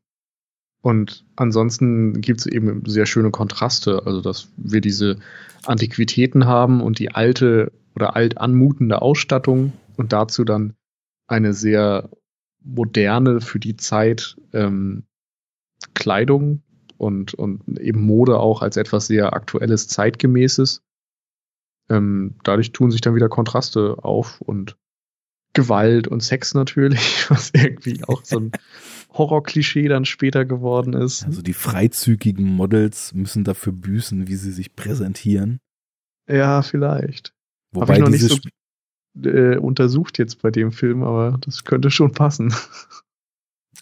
[0.81, 5.19] Und ansonsten gibt es eben sehr schöne Kontraste, also dass wir diese
[5.65, 10.73] Antiquitäten haben und die alte oder alt anmutende Ausstattung und dazu dann
[11.27, 12.09] eine sehr
[12.63, 15.03] moderne für die Zeit ähm,
[15.93, 16.61] Kleidung
[16.97, 20.83] und, und eben Mode auch als etwas sehr aktuelles, zeitgemäßes.
[21.89, 24.77] Ähm, dadurch tun sich dann wieder Kontraste auf und
[25.53, 28.51] Gewalt und Sex natürlich, was irgendwie auch so ein
[29.13, 31.25] Horrorklischee dann später geworden ist.
[31.25, 35.59] Also die freizügigen Models müssen dafür büßen, wie sie sich präsentieren.
[36.29, 37.33] Ja, vielleicht.
[37.73, 38.37] Wobei ich noch nicht so
[39.23, 42.53] äh, untersucht jetzt bei dem Film, aber das könnte schon passen.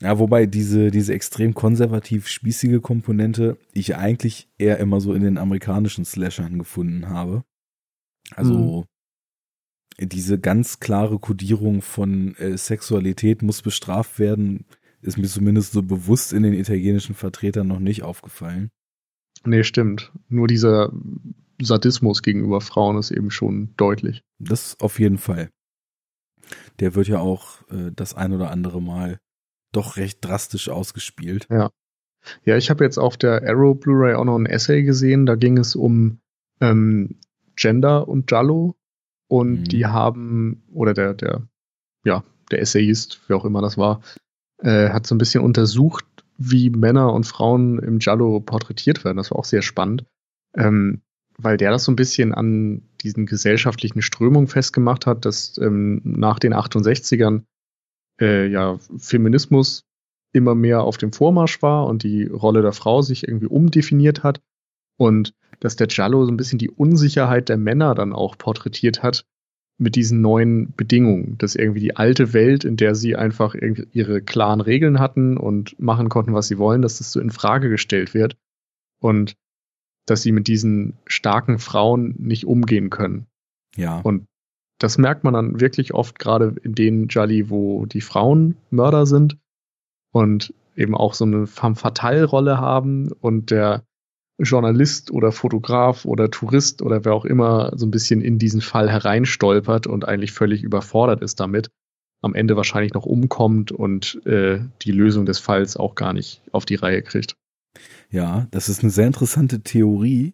[0.02, 5.38] Ja, wobei diese, diese extrem konservativ spießige Komponente ich eigentlich eher immer so in den
[5.38, 7.44] amerikanischen Slashern gefunden habe.
[8.34, 8.86] Also
[10.00, 10.08] mhm.
[10.08, 14.66] diese ganz klare Kodierung von äh, Sexualität muss bestraft werden,
[15.02, 18.70] ist mir zumindest so bewusst in den italienischen Vertretern noch nicht aufgefallen.
[19.46, 20.14] Nee, stimmt.
[20.30, 20.94] Nur dieser
[21.62, 24.24] Sadismus gegenüber Frauen ist eben schon deutlich.
[24.40, 25.50] Das auf jeden Fall.
[26.80, 29.20] Der wird ja auch äh, das ein oder andere Mal
[29.72, 31.48] doch recht drastisch ausgespielt.
[31.50, 31.70] Ja.
[32.44, 35.58] Ja, ich habe jetzt auf der Arrow Blu-ray auch noch ein Essay gesehen, da ging
[35.58, 36.20] es um
[36.60, 37.18] ähm,
[37.56, 38.76] Gender und Jallo
[39.28, 39.64] und mhm.
[39.66, 41.48] die haben, oder der, der,
[42.04, 44.02] ja, der Essayist, wer auch immer das war,
[44.58, 46.06] äh, hat so ein bisschen untersucht,
[46.38, 49.18] wie Männer und Frauen im Jallo porträtiert werden.
[49.18, 50.06] Das war auch sehr spannend,
[50.56, 51.02] ähm,
[51.42, 56.40] weil der das so ein bisschen an diesen gesellschaftlichen Strömungen festgemacht hat, dass ähm, nach
[56.40, 57.44] den 68ern
[58.20, 59.86] äh, ja, Feminismus
[60.34, 64.42] immer mehr auf dem Vormarsch war und die Rolle der Frau sich irgendwie umdefiniert hat
[64.98, 69.26] und dass der Giallo so ein bisschen die Unsicherheit der Männer dann auch porträtiert hat
[69.78, 74.60] mit diesen neuen Bedingungen, dass irgendwie die alte Welt, in der sie einfach ihre klaren
[74.60, 78.36] Regeln hatten und machen konnten, was sie wollen, dass das so in Frage gestellt wird.
[79.00, 79.36] Und
[80.10, 83.28] dass sie mit diesen starken Frauen nicht umgehen können.
[83.76, 84.00] Ja.
[84.02, 84.26] Und
[84.80, 89.38] das merkt man dann wirklich oft gerade in den Jolly, wo die Frauen Mörder sind
[90.12, 93.84] und eben auch so eine femme fatale Rolle haben und der
[94.42, 98.90] Journalist oder Fotograf oder Tourist oder wer auch immer so ein bisschen in diesen Fall
[98.90, 101.70] hereinstolpert und eigentlich völlig überfordert ist damit,
[102.22, 106.66] am Ende wahrscheinlich noch umkommt und äh, die Lösung des Falls auch gar nicht auf
[106.66, 107.36] die Reihe kriegt.
[108.10, 110.34] Ja, das ist eine sehr interessante Theorie,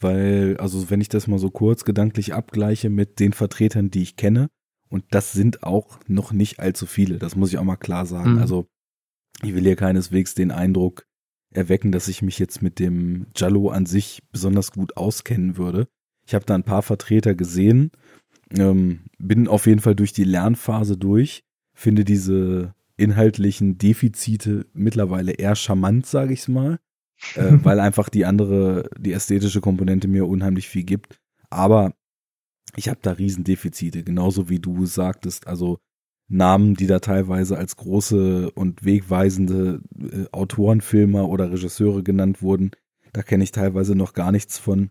[0.00, 4.16] weil, also wenn ich das mal so kurz gedanklich abgleiche mit den Vertretern, die ich
[4.16, 4.48] kenne,
[4.88, 8.34] und das sind auch noch nicht allzu viele, das muss ich auch mal klar sagen.
[8.34, 8.38] Mhm.
[8.38, 8.66] Also
[9.42, 11.06] ich will hier keineswegs den Eindruck
[11.50, 15.88] erwecken, dass ich mich jetzt mit dem Jallo an sich besonders gut auskennen würde.
[16.26, 17.90] Ich habe da ein paar Vertreter gesehen,
[18.50, 21.42] ähm, bin auf jeden Fall durch die Lernphase durch,
[21.74, 26.78] finde diese inhaltlichen Defizite mittlerweile eher charmant, sage ich's mal
[27.34, 31.20] äh, weil einfach die andere, die ästhetische Komponente mir unheimlich viel gibt.
[31.50, 31.94] Aber
[32.76, 35.46] ich habe da Riesendefizite, genauso wie du sagtest.
[35.46, 35.78] Also
[36.28, 42.72] Namen, die da teilweise als große und wegweisende äh, Autorenfilmer oder Regisseure genannt wurden,
[43.12, 44.90] da kenne ich teilweise noch gar nichts von.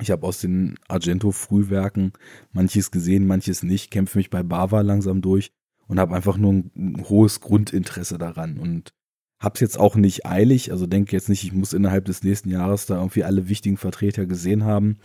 [0.00, 2.12] Ich habe aus den Argento-Frühwerken
[2.52, 5.50] manches gesehen, manches nicht, kämpfe mich bei Bava langsam durch
[5.90, 8.58] und habe einfach nur ein, ein hohes Grundinteresse daran.
[8.58, 8.92] Und
[9.40, 12.84] Hab's jetzt auch nicht eilig, also denke jetzt nicht, ich muss innerhalb des nächsten Jahres
[12.84, 14.98] da irgendwie alle wichtigen Vertreter gesehen haben,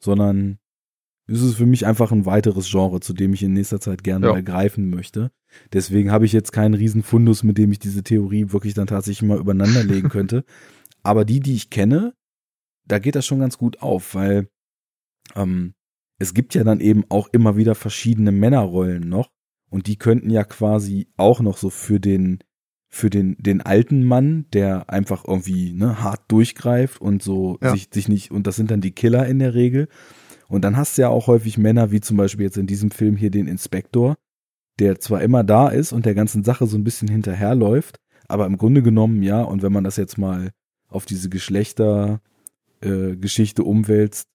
[0.00, 0.58] sondern
[1.26, 4.28] es ist für mich einfach ein weiteres Genre, zu dem ich in nächster Zeit gerne
[4.28, 4.34] ja.
[4.34, 5.32] ergreifen möchte.
[5.72, 9.28] Deswegen habe ich jetzt keinen riesen Fundus, mit dem ich diese Theorie wirklich dann tatsächlich
[9.28, 10.44] mal übereinander legen könnte.
[11.02, 12.14] Aber die, die ich kenne,
[12.86, 14.48] da geht das schon ganz gut auf, weil
[15.34, 15.74] ähm,
[16.20, 19.30] es gibt ja dann eben auch immer wieder verschiedene Männerrollen noch
[19.70, 22.40] und die könnten ja quasi auch noch so für den
[22.92, 27.70] für den, den alten Mann, der einfach irgendwie ne, hart durchgreift und so ja.
[27.70, 29.86] sich, sich nicht, und das sind dann die Killer in der Regel.
[30.48, 33.16] Und dann hast du ja auch häufig Männer, wie zum Beispiel jetzt in diesem Film
[33.16, 34.16] hier den Inspektor,
[34.80, 38.58] der zwar immer da ist und der ganzen Sache so ein bisschen hinterherläuft, aber im
[38.58, 40.50] Grunde genommen, ja, und wenn man das jetzt mal
[40.88, 44.26] auf diese Geschlechtergeschichte äh, umwälzt,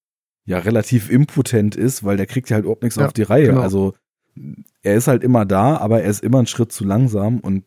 [0.46, 3.48] ja, relativ impotent ist, weil der kriegt ja halt überhaupt nichts ja, auf die Reihe.
[3.48, 3.62] Genau.
[3.62, 3.96] Also
[4.82, 7.64] er ist halt immer da, aber er ist immer einen Schritt zu langsam und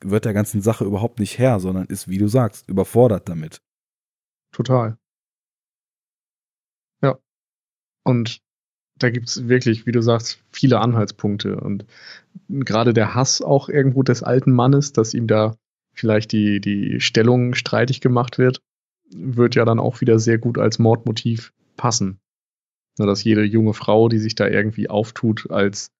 [0.00, 3.60] wird der ganzen Sache überhaupt nicht Herr, sondern ist, wie du sagst, überfordert damit.
[4.52, 4.96] Total.
[7.02, 7.18] Ja.
[8.04, 8.40] Und
[8.96, 11.58] da gibt's wirklich, wie du sagst, viele Anhaltspunkte.
[11.60, 11.86] Und
[12.48, 15.56] gerade der Hass auch irgendwo des alten Mannes, dass ihm da
[15.92, 18.62] vielleicht die, die Stellung streitig gemacht wird,
[19.14, 22.20] wird ja dann auch wieder sehr gut als Mordmotiv passen.
[22.96, 25.90] Dass jede junge Frau, die sich da irgendwie auftut als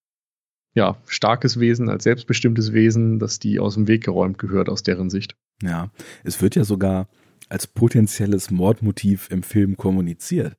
[0.73, 5.09] ja, starkes Wesen, als selbstbestimmtes Wesen, dass die aus dem Weg geräumt gehört aus deren
[5.09, 5.35] Sicht.
[5.61, 5.91] Ja,
[6.23, 7.07] es wird ja sogar
[7.49, 10.55] als potenzielles Mordmotiv im Film kommuniziert.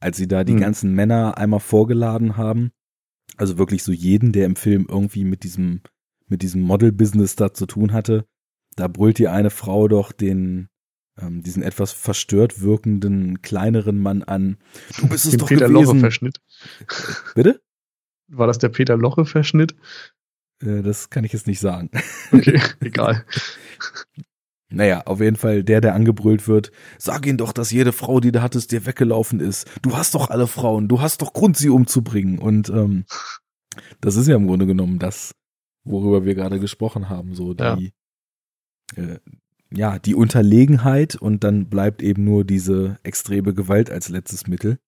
[0.00, 0.60] Als sie da die hm.
[0.60, 2.70] ganzen Männer einmal vorgeladen haben,
[3.36, 5.82] also wirklich so jeden, der im Film irgendwie mit diesem,
[6.28, 8.24] mit diesem Model-Business da zu tun hatte,
[8.76, 10.68] da brüllt die eine Frau doch den,
[11.20, 14.56] ähm, diesen etwas verstört wirkenden kleineren Mann an.
[14.98, 15.84] Du bist es Den doch Peter gewesen.
[15.84, 16.40] Loche Verschnitt.
[17.34, 17.60] Bitte?
[18.28, 19.74] War das der Peter Loche Verschnitt?
[20.62, 21.90] Äh, das kann ich jetzt nicht sagen.
[22.32, 23.24] Okay, egal.
[24.70, 26.72] Naja, auf jeden Fall der, der angebrüllt wird.
[26.98, 29.66] Sag ihn doch, dass jede Frau, die du hattest, dir weggelaufen ist.
[29.80, 32.38] Du hast doch alle Frauen, du hast doch Grund, sie umzubringen.
[32.38, 33.06] Und ähm,
[34.02, 35.34] das ist ja im Grunde genommen das,
[35.84, 37.34] worüber wir gerade gesprochen haben.
[37.34, 37.62] So die,
[38.96, 39.02] ja.
[39.02, 39.20] Äh,
[39.70, 44.78] ja, die Unterlegenheit und dann bleibt eben nur diese extreme Gewalt als letztes Mittel.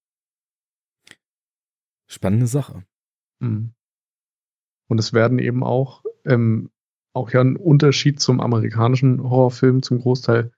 [2.07, 2.85] Spannende Sache.
[3.41, 3.73] Mhm.
[4.89, 6.71] Und es werden eben auch, ähm,
[7.13, 10.53] auch ja ein Unterschied zum amerikanischen Horrorfilm zum Großteil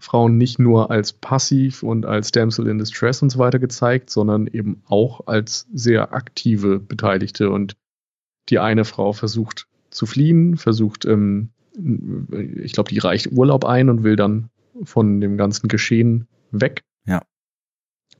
[0.00, 4.46] Frauen nicht nur als passiv und als Damsel in Distress und so weiter gezeigt, sondern
[4.46, 7.50] eben auch als sehr aktive Beteiligte.
[7.50, 7.76] Und
[8.48, 14.04] die eine Frau versucht zu fliehen, versucht ähm, ich glaube, die reicht Urlaub ein und
[14.04, 14.50] will dann
[14.82, 16.82] von dem ganzen Geschehen weg.
[17.06, 17.22] Ja.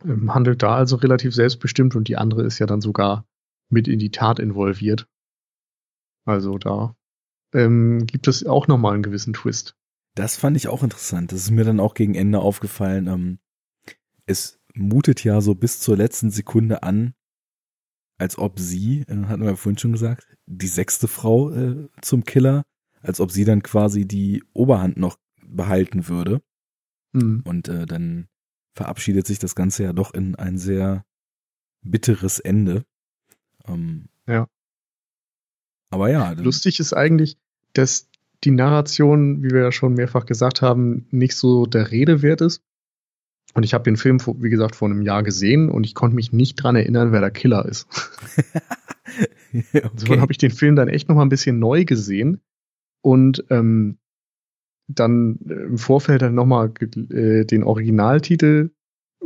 [0.05, 3.25] Ähm, handelt da also relativ selbstbestimmt und die andere ist ja dann sogar
[3.69, 5.09] mit in die Tat involviert.
[6.25, 6.97] Also da
[7.53, 9.77] ähm, gibt es auch nochmal einen gewissen Twist.
[10.15, 11.33] Das fand ich auch interessant.
[11.33, 13.07] Das ist mir dann auch gegen Ende aufgefallen.
[13.09, 13.39] Ähm,
[14.27, 17.15] es mutet ja so bis zur letzten Sekunde an,
[18.19, 22.65] als ob sie, äh, hatten wir vorhin schon gesagt, die sechste Frau äh, zum Killer
[23.05, 26.43] als ob sie dann quasi die Oberhand noch behalten würde.
[27.13, 27.43] Mhm.
[27.45, 28.29] Und äh, dann
[28.75, 31.05] verabschiedet sich das Ganze ja doch in ein sehr
[31.83, 32.85] bitteres Ende.
[33.69, 34.49] Ähm, ja.
[35.91, 36.33] Aber ja.
[36.33, 37.37] Lustig ist eigentlich,
[37.73, 38.09] dass
[38.43, 42.63] die Narration, wie wir ja schon mehrfach gesagt haben, nicht so der Rede wert ist.
[43.55, 46.33] Und ich habe den Film, wie gesagt, vor einem Jahr gesehen und ich konnte mich
[46.33, 47.87] nicht dran erinnern, wer der Killer ist.
[49.55, 49.89] okay.
[49.93, 52.41] Insofern habe ich den Film dann echt noch mal ein bisschen neu gesehen
[53.01, 53.99] und ähm,
[54.89, 56.73] dann im Vorfeld dann nochmal
[57.11, 58.71] äh, den Originaltitel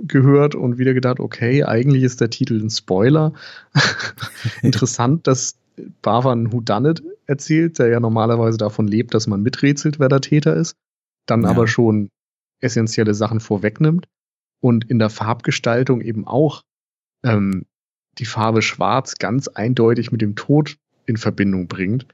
[0.07, 3.33] gehört und wieder gedacht, okay, eigentlich ist der Titel ein Spoiler.
[4.63, 5.59] Interessant, dass
[6.03, 10.77] Bavan Whodunit erzählt, der ja normalerweise davon lebt, dass man miträtselt, wer der Täter ist,
[11.27, 11.49] dann ja.
[11.49, 12.11] aber schon
[12.61, 14.09] essentielle Sachen vorwegnimmt
[14.61, 16.63] und in der Farbgestaltung eben auch
[17.23, 17.67] ähm,
[18.19, 20.77] die Farbe Schwarz ganz eindeutig mit dem Tod
[21.07, 22.07] in Verbindung bringt.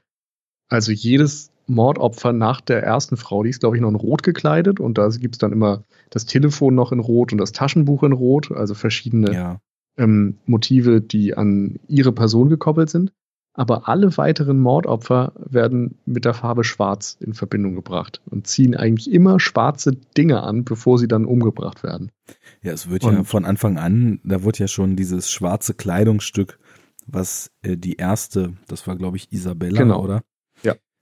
[0.67, 4.79] Also jedes Mordopfer nach der ersten Frau, die ist, glaube ich, noch in Rot gekleidet
[4.79, 8.11] und da gibt es dann immer das Telefon noch in Rot und das Taschenbuch in
[8.11, 9.59] Rot, also verschiedene ja.
[9.97, 13.11] ähm, Motive, die an ihre Person gekoppelt sind.
[13.57, 19.09] Aber alle weiteren Mordopfer werden mit der Farbe Schwarz in Verbindung gebracht und ziehen eigentlich
[19.09, 22.11] immer schwarze Dinge an, bevor sie dann umgebracht werden.
[22.61, 26.59] Ja, es wird und ja von Anfang an, da wurde ja schon dieses schwarze Kleidungsstück,
[27.07, 30.03] was äh, die erste, das war glaube ich Isabella, genau.
[30.03, 30.21] oder?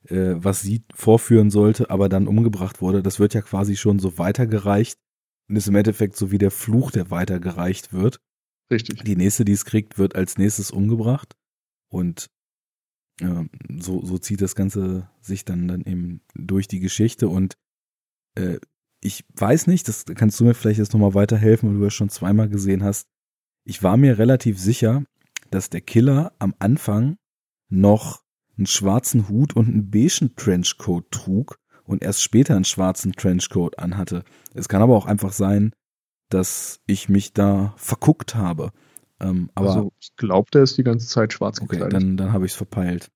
[0.07, 4.17] Äh, was sie vorführen sollte, aber dann umgebracht wurde, das wird ja quasi schon so
[4.17, 4.99] weitergereicht
[5.49, 8.19] und ist im Endeffekt so wie der Fluch, der weitergereicht wird.
[8.71, 9.03] Richtig.
[9.03, 11.35] Die nächste, die es kriegt, wird als nächstes umgebracht
[11.89, 12.30] und
[13.21, 13.43] äh,
[13.80, 17.57] so, so zieht das Ganze sich dann, dann eben durch die Geschichte und
[18.35, 18.59] äh,
[19.01, 22.09] ich weiß nicht, das kannst du mir vielleicht jetzt nochmal weiterhelfen, weil du das schon
[22.09, 23.09] zweimal gesehen hast.
[23.65, 25.03] Ich war mir relativ sicher,
[25.51, 27.17] dass der Killer am Anfang
[27.69, 28.22] noch
[28.57, 34.23] einen schwarzen Hut und einen beigen Trenchcoat trug und erst später einen schwarzen Trenchcoat anhatte.
[34.53, 35.73] Es kann aber auch einfach sein,
[36.30, 38.71] dass ich mich da verguckt habe.
[39.19, 41.88] Ähm, aber also ich glaube, der ist die ganze Zeit schwarz gekleidet.
[41.88, 43.11] Okay, dann, dann habe ich es verpeilt.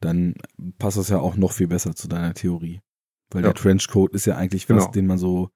[0.00, 0.34] dann
[0.78, 2.80] passt das ja auch noch viel besser zu deiner Theorie.
[3.30, 3.48] Weil ja.
[3.48, 4.92] der Trenchcoat ist ja eigentlich was, genau.
[4.92, 5.50] den man so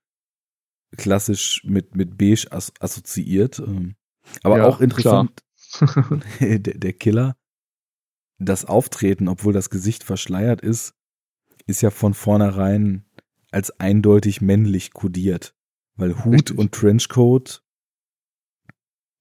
[0.96, 3.58] klassisch mit, mit beige as assoziiert.
[3.58, 3.96] Ähm.
[4.42, 5.42] Aber ja, auch interessant,
[6.40, 7.36] der, der Killer,
[8.38, 10.94] das Auftreten, obwohl das Gesicht verschleiert ist,
[11.66, 13.04] ist ja von vornherein
[13.50, 15.54] als eindeutig männlich kodiert.
[15.96, 16.58] Weil Hut Richtig.
[16.58, 17.62] und Trenchcoat,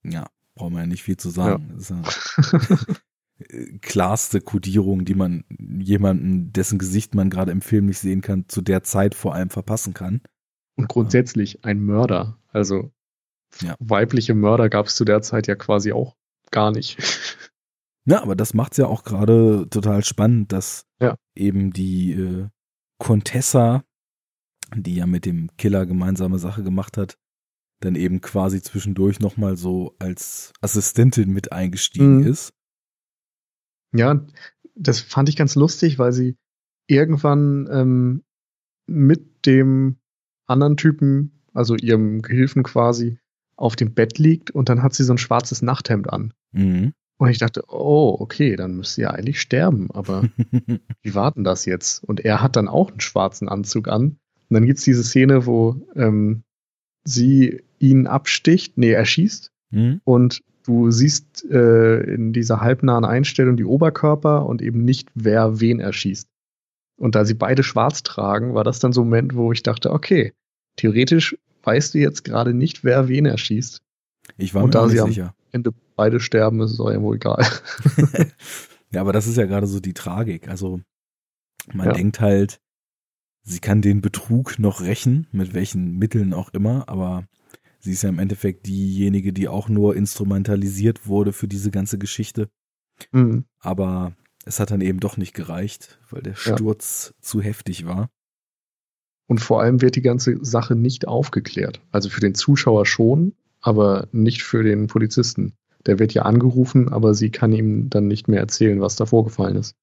[0.03, 0.25] ja,
[0.55, 1.67] brauchen wir ja nicht viel zu sagen.
[1.69, 1.75] Ja.
[1.75, 2.95] Das ist ja
[3.81, 5.43] klarste Kodierung, die man
[5.79, 9.49] jemanden, dessen Gesicht man gerade im Film nicht sehen kann, zu der Zeit vor allem
[9.49, 10.21] verpassen kann.
[10.75, 12.39] Und grundsätzlich ein Mörder.
[12.49, 12.91] Also
[13.61, 13.75] ja.
[13.79, 16.15] weibliche Mörder gab es zu der Zeit ja quasi auch
[16.51, 16.97] gar nicht.
[18.05, 21.15] Ja, aber das macht's ja auch gerade total spannend, dass ja.
[21.35, 22.47] eben die äh,
[22.97, 23.83] Contessa,
[24.75, 27.17] die ja mit dem Killer gemeinsame Sache gemacht hat,
[27.79, 32.27] dann eben quasi zwischendurch nochmal so als Assistentin mit eingestiegen mhm.
[32.27, 32.53] ist.
[33.93, 34.25] Ja,
[34.75, 36.37] das fand ich ganz lustig, weil sie
[36.87, 38.23] irgendwann ähm,
[38.87, 39.97] mit dem
[40.45, 43.19] anderen Typen, also ihrem Gehilfen quasi,
[43.55, 46.33] auf dem Bett liegt und dann hat sie so ein schwarzes Nachthemd an.
[46.51, 46.93] Mhm.
[47.23, 50.23] Und ich dachte, oh, okay, dann müsste ja eigentlich sterben, aber
[51.03, 52.03] wie warten das jetzt?
[52.03, 54.03] Und er hat dann auch einen schwarzen Anzug an.
[54.03, 54.17] Und
[54.49, 56.43] dann gibt's diese Szene, wo ähm,
[57.05, 59.53] sie ihn absticht, nee, erschießt.
[59.71, 60.01] Mhm.
[60.03, 65.79] Und du siehst äh, in dieser halbnahen Einstellung die Oberkörper und eben nicht, wer wen
[65.79, 66.27] erschießt.
[66.97, 69.91] Und da sie beide schwarz tragen, war das dann so ein Moment, wo ich dachte,
[69.93, 70.33] okay,
[70.75, 73.81] theoretisch weißt du jetzt gerade nicht, wer wen erschießt.
[74.35, 75.27] Ich war und mir da nicht sicher.
[75.27, 77.45] Am Ende beide sterben, ist es auch irgendwo egal.
[78.91, 80.49] ja, aber das ist ja gerade so die Tragik.
[80.49, 80.81] Also
[81.71, 81.93] man ja.
[81.93, 82.59] denkt halt,
[83.43, 87.27] sie kann den Betrug noch rächen, mit welchen Mitteln auch immer, aber
[87.79, 92.49] sie ist ja im Endeffekt diejenige, die auch nur instrumentalisiert wurde für diese ganze Geschichte.
[93.11, 93.45] Mhm.
[93.59, 94.15] Aber
[94.45, 97.21] es hat dann eben doch nicht gereicht, weil der Sturz ja.
[97.21, 98.09] zu heftig war.
[99.27, 101.81] Und vor allem wird die ganze Sache nicht aufgeklärt.
[101.91, 105.53] Also für den Zuschauer schon, aber nicht für den Polizisten.
[105.85, 109.55] Der wird ja angerufen, aber sie kann ihm dann nicht mehr erzählen, was da vorgefallen
[109.55, 109.75] ist.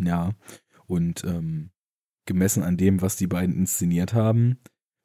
[0.00, 0.32] Ja,
[0.86, 1.70] und ähm,
[2.26, 4.58] gemessen an dem, was die beiden inszeniert haben,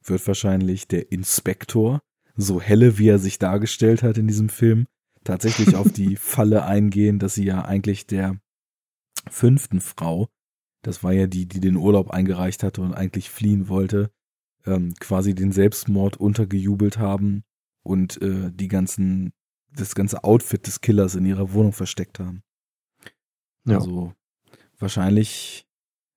[0.03, 1.99] wird wahrscheinlich der Inspektor,
[2.35, 4.87] so helle wie er sich dargestellt hat in diesem Film,
[5.23, 8.37] tatsächlich auf die Falle eingehen, dass sie ja eigentlich der
[9.29, 10.27] fünften Frau,
[10.81, 14.11] das war ja die, die den Urlaub eingereicht hatte und eigentlich fliehen wollte,
[14.65, 17.43] ähm, quasi den Selbstmord untergejubelt haben
[17.83, 19.33] und äh, die ganzen,
[19.71, 22.43] das ganze Outfit des Killers in ihrer Wohnung versteckt haben.
[23.65, 23.77] Ja.
[23.77, 24.13] Also
[24.79, 25.67] wahrscheinlich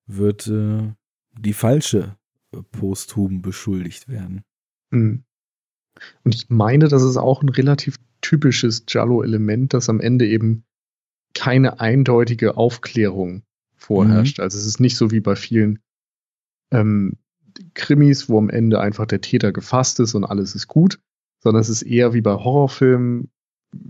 [0.05, 0.93] wird äh,
[1.37, 2.17] die falsche
[2.51, 4.43] äh, posthum beschuldigt werden.
[4.91, 5.23] Mhm.
[6.23, 10.63] Und ich meine, das ist auch ein relativ typisches Jallo-Element, dass am Ende eben
[11.33, 13.43] keine eindeutige Aufklärung
[13.75, 14.37] vorherrscht.
[14.37, 14.43] Mhm.
[14.43, 15.79] Also es ist nicht so wie bei vielen
[16.71, 17.17] ähm,
[17.73, 20.99] Krimis, wo am Ende einfach der Täter gefasst ist und alles ist gut,
[21.39, 23.29] sondern es ist eher wie bei Horrorfilmen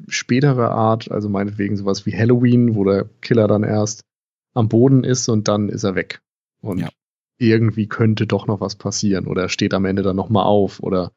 [0.08, 4.04] späterer Art, also meinetwegen sowas wie Halloween, wo der Killer dann erst
[4.54, 6.22] am Boden ist und dann ist er weg.
[6.62, 6.90] Und ja.
[7.38, 11.12] irgendwie könnte doch noch was passieren oder er steht am Ende dann nochmal auf oder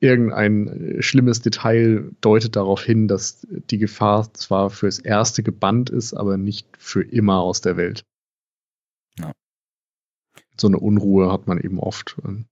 [0.00, 6.12] irgendein äh, schlimmes Detail deutet darauf hin, dass die Gefahr zwar fürs Erste gebannt ist,
[6.12, 8.04] aber nicht für immer aus der Welt.
[9.18, 9.32] Ja.
[10.60, 12.18] So eine Unruhe hat man eben oft.
[12.18, 12.46] Und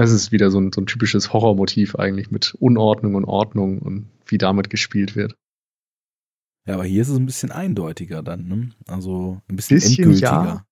[0.00, 4.08] das ist wieder so ein, so ein typisches Horrormotiv eigentlich mit Unordnung und Ordnung und
[4.26, 5.36] wie damit gespielt wird.
[6.66, 8.70] Ja, aber hier ist es ein bisschen eindeutiger dann, ne?
[8.86, 10.30] Also ein bisschen, bisschen endgültiger.
[10.30, 10.66] Ja,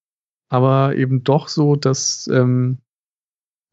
[0.49, 2.79] aber eben doch so, dass ähm,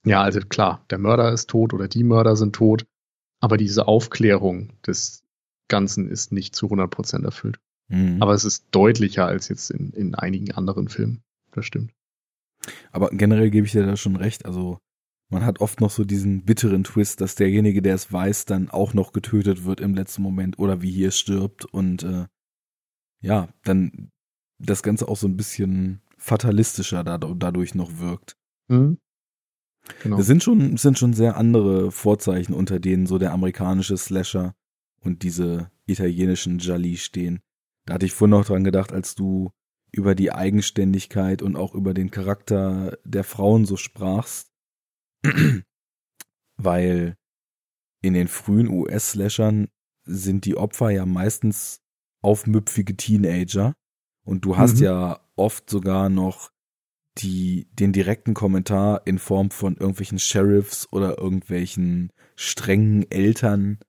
[0.06, 2.86] ja, also klar, der Mörder ist tot oder die Mörder sind tot,
[3.40, 5.23] aber diese Aufklärung des
[5.69, 7.60] Ganzen ist nicht zu 100% erfüllt.
[7.88, 8.22] Mhm.
[8.22, 11.23] Aber es ist deutlicher als jetzt in, in einigen anderen Filmen.
[11.52, 11.94] Das stimmt.
[12.91, 14.45] Aber generell gebe ich dir da schon recht.
[14.45, 14.80] Also
[15.30, 18.93] man hat oft noch so diesen bitteren Twist, dass derjenige, der es weiß, dann auch
[18.93, 22.27] noch getötet wird im letzten Moment oder wie hier stirbt und äh,
[23.22, 24.11] ja, dann
[24.60, 28.38] das Ganze auch so ein bisschen fatalistischer dadurch noch wirkt.
[28.68, 28.99] Mhm.
[30.02, 30.19] Genau.
[30.19, 34.56] Es sind schon, sind schon sehr andere Vorzeichen, unter denen so der amerikanische Slasher
[35.02, 37.39] und diese italienischen Jali stehen.
[37.85, 39.52] Da hatte ich vorhin noch dran gedacht, als du
[39.91, 44.52] über die Eigenständigkeit und auch über den Charakter der Frauen so sprachst,
[46.57, 47.15] weil
[48.02, 49.68] in den frühen US-Slashern
[50.03, 51.81] sind die Opfer ja meistens
[52.22, 53.73] aufmüpfige Teenager
[54.23, 54.84] und du hast mhm.
[54.84, 56.52] ja oft sogar noch
[57.18, 63.80] die den direkten Kommentar in Form von irgendwelchen Sheriffs oder irgendwelchen strengen Eltern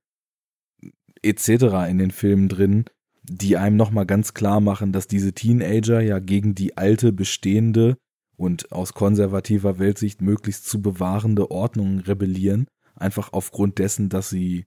[1.22, 1.88] etc.
[1.88, 2.84] in den Filmen drin,
[3.24, 7.96] die einem nochmal ganz klar machen, dass diese Teenager ja gegen die alte bestehende
[8.36, 14.66] und aus konservativer Weltsicht möglichst zu bewahrende Ordnung rebellieren, einfach aufgrund dessen, dass sie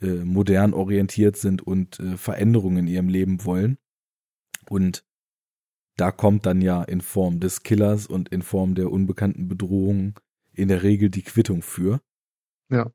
[0.00, 3.78] äh, modern orientiert sind und äh, Veränderungen in ihrem Leben wollen.
[4.68, 5.04] Und
[5.96, 10.18] da kommt dann ja in Form des Killers und in Form der unbekannten Bedrohung
[10.52, 12.00] in der Regel die Quittung für.
[12.70, 12.90] Ja.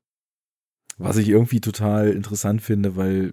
[0.98, 3.32] Was ich irgendwie total interessant finde, weil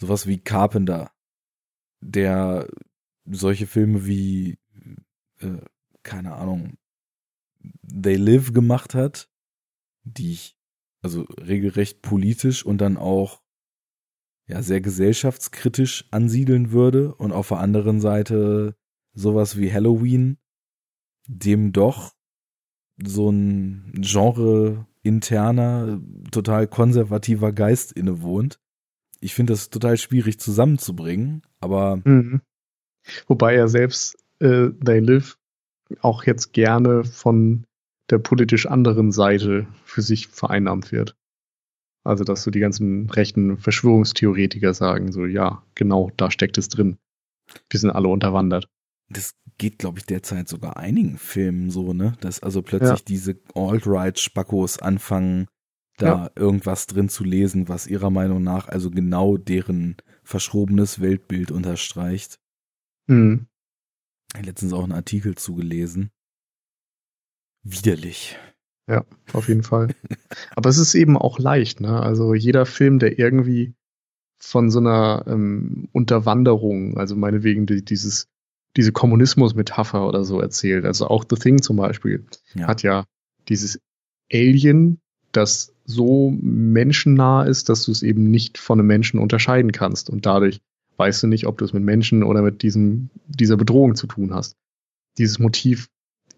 [0.00, 1.10] sowas wie Carpenter,
[2.00, 2.68] der
[3.24, 4.58] solche Filme wie,
[5.44, 5.60] äh,
[6.02, 6.76] keine Ahnung,
[7.82, 9.30] They Live gemacht hat,
[10.04, 10.56] die ich
[11.02, 13.42] also regelrecht politisch und dann auch
[14.46, 18.76] ja sehr gesellschaftskritisch ansiedeln würde und auf der anderen Seite
[19.14, 20.38] sowas wie Halloween
[21.26, 22.14] dem doch
[23.02, 26.00] so ein Genre interner,
[26.30, 28.60] total konservativer Geist innewohnt.
[29.20, 31.96] Ich finde das total schwierig zusammenzubringen, aber.
[32.04, 32.42] Mhm.
[33.26, 35.38] Wobei er selbst äh, They Live
[36.00, 37.64] auch jetzt gerne von
[38.10, 41.16] der politisch anderen Seite für sich vereinnahmt wird.
[42.04, 46.98] Also, dass so die ganzen rechten Verschwörungstheoretiker sagen, so, ja, genau, da steckt es drin.
[47.70, 48.68] Wir sind alle unterwandert.
[49.08, 52.14] Das geht, glaube ich, derzeit sogar einigen Filmen so, ne?
[52.20, 53.04] Dass also plötzlich ja.
[53.06, 55.46] diese Alt-Right-Spackos anfangen,
[55.96, 56.30] da ja.
[56.34, 62.38] irgendwas drin zu lesen, was ihrer Meinung nach also genau deren verschrobenes Weltbild unterstreicht.
[63.06, 63.46] Mhm.
[64.42, 66.10] Letztens auch einen Artikel zugelesen.
[67.62, 68.36] Widerlich.
[68.86, 69.94] Ja, auf jeden Fall.
[70.56, 72.00] Aber es ist eben auch leicht, ne?
[72.00, 73.74] Also jeder Film, der irgendwie
[74.38, 78.28] von so einer ähm, Unterwanderung, also meinetwegen die, dieses,
[78.76, 80.84] diese Kommunismus-Metapher oder so erzählt.
[80.84, 82.66] Also auch The Thing zum Beispiel ja.
[82.66, 83.04] hat ja
[83.48, 83.80] dieses
[84.30, 85.00] Alien,
[85.32, 90.10] das so menschennah ist, dass du es eben nicht von einem Menschen unterscheiden kannst.
[90.10, 90.60] Und dadurch
[90.96, 94.32] weißt du nicht, ob du es mit Menschen oder mit diesem, dieser Bedrohung zu tun
[94.32, 94.56] hast.
[95.18, 95.88] Dieses Motiv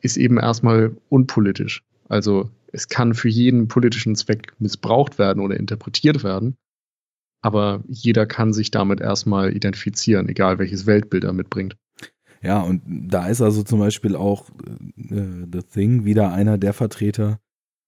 [0.01, 1.83] ist eben erstmal unpolitisch.
[2.09, 6.57] Also es kann für jeden politischen Zweck missbraucht werden oder interpretiert werden,
[7.43, 11.77] aber jeder kann sich damit erstmal identifizieren, egal welches Weltbild er mitbringt.
[12.43, 14.51] Ja, und da ist also zum Beispiel auch
[14.97, 17.41] äh, The Thing wieder einer der Vertreter,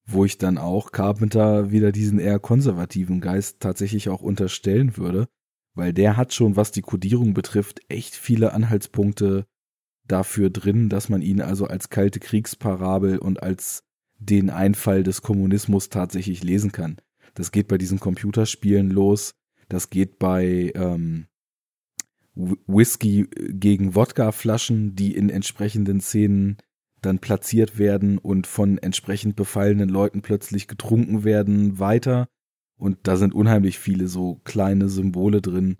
[0.07, 5.29] wo ich dann auch Carpenter wieder diesen eher konservativen Geist tatsächlich auch unterstellen würde,
[5.79, 9.47] weil der hat schon, was die Kodierung betrifft, echt viele Anhaltspunkte
[10.09, 13.85] dafür drin, dass man ihn also als kalte Kriegsparabel und als
[14.19, 16.97] den Einfall des Kommunismus tatsächlich lesen kann.
[17.35, 19.35] Das geht bei diesen Computerspielen los,
[19.69, 21.29] das geht bei ähm,
[22.35, 26.57] Whisky gegen Wodkaflaschen, die in entsprechenden Szenen
[27.03, 32.27] dann platziert werden und von entsprechend befallenen Leuten plötzlich getrunken werden, weiter.
[32.79, 35.77] Und da sind unheimlich viele so kleine Symbole drin,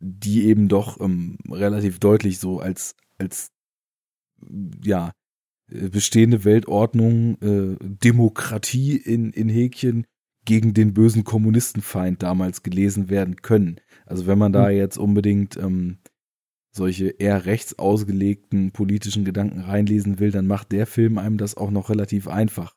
[0.00, 3.52] die eben doch ähm, relativ deutlich so als, als
[4.84, 5.12] ja,
[5.70, 10.06] äh, bestehende Weltordnung, äh, Demokratie in, in Häkchen
[10.44, 13.80] gegen den bösen Kommunistenfeind damals gelesen werden können.
[14.04, 14.76] Also wenn man da hm.
[14.76, 15.98] jetzt unbedingt ähm,
[16.72, 21.70] solche eher rechts ausgelegten politischen Gedanken reinlesen will, dann macht der Film einem das auch
[21.70, 22.76] noch relativ einfach.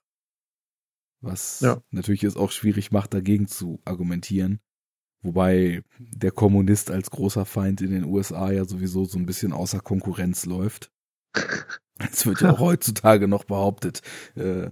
[1.21, 1.81] Was ja.
[1.91, 4.59] natürlich es auch schwierig macht, dagegen zu argumentieren.
[5.21, 9.79] Wobei der Kommunist als großer Feind in den USA ja sowieso so ein bisschen außer
[9.79, 10.91] Konkurrenz läuft.
[12.11, 14.01] Es wird ja auch heutzutage noch behauptet.
[14.35, 14.69] Äh,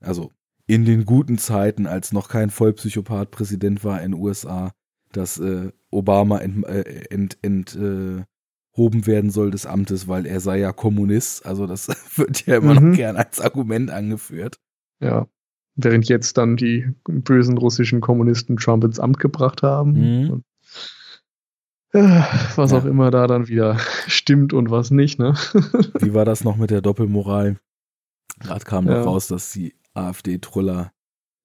[0.00, 0.30] also
[0.66, 4.72] in den guten Zeiten, als noch kein Vollpsychopath Präsident war in den USA,
[5.10, 8.22] dass äh, Obama ent, äh, ent, ent, äh,
[8.76, 11.44] hoben werden soll des Amtes, weil er sei ja Kommunist.
[11.46, 11.88] Also das
[12.18, 12.90] wird ja immer mhm.
[12.90, 14.58] noch gern als Argument angeführt.
[15.00, 15.26] Ja.
[15.80, 19.92] Während jetzt dann die bösen russischen Kommunisten Trump ins Amt gebracht haben.
[19.92, 20.30] Mhm.
[20.30, 20.44] Und
[21.92, 22.78] was ja.
[22.78, 25.34] auch immer da dann wieder stimmt und was nicht, ne?
[26.00, 27.56] Wie war das noch mit der Doppelmoral?
[28.40, 29.02] Gerade kam noch ja.
[29.02, 30.92] raus, dass die AfD-Troller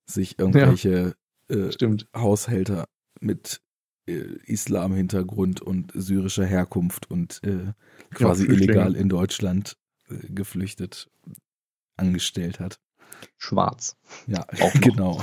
[0.05, 1.15] sich irgendwelche
[1.49, 2.85] ja, äh, Haushälter
[3.21, 3.61] mit
[4.05, 7.71] äh, Islam-Hintergrund und syrischer Herkunft und äh,
[8.13, 9.77] quasi illegal in Deutschland
[10.09, 11.09] äh, geflüchtet
[11.95, 12.79] angestellt hat.
[13.37, 13.97] Schwarz.
[14.27, 15.21] Ja, auch genau.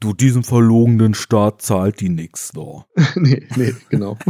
[0.00, 2.86] Du, diesem verlogenen Staat zahlt die nix da.
[3.16, 4.16] nee, nee, genau.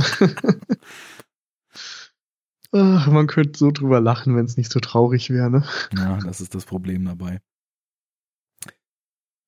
[2.72, 5.64] Ach, man könnte so drüber lachen, wenn es nicht so traurig wäre, ne?
[5.96, 7.40] Ja, das ist das Problem dabei.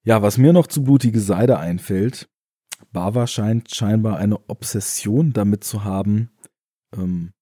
[0.04, 2.28] Ja, was mir noch zu blutige Seide einfällt,
[2.90, 6.30] Bava scheint scheinbar eine Obsession damit zu haben,
[6.94, 7.32] ähm,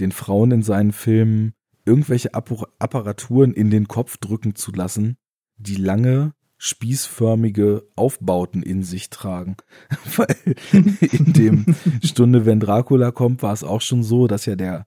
[0.00, 5.16] den Frauen in seinen Filmen irgendwelche Apparaturen in den Kopf drücken zu lassen,
[5.56, 9.56] die lange spießförmige Aufbauten in sich tragen.
[10.16, 10.36] Weil
[10.70, 14.86] in dem Stunde, wenn Dracula kommt, war es auch schon so, dass ja der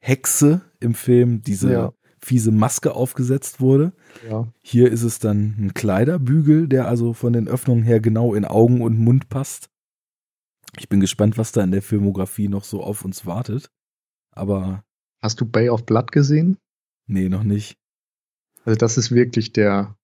[0.00, 1.92] Hexe im Film diese ja.
[2.18, 3.92] fiese Maske aufgesetzt wurde.
[4.28, 4.52] Ja.
[4.60, 8.82] Hier ist es dann ein Kleiderbügel, der also von den Öffnungen her genau in Augen
[8.82, 9.70] und Mund passt.
[10.78, 13.70] Ich bin gespannt, was da in der Filmografie noch so auf uns wartet.
[14.32, 14.84] Aber.
[15.24, 16.58] Hast du Bay of Blood gesehen?
[17.06, 17.78] Nee, noch nicht.
[18.66, 19.96] Also, das ist wirklich der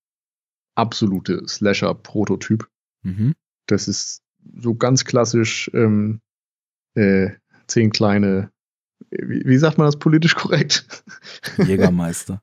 [0.74, 2.66] absolute Slasher-Prototyp.
[3.02, 3.34] Mhm.
[3.66, 4.22] Das ist
[4.56, 6.22] so ganz klassisch ähm,
[6.94, 7.32] äh,
[7.66, 8.50] zehn kleine,
[9.10, 11.04] wie, wie, sagt man das politisch korrekt?
[11.58, 12.42] Jägermeister.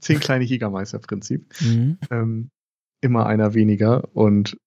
[0.00, 1.46] zehn kleine Jägermeister-Prinzip.
[1.62, 1.96] Mhm.
[2.10, 2.50] Ähm,
[3.00, 4.58] immer einer weniger und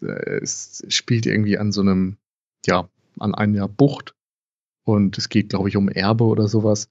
[0.00, 2.16] äh, es spielt irgendwie an so einem,
[2.64, 4.14] ja, an einer Bucht
[4.84, 6.88] und es geht, glaube ich, um Erbe oder sowas.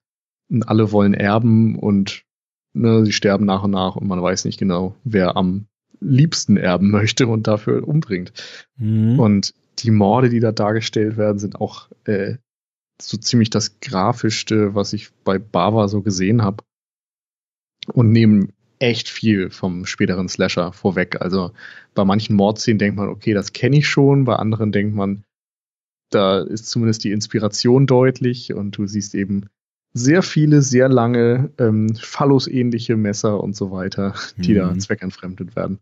[0.61, 2.23] Alle wollen erben und
[2.73, 5.65] ne, sie sterben nach und nach und man weiß nicht genau, wer am
[5.99, 8.33] liebsten erben möchte und dafür umbringt.
[8.77, 9.19] Mhm.
[9.19, 12.35] Und die Morde, die da dargestellt werden, sind auch äh,
[13.01, 16.63] so ziemlich das grafischste, was ich bei Bava so gesehen habe.
[17.91, 21.21] Und nehmen echt viel vom späteren Slasher vorweg.
[21.21, 21.51] Also
[21.93, 25.23] bei manchen Mordszenen denkt man, okay, das kenne ich schon, bei anderen denkt man,
[26.09, 29.47] da ist zumindest die Inspiration deutlich und du siehst eben
[29.93, 34.57] sehr viele, sehr lange, ähm, Phallus-ähnliche Messer und so weiter, die mhm.
[34.57, 35.79] da zweckentfremdet werden.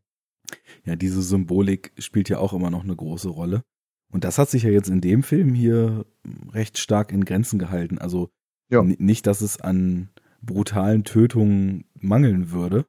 [0.86, 3.64] Ja, diese Symbolik spielt ja auch immer noch eine große Rolle.
[4.12, 6.06] Und das hat sich ja jetzt in dem Film hier
[6.52, 7.98] recht stark in Grenzen gehalten.
[7.98, 8.30] Also
[8.70, 8.84] ja.
[8.84, 10.10] nicht, dass es an
[10.42, 12.86] brutalen Tötungen mangeln würde.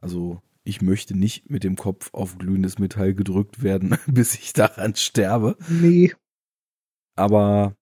[0.00, 4.94] Also ich möchte nicht mit dem Kopf auf glühendes Metall gedrückt werden, bis ich daran
[4.94, 5.56] sterbe.
[5.68, 6.14] Nee.
[7.16, 7.76] Aber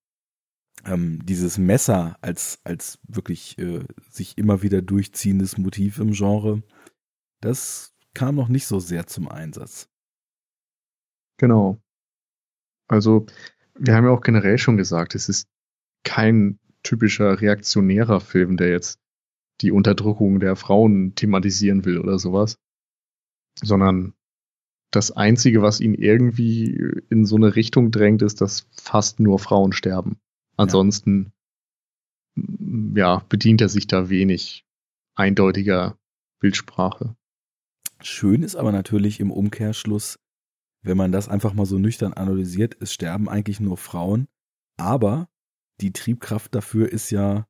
[0.85, 6.62] ähm, dieses Messer als, als wirklich äh, sich immer wieder durchziehendes Motiv im Genre,
[7.40, 9.89] das kam noch nicht so sehr zum Einsatz.
[11.39, 11.81] Genau.
[12.89, 13.27] Also,
[13.78, 15.48] wir haben ja auch generell schon gesagt, es ist
[16.05, 19.01] kein typischer reaktionärer Film, der jetzt
[19.61, 22.59] die Unterdrückung der Frauen thematisieren will oder sowas,
[23.62, 24.15] sondern
[24.90, 26.74] das Einzige, was ihn irgendwie
[27.11, 30.19] in so eine Richtung drängt, ist, dass fast nur Frauen sterben.
[30.61, 31.32] Ansonsten,
[32.37, 32.43] ja,
[32.97, 34.66] ja bedient er sich da wenig
[35.15, 35.99] eindeutiger
[36.39, 37.16] Bildsprache.
[38.03, 40.19] Schön ist aber natürlich im Umkehrschluss,
[40.82, 44.28] wenn man das einfach mal so nüchtern analysiert, es sterben eigentlich nur Frauen,
[44.77, 45.28] aber
[45.81, 47.47] die Triebkraft dafür ist ja,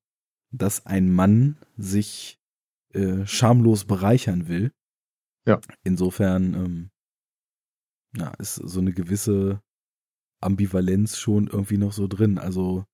[0.52, 2.40] dass ein Mann sich
[2.92, 4.72] äh, schamlos bereichern will.
[5.46, 5.60] Ja.
[5.84, 6.90] Insofern ähm,
[8.16, 9.62] ja, ist so eine gewisse
[10.40, 12.38] Ambivalenz schon irgendwie noch so drin.
[12.38, 12.84] Also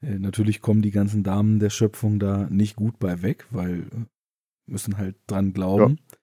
[0.00, 4.06] natürlich kommen die ganzen Damen der Schöpfung da nicht gut bei weg, weil äh,
[4.66, 5.98] müssen halt dran glauben.
[6.10, 6.18] Ja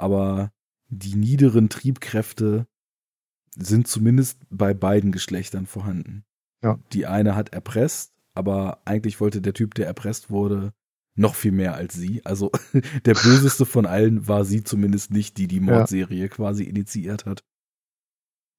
[0.00, 0.50] aber
[0.88, 2.66] die niederen Triebkräfte
[3.54, 6.24] sind zumindest bei beiden Geschlechtern vorhanden.
[6.62, 6.78] Ja.
[6.92, 10.72] Die eine hat erpresst, aber eigentlich wollte der Typ, der erpresst wurde,
[11.16, 12.24] noch viel mehr als sie.
[12.24, 12.50] Also
[13.04, 16.28] der böseste von allen war sie zumindest nicht, die die Mordserie ja.
[16.28, 17.44] quasi initiiert hat.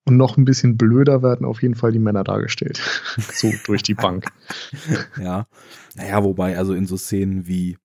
[0.06, 2.78] Und noch ein bisschen blöder werden auf jeden Fall die Männer dargestellt.
[3.34, 4.32] so durch die Bank.
[5.22, 5.48] ja.
[5.95, 7.78] Naja, wobei, also in so Szenen wie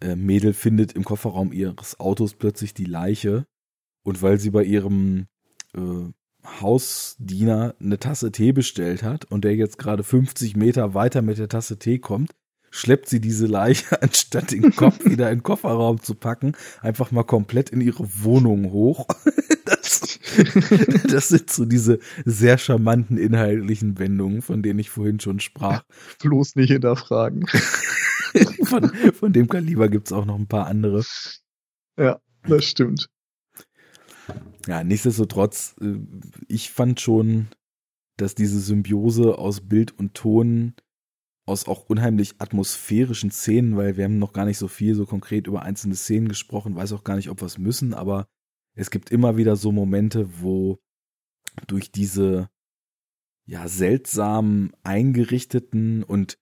[0.00, 3.46] äh, Mädel findet im Kofferraum ihres Autos plötzlich die Leiche
[4.02, 5.26] und weil sie bei ihrem
[5.74, 6.10] äh,
[6.60, 11.48] Hausdiener eine Tasse Tee bestellt hat und der jetzt gerade 50 Meter weiter mit der
[11.48, 12.32] Tasse Tee kommt,
[12.70, 17.22] schleppt sie diese Leiche, anstatt den Kopf wieder in den Kofferraum zu packen, einfach mal
[17.22, 19.06] komplett in ihre Wohnung hoch.
[19.76, 20.18] Das,
[21.08, 25.84] das sind so diese sehr charmanten inhaltlichen Wendungen, von denen ich vorhin schon sprach.
[26.20, 27.46] Bloß nicht hinterfragen.
[28.64, 31.04] von, von dem Kaliber gibt es auch noch ein paar andere.
[31.98, 33.08] Ja, das stimmt.
[34.66, 35.98] Ja, nichtsdestotrotz, äh,
[36.48, 37.48] ich fand schon,
[38.16, 40.74] dass diese Symbiose aus Bild und Ton,
[41.44, 45.48] aus auch unheimlich atmosphärischen Szenen, weil wir haben noch gar nicht so viel so konkret
[45.48, 48.28] über einzelne Szenen gesprochen, weiß auch gar nicht, ob wir es müssen, aber
[48.74, 50.78] es gibt immer wieder so Momente, wo
[51.66, 52.48] durch diese
[53.44, 56.38] ja seltsam eingerichteten und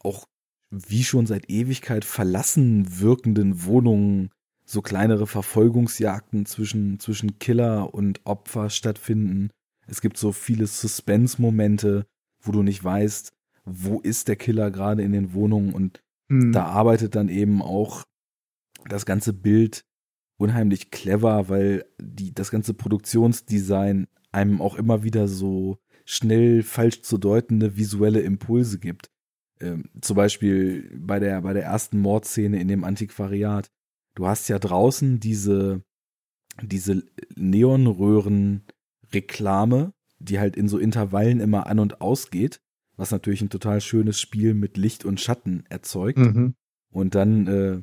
[0.00, 0.26] auch
[0.70, 4.30] wie schon seit Ewigkeit verlassen wirkenden Wohnungen
[4.64, 9.50] so kleinere Verfolgungsjagden zwischen, zwischen Killer und Opfer stattfinden.
[9.86, 12.06] Es gibt so viele Suspense-Momente,
[12.40, 13.32] wo du nicht weißt,
[13.64, 16.52] wo ist der Killer gerade in den Wohnungen und mhm.
[16.52, 18.04] da arbeitet dann eben auch
[18.88, 19.84] das ganze Bild
[20.36, 27.18] unheimlich clever, weil die, das ganze Produktionsdesign einem auch immer wieder so schnell falsch zu
[27.18, 29.10] deutende visuelle Impulse gibt.
[29.60, 33.70] Ähm, zum Beispiel bei der, bei der ersten Mordszene in dem Antiquariat.
[34.14, 35.82] du hast ja draußen diese,
[36.62, 37.04] diese
[37.36, 42.60] Neonröhren-Reklame, die halt in so Intervallen immer an und ausgeht,
[42.96, 46.18] was natürlich ein total schönes Spiel mit Licht und Schatten erzeugt.
[46.18, 46.54] Mhm.
[46.90, 47.82] Und dann äh,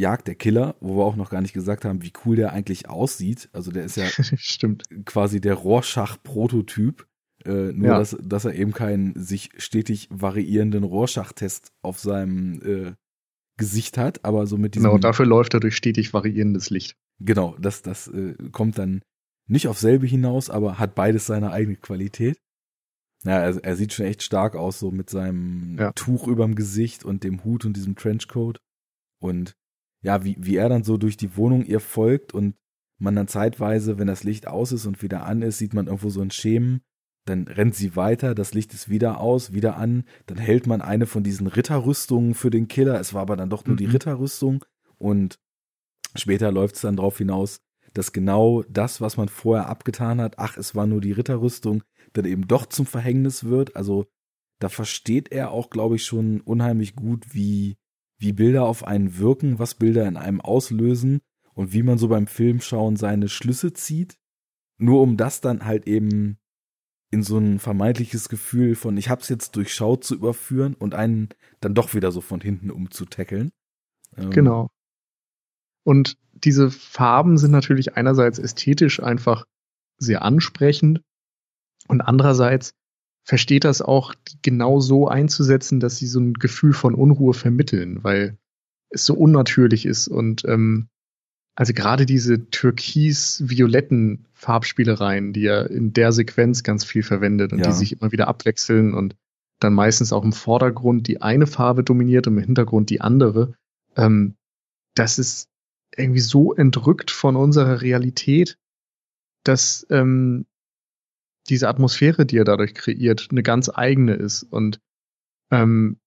[0.00, 2.88] jagt der Killer, wo wir auch noch gar nicht gesagt haben, wie cool der eigentlich
[2.88, 3.48] aussieht.
[3.52, 4.06] Also der ist ja
[4.36, 4.84] Stimmt.
[5.04, 7.06] quasi der Rorschach-Prototyp.
[7.44, 7.98] Äh, nur, ja.
[7.98, 12.92] dass, dass er eben keinen sich stetig variierenden Rorschach-Test auf seinem äh,
[13.56, 14.88] Gesicht hat, aber so mit diesem.
[14.90, 16.96] Genau, dafür läuft er durch stetig variierendes Licht.
[17.18, 19.02] Genau, das, das äh, kommt dann
[19.46, 22.38] nicht auf selbe hinaus, aber hat beides seine eigene Qualität.
[23.24, 25.92] Ja, er, er sieht schon echt stark aus, so mit seinem ja.
[25.92, 28.58] Tuch überm Gesicht und dem Hut und diesem Trenchcoat.
[29.20, 29.54] Und
[30.02, 32.54] ja, wie, wie er dann so durch die Wohnung ihr folgt und
[32.98, 36.10] man dann zeitweise, wenn das Licht aus ist und wieder an ist, sieht man irgendwo
[36.10, 36.82] so ein Schemen.
[37.26, 40.04] Dann rennt sie weiter, das Licht ist wieder aus, wieder an.
[40.26, 42.98] Dann hält man eine von diesen Ritterrüstungen für den Killer.
[42.98, 43.78] Es war aber dann doch nur mhm.
[43.78, 44.64] die Ritterrüstung.
[44.98, 45.38] Und
[46.14, 47.60] später läuft es dann darauf hinaus,
[47.92, 51.82] dass genau das, was man vorher abgetan hat, ach, es war nur die Ritterrüstung,
[52.12, 53.76] dann eben doch zum Verhängnis wird.
[53.76, 54.06] Also
[54.58, 57.76] da versteht er auch, glaube ich, schon unheimlich gut, wie,
[58.20, 61.20] wie Bilder auf einen wirken, was Bilder in einem auslösen
[61.54, 64.18] und wie man so beim Filmschauen seine Schlüsse zieht.
[64.76, 66.38] Nur um das dann halt eben
[67.10, 71.30] in so ein vermeintliches Gefühl von, ich hab's jetzt durchschaut zu überführen und einen
[71.60, 73.52] dann doch wieder so von hinten umzutackeln.
[74.16, 74.70] Ähm, genau.
[75.82, 79.44] Und diese Farben sind natürlich einerseits ästhetisch einfach
[79.96, 81.02] sehr ansprechend
[81.88, 82.74] und andererseits
[83.24, 88.38] versteht das auch genau so einzusetzen, dass sie so ein Gefühl von Unruhe vermitteln, weil
[88.90, 90.88] es so unnatürlich ist und ähm,
[91.54, 97.66] also gerade diese türkis-violetten Farbspielereien, die er in der Sequenz ganz viel verwendet und ja.
[97.66, 99.14] die sich immer wieder abwechseln und
[99.58, 103.54] dann meistens auch im Vordergrund die eine Farbe dominiert und im Hintergrund die andere.
[103.96, 104.36] Ähm,
[104.94, 105.48] das ist
[105.94, 108.56] irgendwie so entrückt von unserer Realität,
[109.44, 110.46] dass ähm,
[111.50, 114.44] diese Atmosphäre, die er dadurch kreiert, eine ganz eigene ist.
[114.44, 114.80] Und
[115.50, 116.00] ähm,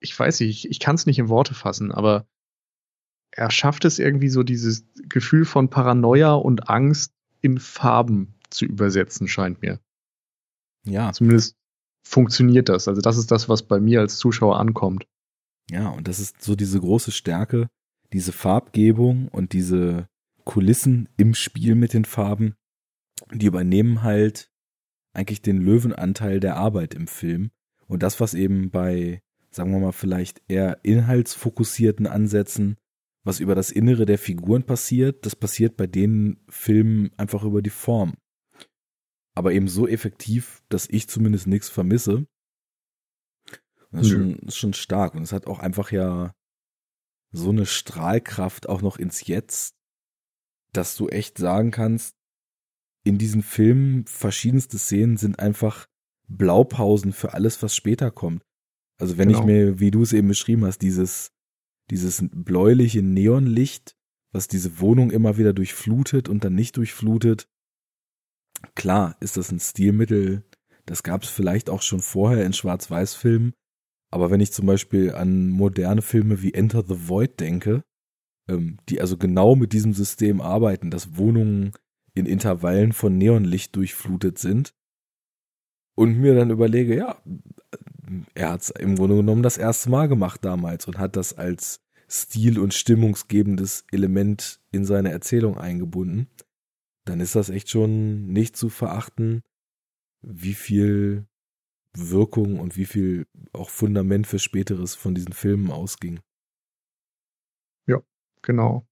[0.00, 2.26] ich weiß nicht, ich, ich kann es nicht in Worte fassen, aber
[3.30, 9.26] er schafft es irgendwie so, dieses Gefühl von Paranoia und Angst in Farben zu übersetzen,
[9.26, 9.80] scheint mir.
[10.84, 11.12] Ja.
[11.12, 11.56] Zumindest
[12.06, 12.86] funktioniert das.
[12.86, 15.06] Also das ist das, was bei mir als Zuschauer ankommt.
[15.70, 17.68] Ja, und das ist so diese große Stärke,
[18.12, 20.06] diese Farbgebung und diese
[20.44, 22.54] Kulissen im Spiel mit den Farben,
[23.32, 24.50] die übernehmen halt
[25.12, 27.50] eigentlich den Löwenanteil der Arbeit im Film.
[27.86, 32.76] Und das, was eben bei, sagen wir mal, vielleicht eher inhaltsfokussierten Ansätzen,
[33.22, 37.70] was über das Innere der Figuren passiert, das passiert bei den Filmen einfach über die
[37.70, 38.14] Form.
[39.34, 42.26] Aber eben so effektiv, dass ich zumindest nichts vermisse.
[43.90, 45.14] Das ist, schon, ist schon stark.
[45.14, 46.34] Und es hat auch einfach ja
[47.30, 49.74] so eine Strahlkraft auch noch ins Jetzt,
[50.72, 52.16] dass du echt sagen kannst,
[53.04, 55.86] in diesen Filmen verschiedenste Szenen sind einfach
[56.26, 58.42] Blaupausen für alles, was später kommt.
[58.98, 59.40] Also wenn genau.
[59.40, 61.32] ich mir, wie du es eben beschrieben hast, dieses,
[61.90, 63.94] dieses bläuliche Neonlicht,
[64.32, 67.46] was diese Wohnung immer wieder durchflutet und dann nicht durchflutet,
[68.74, 70.44] klar ist das ein Stilmittel,
[70.86, 73.52] das gab es vielleicht auch schon vorher in Schwarz-Weiß-Filmen,
[74.10, 77.82] aber wenn ich zum Beispiel an moderne Filme wie Enter the Void denke,
[78.48, 81.72] ähm, die also genau mit diesem System arbeiten, dass Wohnungen
[82.14, 84.74] in Intervallen von Neonlicht durchflutet sind,
[85.94, 87.22] und mir dann überlege, ja,
[88.34, 91.80] er hat es im Grunde genommen das erste Mal gemacht damals und hat das als
[92.08, 96.28] stil- und stimmungsgebendes Element in seine Erzählung eingebunden,
[97.04, 99.42] dann ist das echt schon nicht zu verachten,
[100.22, 101.26] wie viel
[101.96, 106.20] Wirkung und wie viel auch Fundament für späteres von diesen Filmen ausging.
[107.86, 108.02] Ja,
[108.42, 108.86] genau.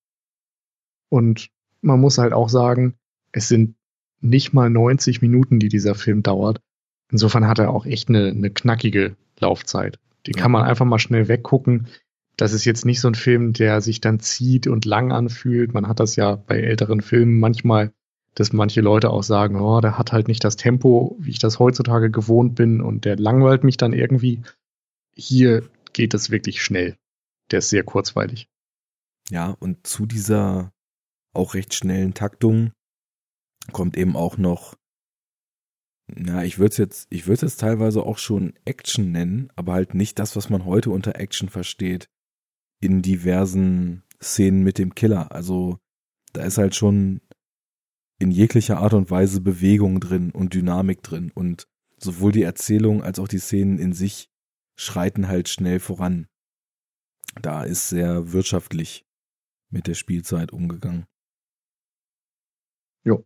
[1.09, 1.51] Und
[1.81, 2.97] man muss halt auch sagen,
[3.33, 3.75] es sind
[4.21, 6.61] nicht mal 90 Minuten, die dieser Film dauert.
[7.11, 9.99] Insofern hat er auch echt eine, eine knackige Laufzeit.
[10.27, 11.89] Die kann man einfach mal schnell weggucken.
[12.37, 15.75] Das ist jetzt nicht so ein Film, der sich dann zieht und lang anfühlt.
[15.75, 17.93] Man hat das ja bei älteren Filmen manchmal,
[18.35, 21.59] dass manche Leute auch sagen, oh, der hat halt nicht das Tempo, wie ich das
[21.59, 24.43] heutzutage gewohnt bin und der langweilt mich dann irgendwie.
[25.15, 26.97] Hier geht es wirklich schnell.
[27.51, 28.49] Der ist sehr kurzweilig.
[29.29, 30.73] Ja, und zu dieser
[31.35, 32.73] auch recht schnellen Taktung
[33.71, 34.77] kommt eben auch noch,
[36.09, 39.95] na, ich würde es jetzt, ich würde es teilweise auch schon Action nennen, aber halt
[39.95, 42.11] nicht das, was man heute unter Action versteht,
[42.81, 45.33] in diversen Szenen mit dem Killer.
[45.33, 45.79] Also
[46.33, 47.21] da ist halt schon
[48.19, 51.67] in jeglicher Art und Weise Bewegung drin und Dynamik drin und
[51.99, 54.29] sowohl die Erzählung als auch die Szenen in sich
[54.77, 56.27] schreiten halt schnell voran.
[57.41, 59.07] da ist sehr wirtschaftlich
[59.71, 61.07] mit der Spielzeit umgegangen.
[63.05, 63.25] Jo.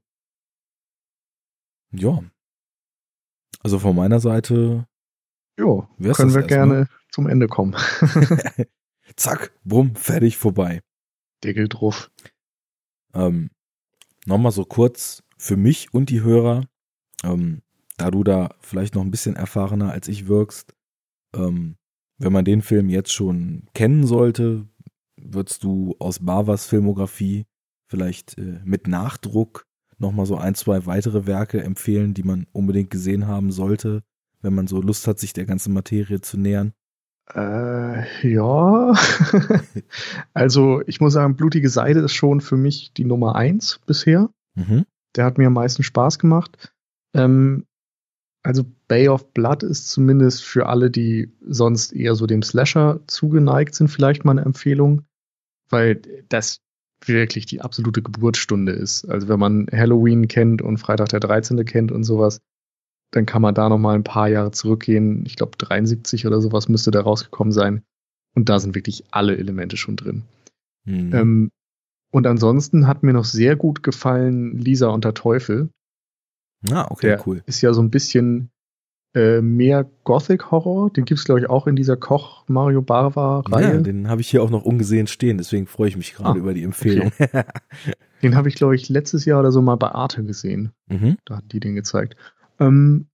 [1.98, 2.22] Ja.
[3.60, 4.86] Also von meiner Seite.
[5.58, 7.74] Jo, können wir gerne zum Ende kommen.
[9.16, 10.82] Zack, bumm, fertig, vorbei.
[11.42, 12.10] Deckel drauf.
[13.14, 13.50] Ähm,
[14.26, 16.66] Nochmal so kurz für mich und die Hörer,
[17.22, 17.62] ähm,
[17.96, 20.74] da du da vielleicht noch ein bisschen erfahrener als ich wirkst,
[21.34, 21.76] ähm,
[22.18, 24.68] wenn man den Film jetzt schon kennen sollte,
[25.16, 27.46] würdest du aus Bavas Filmografie
[27.88, 29.64] vielleicht äh, mit Nachdruck
[29.98, 34.02] nochmal so ein, zwei weitere Werke empfehlen, die man unbedingt gesehen haben sollte,
[34.42, 36.72] wenn man so Lust hat, sich der ganzen Materie zu nähern?
[37.34, 38.94] Äh, ja.
[40.34, 44.30] also ich muss sagen, Blutige Seide ist schon für mich die Nummer eins bisher.
[44.54, 44.84] Mhm.
[45.16, 46.72] Der hat mir am meisten Spaß gemacht.
[47.14, 47.64] Ähm,
[48.42, 53.74] also Bay of Blood ist zumindest für alle, die sonst eher so dem Slasher zugeneigt
[53.74, 55.02] sind, vielleicht mal eine Empfehlung,
[55.68, 56.60] weil das
[57.08, 59.04] wirklich die absolute Geburtsstunde ist.
[59.04, 61.64] Also wenn man Halloween kennt und Freitag der 13.
[61.64, 62.40] kennt und sowas,
[63.12, 65.24] dann kann man da noch mal ein paar Jahre zurückgehen.
[65.26, 67.82] Ich glaube 73 oder sowas müsste da rausgekommen sein.
[68.34, 70.22] Und da sind wirklich alle Elemente schon drin.
[70.84, 71.14] Mhm.
[71.14, 71.50] Ähm,
[72.12, 75.70] und ansonsten hat mir noch sehr gut gefallen Lisa und der Teufel.
[76.70, 77.42] Ah, okay, der cool.
[77.46, 78.50] Ist ja so ein bisschen
[79.16, 80.90] äh, mehr Gothic-Horror.
[80.90, 83.76] Den gibt es, glaube ich, auch in dieser Koch-Mario Barwa-Reihe.
[83.76, 86.42] Ja, den habe ich hier auch noch ungesehen stehen, deswegen freue ich mich gerade ah,
[86.42, 87.10] über die Empfehlung.
[87.18, 87.44] Okay.
[88.22, 90.72] den habe ich, glaube ich, letztes Jahr oder so mal bei Arte gesehen.
[90.88, 91.16] Mhm.
[91.24, 92.14] Da hat die den gezeigt.
[92.60, 93.06] Ähm,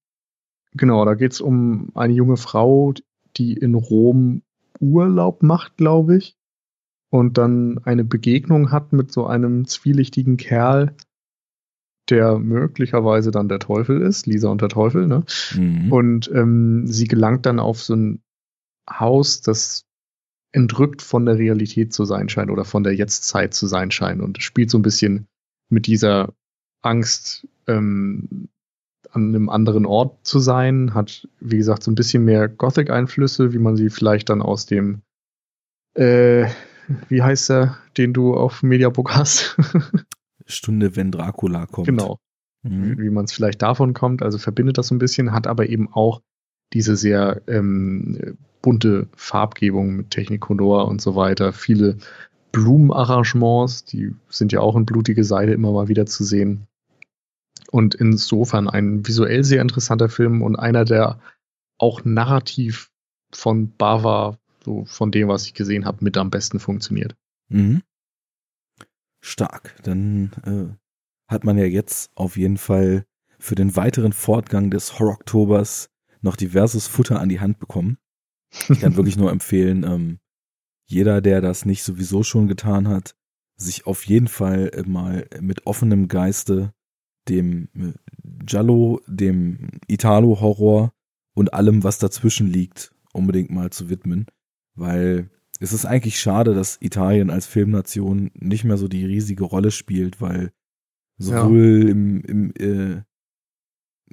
[0.72, 2.94] genau, da geht es um eine junge Frau,
[3.36, 4.42] die in Rom
[4.80, 6.36] Urlaub macht, glaube ich.
[7.10, 10.96] Und dann eine Begegnung hat mit so einem zwielichtigen Kerl,
[12.12, 15.24] der möglicherweise dann der Teufel ist, Lisa und der Teufel, ne?
[15.54, 15.90] Mhm.
[15.90, 18.22] Und ähm, sie gelangt dann auf so ein
[18.88, 19.86] Haus, das
[20.52, 24.42] entrückt von der Realität zu sein scheint oder von der Jetztzeit zu sein scheint und
[24.42, 25.26] spielt so ein bisschen
[25.70, 26.34] mit dieser
[26.82, 28.48] Angst, ähm,
[29.10, 33.58] an einem anderen Ort zu sein, hat, wie gesagt, so ein bisschen mehr Gothic-Einflüsse, wie
[33.58, 35.00] man sie vielleicht dann aus dem,
[35.94, 36.46] äh,
[37.08, 39.56] wie heißt er, den du auf Mediabook hast?
[40.52, 41.86] Stunde, wenn Dracula kommt.
[41.86, 42.18] Genau.
[42.62, 42.98] Mhm.
[42.98, 45.68] Wie, wie man es vielleicht davon kommt, also verbindet das so ein bisschen, hat aber
[45.68, 46.22] eben auch
[46.72, 51.98] diese sehr ähm, bunte Farbgebung mit Technicolor und so weiter, viele
[52.52, 56.66] Blumenarrangements, die sind ja auch in blutige Seide immer mal wieder zu sehen.
[57.70, 61.18] Und insofern ein visuell sehr interessanter Film und einer, der
[61.78, 62.90] auch narrativ
[63.34, 67.16] von Bava, so von dem, was ich gesehen habe, mit am besten funktioniert.
[67.48, 67.82] Mhm.
[69.22, 69.76] Stark.
[69.84, 73.06] Dann äh, hat man ja jetzt auf jeden Fall
[73.38, 75.88] für den weiteren Fortgang des Horror-Oktobers
[76.20, 77.98] noch diverses Futter an die Hand bekommen.
[78.68, 80.18] Ich kann wirklich nur empfehlen, ähm,
[80.84, 83.14] jeder, der das nicht sowieso schon getan hat,
[83.56, 86.74] sich auf jeden Fall mal mit offenem Geiste
[87.28, 87.92] dem äh,
[88.44, 90.92] Giallo, dem Italo-Horror
[91.34, 94.26] und allem, was dazwischen liegt, unbedingt mal zu widmen,
[94.74, 95.30] weil
[95.62, 100.20] es ist eigentlich schade, dass Italien als Filmnation nicht mehr so die riesige Rolle spielt,
[100.20, 100.52] weil
[101.18, 101.90] sowohl ja.
[101.90, 103.02] im, im äh,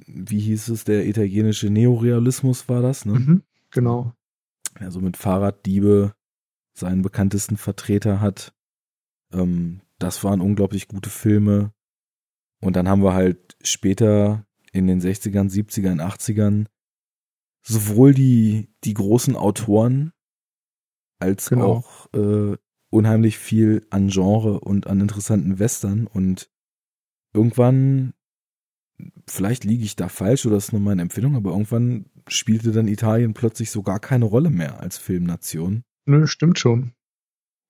[0.06, 3.18] wie hieß es, der italienische Neorealismus war das, ne?
[3.18, 4.14] Mhm, genau.
[4.76, 6.14] Also mit Fahrraddiebe
[6.72, 8.54] seinen bekanntesten Vertreter hat.
[9.32, 11.72] Ähm, das waren unglaublich gute Filme.
[12.60, 16.66] Und dann haben wir halt später in den 60ern, 70ern, 80ern
[17.62, 20.12] sowohl die, die großen Autoren
[21.20, 21.66] als genau.
[21.66, 22.56] auch äh,
[22.90, 26.50] unheimlich viel an Genre und an interessanten Western und
[27.32, 28.14] irgendwann,
[29.26, 33.34] vielleicht liege ich da falsch oder ist nur meine Empfindung, aber irgendwann spielte dann Italien
[33.34, 35.84] plötzlich so gar keine Rolle mehr als Filmnation.
[36.06, 36.92] Nö, stimmt schon.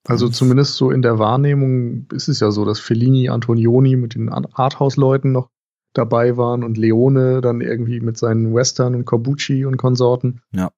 [0.06, 4.30] Also zumindest so in der Wahrnehmung ist es ja so, dass Fellini, Antonioni mit den
[4.30, 5.50] Arthouse-Leuten noch
[5.92, 10.40] dabei waren und Leone dann irgendwie mit seinen Western und Corbucci und Konsorten.
[10.52, 10.70] Ja.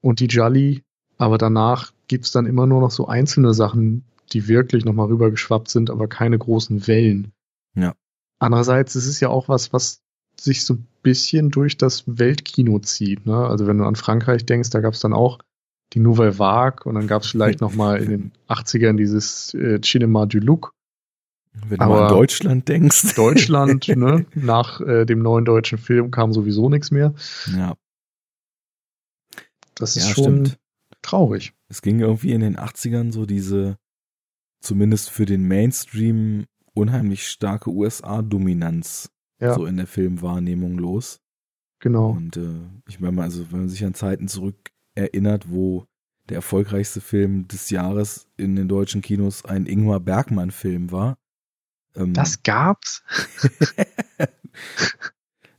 [0.00, 0.82] Und die Jolly.
[1.18, 5.90] Aber danach gibt's dann immer nur noch so einzelne Sachen, die wirklich nochmal rübergeschwappt sind,
[5.90, 7.30] aber keine großen Wellen.
[7.76, 7.94] Ja.
[8.40, 10.02] Andererseits ist es ja auch was, was
[10.36, 13.26] sich so ein bisschen durch das Weltkino zieht.
[13.26, 13.36] Ne?
[13.36, 15.38] Also wenn du an Frankreich denkst, da gab's dann auch
[15.92, 19.80] die Nouvelle Vague und dann gab es vielleicht noch mal in den 80ern dieses äh,
[19.80, 20.74] Cinema du Look.
[21.52, 23.14] Wenn du mal an Deutschland denkst.
[23.14, 24.26] Deutschland, ne?
[24.34, 27.14] Nach äh, dem neuen deutschen Film kam sowieso nichts mehr.
[27.56, 27.76] Ja.
[29.76, 30.60] Das ist ja, schon stimmt.
[31.02, 31.52] Traurig.
[31.68, 33.76] Es ging irgendwie in den 80ern so diese,
[34.60, 39.10] zumindest für den Mainstream, unheimlich starke USA-Dominanz
[39.40, 39.54] ja.
[39.54, 41.20] so in der Filmwahrnehmung los.
[41.80, 42.10] Genau.
[42.10, 45.86] Und äh, ich meine mal, also wenn man sich an Zeiten zurück erinnert, wo
[46.28, 51.18] der erfolgreichste Film des Jahres in den deutschen Kinos ein Ingmar Bergmann-Film war.
[51.96, 53.02] Ähm, das gab's?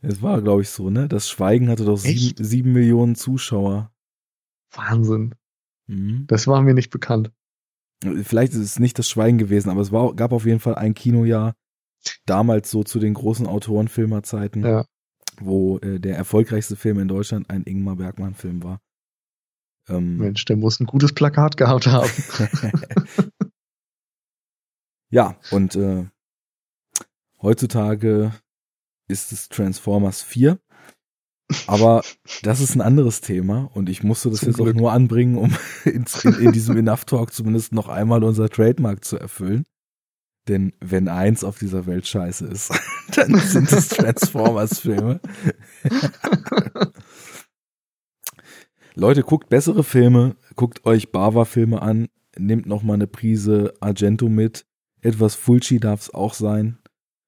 [0.02, 1.08] es war, glaube ich, so, ne?
[1.08, 3.92] Das Schweigen hatte doch sieben, sieben, Millionen Zuschauer.
[4.72, 5.36] Wahnsinn.
[5.88, 6.26] Mhm.
[6.28, 7.32] Das war mir nicht bekannt.
[8.24, 10.96] Vielleicht ist es nicht das Schweigen gewesen, aber es war, gab auf jeden Fall ein
[10.96, 11.56] Kinojahr,
[12.26, 14.86] damals so zu den großen Autorenfilmerzeiten, ja.
[15.40, 18.82] wo äh, der erfolgreichste Film in Deutschland ein Ingmar Bergmann-Film war.
[19.88, 22.10] Ähm, Mensch, der muss ein gutes Plakat gehabt haben.
[25.10, 26.06] ja, und äh,
[27.42, 28.32] heutzutage
[29.08, 30.60] ist es Transformers 4.
[31.68, 32.04] Aber
[32.44, 34.76] das ist ein anderes Thema und ich musste das Zum jetzt Glück.
[34.76, 35.52] auch nur anbringen, um
[35.86, 36.06] in,
[36.40, 39.66] in, diesem Enough Talk zumindest noch einmal unser Trademark zu erfüllen.
[40.48, 42.72] Denn wenn eins auf dieser Welt scheiße ist,
[43.16, 45.20] dann sind es Transformers-Filme.
[48.96, 52.08] Leute, guckt bessere Filme, guckt euch Bava-Filme an,
[52.38, 54.66] nehmt noch mal eine Prise Argento mit.
[55.02, 56.81] Etwas Fulci darf es auch sein.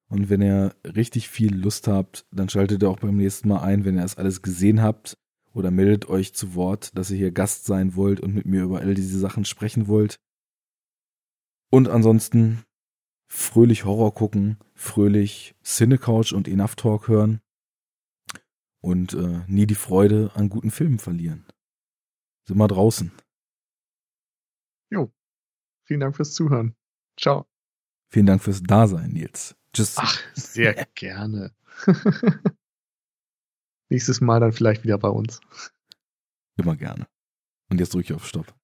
[0.08, 3.84] Und wenn ihr richtig viel Lust habt, dann schaltet ihr auch beim nächsten Mal ein,
[3.84, 5.16] wenn ihr das alles gesehen habt.
[5.52, 8.80] Oder meldet euch zu Wort, dass ihr hier Gast sein wollt und mit mir über
[8.80, 10.18] all diese Sachen sprechen wollt.
[11.70, 12.64] Und ansonsten
[13.28, 17.40] fröhlich Horror gucken, fröhlich Cinecouch und Enough Talk hören
[18.80, 21.46] und äh, nie die Freude an guten Filmen verlieren.
[22.46, 23.12] Sind wir draußen.
[24.90, 25.12] Jo.
[25.84, 26.76] Vielen Dank fürs Zuhören.
[27.18, 27.46] Ciao.
[28.10, 29.56] Vielen Dank fürs Dasein, Nils.
[29.74, 29.96] Tschüss.
[29.98, 31.52] Ach, sehr gerne.
[33.90, 35.40] Nächstes Mal dann vielleicht wieder bei uns.
[36.56, 37.06] Immer gerne.
[37.70, 38.54] Und jetzt drücke ich auf Stopp.